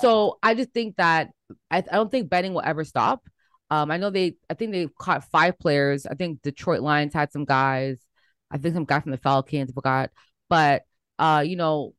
so 0.00 0.38
i 0.42 0.54
just 0.54 0.70
think 0.70 0.96
that 0.96 1.30
i, 1.70 1.78
I 1.78 1.80
don't 1.80 2.10
think 2.10 2.30
betting 2.30 2.54
will 2.54 2.62
ever 2.64 2.84
stop 2.84 3.22
um 3.70 3.90
i 3.90 3.96
know 3.96 4.10
they 4.10 4.36
i 4.48 4.54
think 4.54 4.72
they 4.72 4.88
caught 4.98 5.24
five 5.30 5.58
players 5.58 6.06
i 6.06 6.14
think 6.14 6.42
detroit 6.42 6.80
lions 6.80 7.12
had 7.12 7.32
some 7.32 7.44
guys 7.44 7.98
i 8.50 8.58
think 8.58 8.74
some 8.74 8.84
guy 8.84 9.00
from 9.00 9.12
the 9.12 9.18
falcons 9.18 9.72
forgot 9.72 10.10
but 10.48 10.82
uh 11.18 11.42
you 11.44 11.56
know 11.56 11.92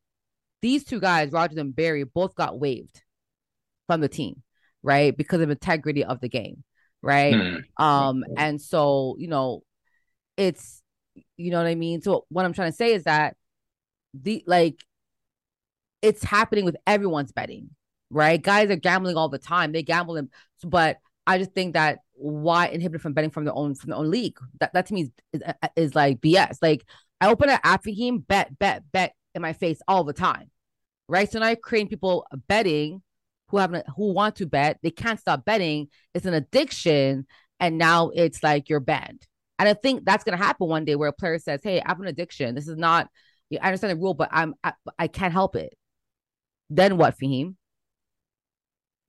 these 0.61 0.83
two 0.83 0.99
guys 0.99 1.31
Rodgers 1.31 1.59
and 1.59 1.75
Berry, 1.75 2.05
both 2.05 2.33
got 2.33 2.59
waived 2.59 3.03
from 3.85 4.01
the 4.01 4.07
team 4.07 4.41
right 4.81 5.15
because 5.15 5.41
of 5.41 5.49
integrity 5.49 6.03
of 6.03 6.19
the 6.21 6.29
game 6.29 6.63
right 7.01 7.33
mm-hmm. 7.33 7.83
um 7.83 8.23
and 8.35 8.59
so 8.59 9.15
you 9.19 9.27
know 9.27 9.61
it's 10.37 10.81
you 11.37 11.51
know 11.51 11.57
what 11.57 11.67
i 11.67 11.75
mean 11.75 12.01
so 12.01 12.25
what 12.29 12.45
i'm 12.45 12.53
trying 12.53 12.71
to 12.71 12.75
say 12.75 12.93
is 12.93 13.03
that 13.03 13.35
the 14.13 14.43
like 14.47 14.79
it's 16.05 16.23
happening 16.23 16.65
with 16.65 16.77
everyone's 16.85 17.31
betting, 17.31 17.71
right? 18.11 18.41
Guys 18.41 18.69
are 18.69 18.75
gambling 18.75 19.17
all 19.17 19.29
the 19.29 19.39
time. 19.39 19.71
They 19.71 19.81
gamble 19.81 20.13
them, 20.13 20.29
but 20.63 20.97
I 21.25 21.39
just 21.39 21.51
think 21.53 21.73
that 21.73 21.99
why 22.15 22.67
inhibit 22.67 23.01
from 23.01 23.13
betting 23.13 23.29
from 23.29 23.45
their 23.45 23.55
own 23.55 23.75
from 23.75 23.89
their 23.89 23.99
own 23.99 24.09
league? 24.09 24.37
That 24.59 24.73
that 24.73 24.87
to 24.87 24.93
me 24.93 25.11
is, 25.33 25.41
is, 25.41 25.53
is 25.75 25.95
like 25.95 26.21
BS. 26.21 26.57
Like 26.61 26.85
I 27.21 27.29
open 27.29 27.49
an 27.49 27.59
app 27.63 27.83
for 27.83 27.91
him, 27.91 28.19
bet, 28.19 28.57
bet, 28.57 28.83
bet 28.91 29.13
in 29.33 29.41
my 29.41 29.53
face 29.53 29.79
all 29.87 30.03
the 30.03 30.13
time, 30.13 30.49
right? 31.07 31.29
So 31.31 31.39
now 31.39 31.47
I 31.47 31.55
create 31.55 31.89
people 31.89 32.25
betting 32.47 33.01
who 33.49 33.57
have 33.57 33.83
who 33.95 34.13
want 34.13 34.37
to 34.37 34.45
bet. 34.45 34.79
They 34.81 34.91
can't 34.91 35.19
stop 35.19 35.45
betting. 35.45 35.87
It's 36.13 36.25
an 36.25 36.33
addiction, 36.33 37.25
and 37.59 37.77
now 37.77 38.09
it's 38.13 38.43
like 38.43 38.69
you're 38.69 38.79
banned. 38.79 39.27
And 39.57 39.69
I 39.69 39.73
think 39.73 40.03
that's 40.03 40.23
gonna 40.23 40.37
happen 40.37 40.67
one 40.67 40.85
day 40.85 40.95
where 40.95 41.09
a 41.09 41.13
player 41.13 41.39
says, 41.39 41.61
"Hey, 41.63 41.79
I 41.81 41.89
have 41.89 41.99
an 41.99 42.07
addiction. 42.07 42.55
This 42.55 42.67
is 42.67 42.77
not 42.77 43.09
I 43.53 43.67
understand 43.67 43.91
the 43.91 44.01
rule, 44.01 44.13
but 44.13 44.29
I'm 44.31 44.55
I, 44.63 44.73
I 44.97 45.07
can't 45.07 45.33
help 45.33 45.55
it. 45.55 45.75
Then 46.69 46.97
what, 46.97 47.17
Faheem? 47.17 47.55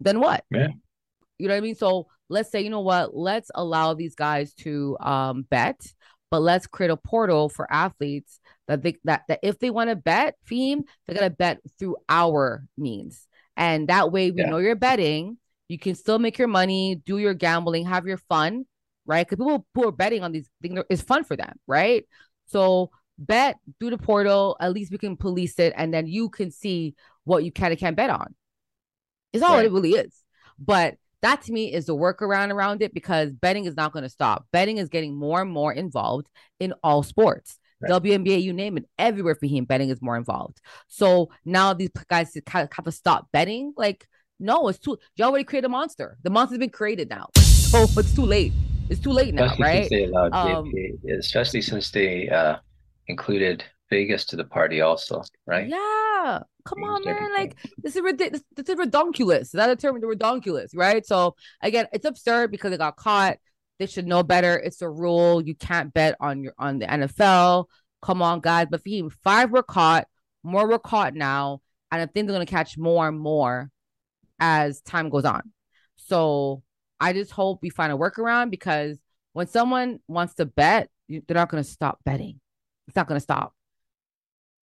Then 0.01 0.21
what? 0.21 0.45
Yeah. 0.51 0.69
You 1.39 1.49
know 1.49 1.55
what 1.55 1.59
I 1.59 1.63
mean? 1.63 1.75
So 1.75 2.09
let's 2.29 2.51
say, 2.51 2.61
you 2.61 2.71
know 2.71 2.81
what, 2.81 3.17
let's 3.17 3.51
allow 3.55 3.95
these 3.95 4.15
guys 4.15 4.53
to 4.55 4.97
um 5.01 5.43
bet, 5.43 5.81
but 6.31 6.41
let's 6.41 6.67
create 6.67 6.91
a 6.91 6.97
portal 6.97 7.49
for 7.49 7.71
athletes 7.73 8.41
that 8.69 8.83
they 8.83 8.97
that, 9.05 9.23
that 9.29 9.41
if 9.43 9.59
they 9.59 9.71
want 9.71 9.91
to 9.91 9.97
bet, 9.97 10.37
Faheem, 10.51 10.83
they're 11.07 11.17
gonna 11.17 11.31
bet 11.31 11.61
through 11.79 11.97
our 12.09 12.67
means. 12.77 13.27
And 13.57 13.89
that 13.89 14.13
way 14.13 14.31
we 14.31 14.43
yeah. 14.43 14.51
know 14.51 14.59
you're 14.59 14.77
betting. 14.77 15.39
You 15.69 15.79
can 15.79 15.95
still 15.95 16.19
make 16.19 16.39
your 16.39 16.49
money, 16.49 17.01
do 17.07 17.19
your 17.19 17.35
gambling, 17.35 17.87
have 17.87 18.07
your 18.07 18.19
fun, 18.19 18.67
right? 19.07 19.27
Because 19.27 19.43
people 19.43 19.67
who 19.75 19.89
are 19.89 19.93
betting 19.93 20.23
on 20.23 20.33
these 20.33 20.49
things 20.63 20.81
is 20.91 21.03
fun 21.03 21.25
for 21.25 21.37
them, 21.37 21.57
right? 21.67 22.05
So 22.47 22.91
bet 23.19 23.57
through 23.79 23.91
the 23.91 23.99
portal. 23.99 24.57
At 24.61 24.73
least 24.73 24.93
we 24.93 24.99
can 24.99 25.17
police 25.17 25.59
it, 25.59 25.73
and 25.77 25.93
then 25.93 26.07
you 26.07 26.29
can 26.29 26.51
see 26.51 26.95
what 27.25 27.45
you 27.45 27.53
can 27.53 27.71
and 27.71 27.81
can't 27.81 27.97
bet 27.97 28.11
on. 28.11 28.35
It's 29.33 29.43
all 29.43 29.57
right. 29.57 29.67
it 29.67 29.73
really 29.73 29.93
is. 29.93 30.15
But 30.59 30.97
that 31.27 31.43
to 31.43 31.53
me 31.53 31.73
is 31.73 31.87
the 31.87 31.97
workaround 31.97 32.53
around 32.53 32.83
it 32.83 32.95
because 32.95 33.33
betting 33.33 33.65
is 33.65 33.77
not 33.77 33.93
going 33.93 34.05
to 34.05 34.09
stop. 34.09 34.47
Betting 34.53 34.79
is 34.79 34.89
getting 34.89 35.17
more 35.17 35.43
and 35.43 35.51
more 35.51 35.73
involved 35.73 36.29
in 36.61 36.73
all 36.85 37.03
sports. 37.03 37.59
Right. 37.81 37.91
WNBA, 37.91 38.41
you 38.43 38.53
name 38.53 38.79
it, 38.79 38.85
everywhere 38.99 39.35
for 39.35 39.47
him, 39.47 39.65
betting 39.65 39.91
is 39.91 40.01
more 40.01 40.17
involved. 40.17 40.61
So 40.87 41.29
now 41.45 41.75
these 41.75 41.91
guys 42.09 42.33
have 42.49 42.85
to 42.85 42.93
stop 42.93 43.29
betting. 43.33 43.75
Like, 43.77 44.07
no, 44.39 44.69
it's 44.69 44.79
too. 44.79 44.97
You 45.17 45.25
already 45.25 45.45
created 45.45 45.67
a 45.67 45.69
monster. 45.69 46.17
The 46.23 46.31
monster's 46.31 46.59
been 46.59 46.71
created 46.71 47.11
now, 47.11 47.29
so 47.35 47.83
it's 47.83 48.15
too 48.15 48.25
late. 48.25 48.53
It's 48.89 49.01
too 49.01 49.11
late 49.11 49.35
now, 49.35 49.47
especially 49.47 49.65
right? 49.65 49.89
Since 49.89 50.11
allowed 50.11 50.33
um, 50.33 50.73
especially 51.19 51.63
since 51.63 51.91
they 51.91 52.29
uh, 52.29 52.57
included 53.09 53.65
Vegas 53.91 54.25
to 54.27 54.37
the 54.37 54.45
party 54.45 54.81
also, 54.81 55.23
right? 55.47 55.69
Yeah. 55.69 56.41
Come 56.67 56.85
on, 56.85 57.05
man. 57.05 57.33
Like 57.35 57.57
this 57.79 57.97
is 57.97 58.03
ridiculous. 58.03 58.43
This 58.55 58.69
is 58.69 58.75
redonkulous. 58.75 59.51
That 59.53 59.71
a 59.71 59.77
term, 59.77 60.01
the 60.01 60.07
redonkulous, 60.07 60.71
right? 60.75 61.05
So 61.07 61.35
again, 61.63 61.87
it's 61.93 62.05
absurd 62.05 62.51
because 62.51 62.71
they 62.71 62.77
got 62.77 62.97
caught. 62.97 63.39
They 63.79 63.87
should 63.87 64.07
know 64.07 64.23
better. 64.23 64.57
It's 64.57 64.83
a 64.83 64.89
rule. 64.89 65.43
You 65.43 65.55
can't 65.55 65.93
bet 65.93 66.17
on 66.21 66.43
your 66.43 66.55
on 66.59 66.79
the 66.79 66.87
NFL. 66.87 67.67
Come 68.03 68.23
on, 68.23 68.41
guys. 68.41 68.67
But 68.71 68.83
for 68.83 68.89
him, 68.89 69.11
five 69.23 69.51
were 69.51 69.63
caught, 69.63 70.07
more 70.43 70.69
were 70.69 70.79
caught 70.79 71.15
now. 71.15 71.61
And 71.91 72.03
I 72.03 72.07
think 72.07 72.27
they're 72.27 72.35
gonna 72.35 72.47
catch 72.47 72.77
more 72.77 73.09
and 73.09 73.19
more 73.19 73.71
as 74.39 74.81
time 74.83 75.09
goes 75.09 75.25
on. 75.25 75.53
So 75.97 76.63
I 77.01 77.13
just 77.13 77.33
hope 77.33 77.61
we 77.63 77.71
find 77.71 77.93
a 77.93 77.97
workaround 77.97 78.51
because 78.51 78.99
when 79.33 79.47
someone 79.47 80.01
wants 80.09 80.35
to 80.35 80.47
bet, 80.47 80.89
they're 81.09 81.23
not 81.31 81.49
gonna 81.49 81.65
stop 81.65 82.01
betting 82.05 82.41
it's 82.87 82.97
not 82.97 83.07
going 83.07 83.17
to 83.17 83.23
stop. 83.23 83.53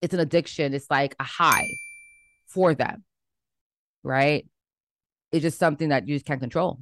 It's 0.01 0.13
an 0.13 0.19
addiction. 0.19 0.73
It's 0.73 0.89
like 0.89 1.15
a 1.19 1.23
high 1.23 1.67
for 2.51 2.75
them, 2.75 3.03
right? 4.03 4.45
It's 5.31 5.43
just 5.43 5.59
something 5.59 5.89
that 5.89 6.07
you 6.07 6.15
just 6.15 6.25
can't 6.25 6.39
control. 6.39 6.79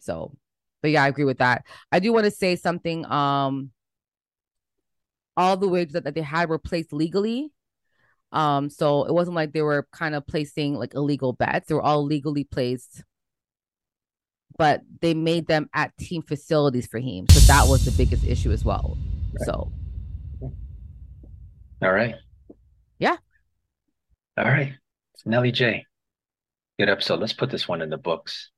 So, 0.00 0.36
but 0.82 0.90
yeah, 0.90 1.04
I 1.04 1.08
agree 1.08 1.24
with 1.24 1.38
that. 1.38 1.64
I 1.92 2.00
do 2.00 2.12
want 2.12 2.24
to 2.24 2.30
say 2.30 2.56
something. 2.56 3.06
Um, 3.06 3.70
all 5.36 5.56
the 5.56 5.68
wages 5.68 5.92
that, 5.92 6.04
that 6.04 6.14
they 6.14 6.22
had 6.22 6.48
were 6.48 6.58
placed 6.58 6.92
legally. 6.92 7.52
Um, 8.32 8.68
so 8.68 9.04
it 9.04 9.14
wasn't 9.14 9.36
like 9.36 9.52
they 9.52 9.62
were 9.62 9.86
kind 9.92 10.14
of 10.14 10.26
placing 10.26 10.74
like 10.74 10.94
illegal 10.94 11.32
bets. 11.32 11.68
They 11.68 11.74
were 11.74 11.82
all 11.82 12.04
legally 12.04 12.44
placed, 12.44 13.04
but 14.58 14.82
they 15.00 15.14
made 15.14 15.46
them 15.46 15.70
at 15.72 15.96
team 15.96 16.22
facilities 16.22 16.86
for 16.86 16.98
him. 16.98 17.26
So 17.30 17.40
that 17.52 17.68
was 17.68 17.84
the 17.84 17.92
biggest 17.92 18.24
issue 18.24 18.50
as 18.50 18.64
well. 18.64 18.98
Right. 19.32 19.46
So 19.46 19.72
all 21.80 21.92
right. 21.92 22.16
All 24.38 24.44
right. 24.44 24.72
Nelly 25.26 25.50
J. 25.50 25.84
Good 26.78 26.88
episode. 26.88 27.18
Let's 27.18 27.32
put 27.32 27.50
this 27.50 27.66
one 27.66 27.82
in 27.82 27.90
the 27.90 27.98
books. 27.98 28.50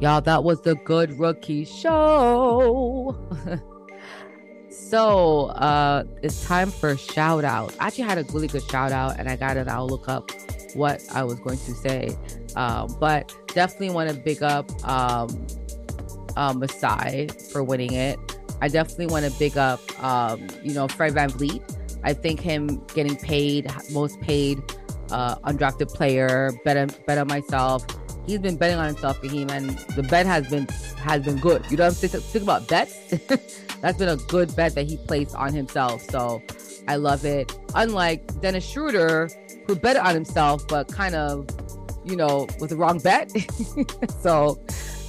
Y'all, 0.00 0.22
that 0.22 0.42
was 0.42 0.62
the 0.62 0.74
good 0.74 1.18
rookie 1.18 1.66
show. 1.66 3.14
so 4.70 5.46
uh 5.46 6.04
it's 6.22 6.46
time 6.46 6.70
for 6.70 6.96
shout 6.96 7.44
out. 7.44 7.74
I 7.78 7.88
actually 7.88 8.04
had 8.04 8.16
a 8.16 8.24
really 8.32 8.48
good 8.48 8.62
shout 8.70 8.90
out 8.90 9.18
and 9.18 9.28
I 9.28 9.36
got 9.36 9.58
it. 9.58 9.68
I'll 9.68 9.86
look 9.86 10.08
up 10.08 10.30
what 10.74 11.02
I 11.12 11.24
was 11.24 11.38
going 11.40 11.58
to 11.58 11.74
say. 11.74 12.16
Um, 12.56 12.96
but 12.98 13.34
definitely 13.48 13.90
want 13.90 14.08
to 14.08 14.16
big 14.16 14.42
up 14.42 14.70
um 14.88 15.46
um 16.36 16.58
Masai 16.58 17.28
for 17.52 17.62
winning 17.62 17.92
it. 17.92 18.18
I 18.62 18.68
definitely 18.68 19.08
want 19.08 19.26
to 19.26 19.38
big 19.38 19.58
up 19.58 19.80
um, 20.02 20.46
you 20.62 20.72
know, 20.72 20.88
Fred 20.88 21.12
Van 21.12 21.30
VanVleet. 21.30 21.74
I 22.02 22.14
think 22.14 22.40
him 22.40 22.82
getting 22.94 23.16
paid, 23.16 23.70
most 23.92 24.20
paid 24.20 24.62
uh 25.10 25.36
undrafted 25.40 25.92
player, 25.92 26.52
better 26.64 26.86
better 27.06 27.24
myself 27.24 27.86
he's 28.28 28.38
been 28.38 28.56
betting 28.56 28.76
on 28.76 28.86
himself, 28.86 29.20
Faheem, 29.20 29.50
and 29.50 29.70
the 29.96 30.02
bet 30.02 30.26
has 30.26 30.48
been 30.48 30.68
has 30.98 31.24
been 31.24 31.38
good. 31.38 31.64
You 31.70 31.76
know 31.78 31.84
what 31.84 32.02
I'm 32.02 32.08
saying? 32.08 32.22
Think 32.22 32.42
about 32.44 32.68
bets. 32.68 32.94
That's 33.80 33.98
been 33.98 34.08
a 34.08 34.16
good 34.16 34.54
bet 34.54 34.74
that 34.74 34.86
he 34.86 34.96
placed 34.96 35.34
on 35.34 35.52
himself. 35.52 36.02
So 36.10 36.42
I 36.86 36.96
love 36.96 37.24
it. 37.24 37.50
Unlike 37.74 38.40
Dennis 38.40 38.68
Schroeder, 38.68 39.30
who 39.66 39.74
bet 39.74 39.96
on 39.96 40.14
himself, 40.14 40.66
but 40.68 40.88
kind 40.88 41.14
of, 41.14 41.48
you 42.04 42.16
know, 42.16 42.46
with 42.60 42.70
the 42.70 42.76
wrong 42.76 42.98
bet. 42.98 43.30
so 44.20 44.62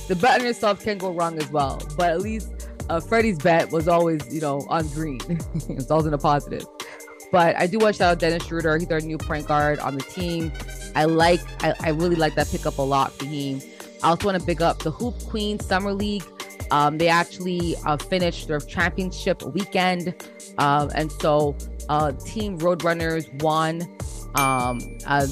the 0.08 0.16
bet 0.16 0.40
on 0.40 0.46
yourself 0.46 0.84
can 0.84 0.98
go 0.98 1.12
wrong 1.12 1.38
as 1.40 1.50
well. 1.52 1.82
But 1.98 2.12
at 2.12 2.22
least 2.22 2.70
uh, 2.90 3.00
Freddie's 3.00 3.40
bet 3.40 3.72
was 3.72 3.88
always, 3.88 4.34
you 4.34 4.42
know, 4.42 4.66
on 4.70 4.88
green. 4.90 5.20
it's 5.70 5.92
always 5.92 6.06
in 6.06 6.14
a 6.14 6.18
positive. 6.18 6.66
But 7.32 7.56
I 7.58 7.68
do 7.68 7.80
want 7.80 7.96
to 7.96 8.00
shout 8.00 8.12
out 8.12 8.20
Dennis 8.20 8.46
Schroeder. 8.46 8.78
He's 8.78 8.90
our 8.92 9.02
new 9.02 9.18
point 9.18 9.48
guard 9.48 9.80
on 9.80 9.96
the 9.96 10.04
team. 10.04 10.52
I 10.96 11.06
like, 11.06 11.42
I, 11.64 11.74
I 11.82 11.90
really 11.90 12.16
like 12.16 12.36
that 12.36 12.50
pickup 12.50 12.78
a 12.78 12.82
lot 12.82 13.14
for 13.14 13.26
him. 13.26 13.62
I 14.04 14.10
also 14.10 14.28
want 14.28 14.40
to 14.40 14.46
pick 14.46 14.62
up 14.62 14.80
the 14.80 14.92
Hoop 14.92 15.16
Queen 15.26 15.60
Summer 15.60 15.94
League. 15.94 16.24
Um, 16.72 16.98
they 16.98 17.08
actually 17.08 17.76
uh, 17.86 17.98
finished 17.98 18.48
their 18.48 18.60
championship 18.60 19.44
weekend. 19.44 20.16
Uh, 20.58 20.90
and 20.96 21.12
so 21.12 21.56
uh, 21.90 22.12
Team 22.14 22.58
Roadrunners 22.60 23.42
won. 23.42 23.82
Um, 24.36 24.98
uh, 25.06 25.28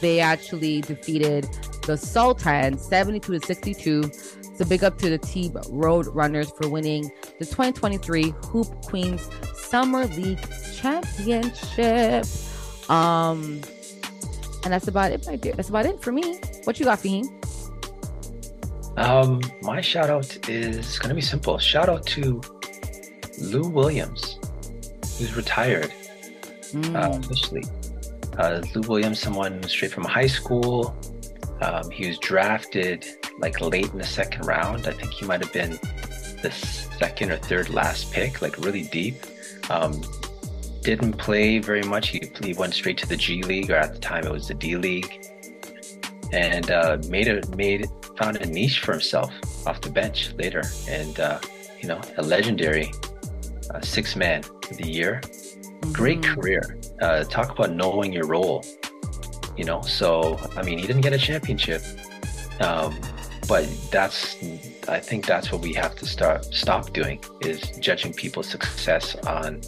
they 0.00 0.20
actually 0.20 0.82
defeated 0.82 1.48
the 1.86 1.96
Sultans 1.96 2.82
72 2.82 3.38
to 3.38 3.46
62. 3.46 4.10
So 4.54 4.64
big 4.66 4.84
up 4.84 4.98
to 4.98 5.08
the 5.08 5.18
team 5.18 5.52
Roadrunners 5.52 6.54
for 6.56 6.68
winning 6.68 7.10
the 7.38 7.46
2023 7.46 8.34
Hoop 8.50 8.82
Queens 8.82 9.28
Summer 9.72 10.04
League 10.04 10.46
Championship. 10.74 12.26
Um, 12.90 13.62
and 14.64 14.70
that's 14.70 14.86
about 14.86 15.12
it, 15.12 15.26
my 15.26 15.36
dear. 15.36 15.54
That's 15.54 15.70
about 15.70 15.86
it 15.86 16.02
for 16.02 16.12
me. 16.12 16.38
What 16.64 16.78
you 16.78 16.84
got, 16.84 16.98
Faheem? 16.98 17.30
Um, 18.98 19.40
my 19.62 19.80
shout 19.80 20.10
out 20.10 20.46
is 20.46 20.98
gonna 20.98 21.14
be 21.14 21.22
simple. 21.22 21.56
Shout 21.56 21.88
out 21.88 22.04
to 22.08 22.42
Lou 23.40 23.66
Williams, 23.66 24.38
who's 25.16 25.34
retired 25.34 25.90
mm. 26.72 26.94
uh, 26.94 27.18
officially. 27.18 27.64
Uh, 28.36 28.60
Lou 28.74 28.82
Williams, 28.82 29.20
someone 29.20 29.62
straight 29.62 29.92
from 29.92 30.04
high 30.04 30.26
school. 30.26 30.94
Um, 31.62 31.90
he 31.90 32.08
was 32.08 32.18
drafted 32.18 33.06
like 33.38 33.58
late 33.62 33.90
in 33.90 33.96
the 33.96 34.04
second 34.04 34.44
round. 34.44 34.86
I 34.86 34.92
think 34.92 35.14
he 35.14 35.24
might 35.24 35.42
have 35.42 35.54
been 35.54 35.78
the 36.42 36.50
second 36.50 37.30
or 37.30 37.38
third 37.38 37.70
last 37.70 38.12
pick, 38.12 38.42
like 38.42 38.58
really 38.58 38.82
deep. 38.82 39.16
Um, 39.70 40.02
didn't 40.82 41.14
play 41.14 41.58
very 41.58 41.82
much. 41.82 42.08
He, 42.08 42.30
he 42.42 42.54
went 42.54 42.74
straight 42.74 42.98
to 42.98 43.08
the 43.08 43.16
G 43.16 43.42
League, 43.42 43.70
or 43.70 43.76
at 43.76 43.92
the 43.92 44.00
time 44.00 44.24
it 44.24 44.32
was 44.32 44.48
the 44.48 44.54
D 44.54 44.76
League, 44.76 45.26
and 46.32 46.70
uh, 46.70 46.98
made 47.08 47.28
a 47.28 47.46
made 47.56 47.86
found 48.16 48.36
a 48.38 48.46
niche 48.46 48.80
for 48.80 48.92
himself 48.92 49.32
off 49.66 49.80
the 49.80 49.90
bench 49.90 50.32
later, 50.34 50.62
and 50.88 51.20
uh, 51.20 51.38
you 51.80 51.88
know 51.88 52.00
a 52.18 52.22
legendary 52.22 52.92
uh, 53.70 53.80
six 53.80 54.16
man 54.16 54.42
of 54.70 54.76
the 54.76 54.88
year. 54.88 55.20
Great 55.92 56.20
mm-hmm. 56.20 56.40
career. 56.40 56.78
Uh, 57.00 57.24
talk 57.24 57.50
about 57.50 57.72
knowing 57.72 58.12
your 58.12 58.26
role. 58.26 58.64
You 59.56 59.64
know, 59.64 59.82
so 59.82 60.38
I 60.56 60.62
mean, 60.62 60.78
he 60.78 60.86
didn't 60.86 61.02
get 61.02 61.12
a 61.12 61.18
championship, 61.18 61.82
um, 62.60 62.98
but 63.46 63.68
that's 63.90 64.36
I 64.88 64.98
think 65.00 65.26
that's 65.26 65.52
what 65.52 65.60
we 65.60 65.72
have 65.74 65.94
to 65.96 66.06
start 66.06 66.44
stop 66.46 66.92
doing 66.92 67.22
is 67.40 67.60
judging 67.78 68.12
people's 68.12 68.48
success 68.48 69.14
on 69.26 69.60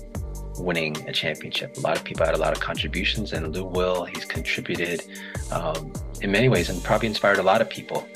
winning 0.58 0.96
a 1.08 1.12
championship. 1.12 1.76
A 1.76 1.80
lot 1.80 1.96
of 1.96 2.04
people 2.04 2.24
had 2.24 2.34
a 2.34 2.38
lot 2.38 2.52
of 2.52 2.60
contributions, 2.60 3.32
and 3.32 3.54
Lou 3.54 3.64
Will, 3.64 4.04
he's 4.04 4.24
contributed 4.24 5.04
um, 5.50 5.92
in 6.20 6.30
many 6.30 6.48
ways 6.48 6.68
and 6.68 6.82
probably 6.82 7.08
inspired 7.08 7.38
a 7.38 7.42
lot 7.42 7.60
of 7.60 7.68
people 7.68 8.06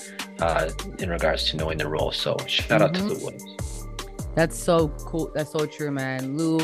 uh, 0.41 0.71
in 0.99 1.09
regards 1.09 1.51
to 1.51 1.57
knowing 1.57 1.79
the 1.79 1.89
role. 1.89 2.13
So 2.13 2.37
shout 2.47 2.81
mm-hmm. 2.81 2.83
out 2.83 2.95
to 2.95 3.01
mm-hmm. 3.01 3.09
Lou 3.09 3.25
Williams. 3.25 3.87
That's 4.35 4.57
so 4.57 4.89
cool. 5.01 5.31
That's 5.35 5.51
so 5.51 5.67
true, 5.67 5.91
man. 5.91 6.37
Lou, 6.37 6.61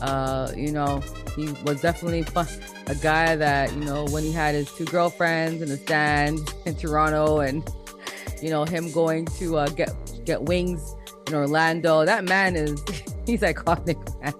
uh, 0.00 0.52
you 0.56 0.70
know, 0.70 1.02
he 1.34 1.52
was 1.64 1.80
definitely 1.80 2.22
fun. 2.22 2.46
A 2.86 2.94
guy 2.94 3.34
that, 3.34 3.72
you 3.72 3.84
know, 3.84 4.04
when 4.06 4.22
he 4.22 4.30
had 4.30 4.54
his 4.54 4.72
two 4.72 4.84
girlfriends 4.84 5.60
in 5.60 5.68
the 5.68 5.76
stands 5.76 6.54
in 6.66 6.76
Toronto 6.76 7.40
and, 7.40 7.68
you 8.42 8.50
know, 8.50 8.64
him 8.64 8.90
going 8.92 9.26
to 9.38 9.56
uh, 9.56 9.68
get 9.68 9.90
get 10.24 10.42
wings 10.42 10.94
in 11.26 11.34
Orlando. 11.34 12.04
That 12.04 12.24
man 12.24 12.56
is 12.56 12.82
he's 13.26 13.40
iconic, 13.40 13.96
man. 14.22 14.34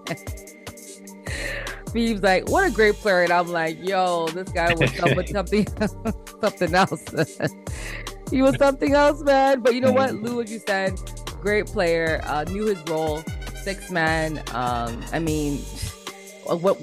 Phoebe's 1.93 2.23
like, 2.23 2.49
what 2.51 2.69
a 2.69 2.71
great 2.71 2.95
player. 2.97 3.23
And 3.23 3.33
I'm 3.33 3.49
like, 3.49 3.79
yo, 3.83 4.29
this 4.29 4.51
guy 4.51 4.75
was 4.75 4.95
something, 4.97 5.67
something, 5.67 5.67
something 6.43 6.75
else. 6.75 7.05
he 8.31 8.43
was 8.43 8.57
something 8.57 8.93
else, 8.93 9.23
man. 9.23 9.61
But 9.61 9.75
you 9.75 9.81
know 9.81 9.93
what, 9.93 10.15
Lou, 10.15 10.43
as 10.43 10.53
you 10.53 10.61
said, 10.67 11.01
great 11.41 11.67
player, 11.67 12.21
uh, 12.25 12.45
knew 12.45 12.67
his 12.67 12.83
role, 12.91 13.23
six 13.63 13.91
man. 13.91 14.43
Um, 14.53 15.03
I 15.13 15.21
mean, 15.21 15.59
what 16.45 16.79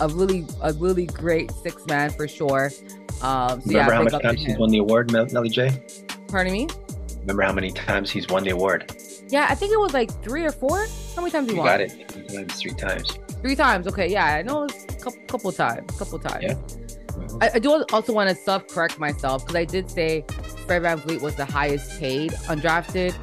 a 0.00 0.08
really 0.08 0.44
a 0.60 0.72
really 0.72 1.06
great 1.06 1.50
six 1.52 1.86
man 1.86 2.10
for 2.10 2.26
sure. 2.26 2.70
Um, 3.22 3.60
so 3.60 3.66
Remember 3.66 3.72
yeah, 3.72 3.90
how 3.90 4.02
many 4.02 4.18
times 4.20 4.44
he's 4.44 4.58
won 4.58 4.70
the 4.70 4.78
award, 4.78 5.12
Nelly 5.12 5.50
J? 5.50 5.82
Pardon 6.28 6.52
me. 6.52 6.68
Remember 7.20 7.42
how 7.42 7.52
many 7.52 7.72
times 7.72 8.10
he's 8.10 8.28
won 8.28 8.44
the 8.44 8.50
award? 8.50 8.94
Yeah, 9.28 9.46
I 9.50 9.54
think 9.54 9.72
it 9.72 9.80
was 9.80 9.92
like 9.92 10.10
three 10.22 10.44
or 10.44 10.52
four. 10.52 10.86
How 11.14 11.22
many 11.22 11.30
times 11.30 11.48
he 11.48 11.54
you 11.54 11.60
won? 11.60 11.66
Got 11.66 11.80
it. 11.80 12.10
Three 12.10 12.72
times. 12.72 13.18
Three 13.42 13.54
times. 13.54 13.86
Okay, 13.86 14.10
yeah, 14.10 14.24
I 14.36 14.42
know 14.42 14.64
it's 14.64 14.84
a 14.84 14.98
couple, 14.98 15.20
couple 15.26 15.52
times. 15.52 15.98
Couple 15.98 16.18
times. 16.18 16.44
Yeah. 16.44 17.38
I, 17.40 17.50
I, 17.54 17.58
do 17.58 17.84
also 17.92 18.12
want 18.12 18.30
to 18.30 18.34
self 18.34 18.66
correct 18.68 18.98
myself 18.98 19.44
because 19.44 19.56
I 19.56 19.64
did 19.64 19.90
say 19.90 20.24
Fred 20.66 20.82
VanVleet 20.82 21.20
was 21.20 21.34
the 21.34 21.44
highest 21.44 21.98
paid 21.98 22.32
undrafted. 22.32 23.14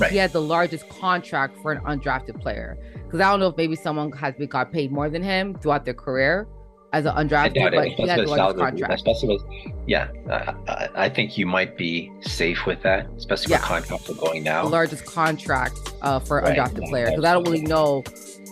Right. 0.00 0.10
He 0.10 0.16
had 0.16 0.32
the 0.32 0.40
largest 0.40 0.88
contract 0.88 1.58
for 1.60 1.72
an 1.72 1.82
undrafted 1.84 2.40
player. 2.40 2.78
Because 3.04 3.20
I 3.20 3.30
don't 3.30 3.40
know 3.40 3.48
if 3.48 3.56
maybe 3.56 3.76
someone 3.76 4.10
has 4.12 4.34
been 4.34 4.48
got 4.48 4.72
paid 4.72 4.90
more 4.90 5.08
than 5.08 5.22
him 5.22 5.54
throughout 5.54 5.84
their 5.84 5.94
career 5.94 6.48
as 6.94 7.06
an 7.06 7.14
undrafted, 7.16 7.74
but 7.74 7.88
he 7.88 8.06
had 8.06 8.20
the 8.20 8.26
largest 8.26 8.58
contract. 8.58 8.94
Especially 8.94 9.28
with, 9.28 9.44
yeah, 9.86 10.10
uh, 10.30 10.86
I 10.94 11.08
think 11.08 11.36
you 11.36 11.44
might 11.44 11.76
be 11.76 12.12
safe 12.20 12.66
with 12.66 12.82
that, 12.82 13.08
especially 13.16 13.50
yeah. 13.50 13.58
with 13.58 13.66
contracts 13.66 14.08
are 14.08 14.14
going 14.14 14.44
now. 14.44 14.62
The 14.62 14.68
largest 14.68 15.04
contract 15.04 15.76
uh, 16.02 16.20
for 16.20 16.38
an 16.38 16.44
right. 16.44 16.58
undrafted 16.58 16.88
player 16.88 17.06
because 17.06 17.24
I 17.24 17.32
don't 17.32 17.44
really 17.44 17.62
know 17.62 18.04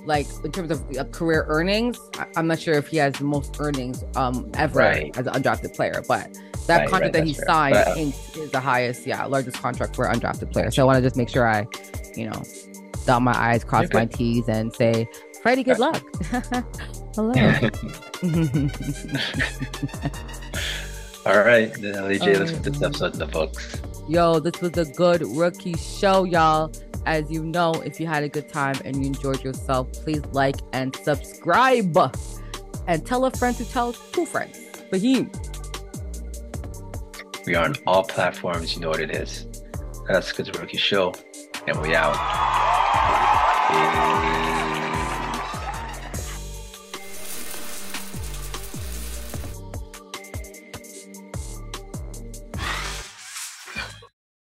like 0.04 0.26
in 0.44 0.50
terms 0.50 0.72
of 0.72 0.84
uh, 0.96 1.04
career 1.04 1.44
earnings, 1.48 2.00
I- 2.18 2.26
am 2.34 2.48
not 2.48 2.58
sure 2.58 2.74
if 2.74 2.88
he 2.88 2.96
has 2.96 3.14
the 3.14 3.24
most 3.24 3.56
earnings 3.60 4.02
um 4.16 4.50
ever 4.54 4.80
right. 4.80 5.16
as 5.16 5.28
an 5.28 5.34
undrafted 5.34 5.76
player, 5.76 6.02
but 6.08 6.36
that 6.66 6.78
right, 6.78 6.88
contract 6.88 7.12
that 7.12 7.24
he 7.24 7.34
signed 7.34 7.74
but, 7.74 7.96
is 7.96 8.50
the 8.50 8.60
highest, 8.60 9.06
yeah, 9.06 9.24
largest 9.24 9.58
contract 9.58 9.94
for 9.94 10.06
an 10.06 10.18
undrafted 10.18 10.52
player. 10.52 10.72
So 10.72 10.82
I 10.82 10.84
want 10.86 10.96
to 10.96 11.02
just 11.02 11.16
make 11.16 11.28
sure 11.28 11.46
I, 11.46 11.68
you 12.16 12.28
know, 12.28 12.42
dot 13.06 13.22
my 13.22 13.36
I's, 13.36 13.62
cross 13.62 13.86
my 13.92 14.06
T's, 14.06 14.48
and 14.48 14.74
say, 14.74 15.08
Freddie, 15.42 15.62
good 15.62 15.78
luck. 15.78 16.02
Hello. 17.14 17.32
All 21.24 21.38
right, 21.38 21.72
LJ, 21.72 22.38
let's 22.38 22.52
put 22.52 22.64
this 22.64 22.82
episode 22.82 23.12
in 23.12 23.18
the 23.20 23.26
books. 23.26 23.80
Yo, 24.08 24.40
this 24.40 24.60
was 24.60 24.76
a 24.76 24.84
good 24.92 25.22
rookie 25.36 25.76
show, 25.76 26.24
y'all. 26.24 26.72
As 27.06 27.30
you 27.30 27.44
know, 27.44 27.72
if 27.84 28.00
you 28.00 28.06
had 28.06 28.24
a 28.24 28.28
good 28.28 28.48
time 28.48 28.76
and 28.84 28.96
you 28.96 29.06
enjoyed 29.06 29.44
yourself, 29.44 29.92
please 29.92 30.24
like 30.32 30.56
and 30.72 30.96
subscribe. 30.96 31.96
And 32.88 33.06
tell 33.06 33.24
a 33.24 33.30
friend 33.30 33.56
to 33.58 33.64
tell 33.64 33.92
two 33.92 34.26
friends. 34.26 34.58
Faheem. 34.90 35.30
We 37.46 37.54
are 37.54 37.64
on 37.64 37.76
all 37.86 38.02
platforms. 38.04 38.74
You 38.74 38.80
know 38.80 38.88
what 38.88 39.00
it 39.00 39.14
is. 39.14 39.46
That's 40.08 40.32
Good 40.32 40.58
Rookie 40.58 40.78
Show. 40.78 41.12
And 41.66 41.80
we 41.80 41.94
out. 41.94 42.16
Peace. 43.68 45.01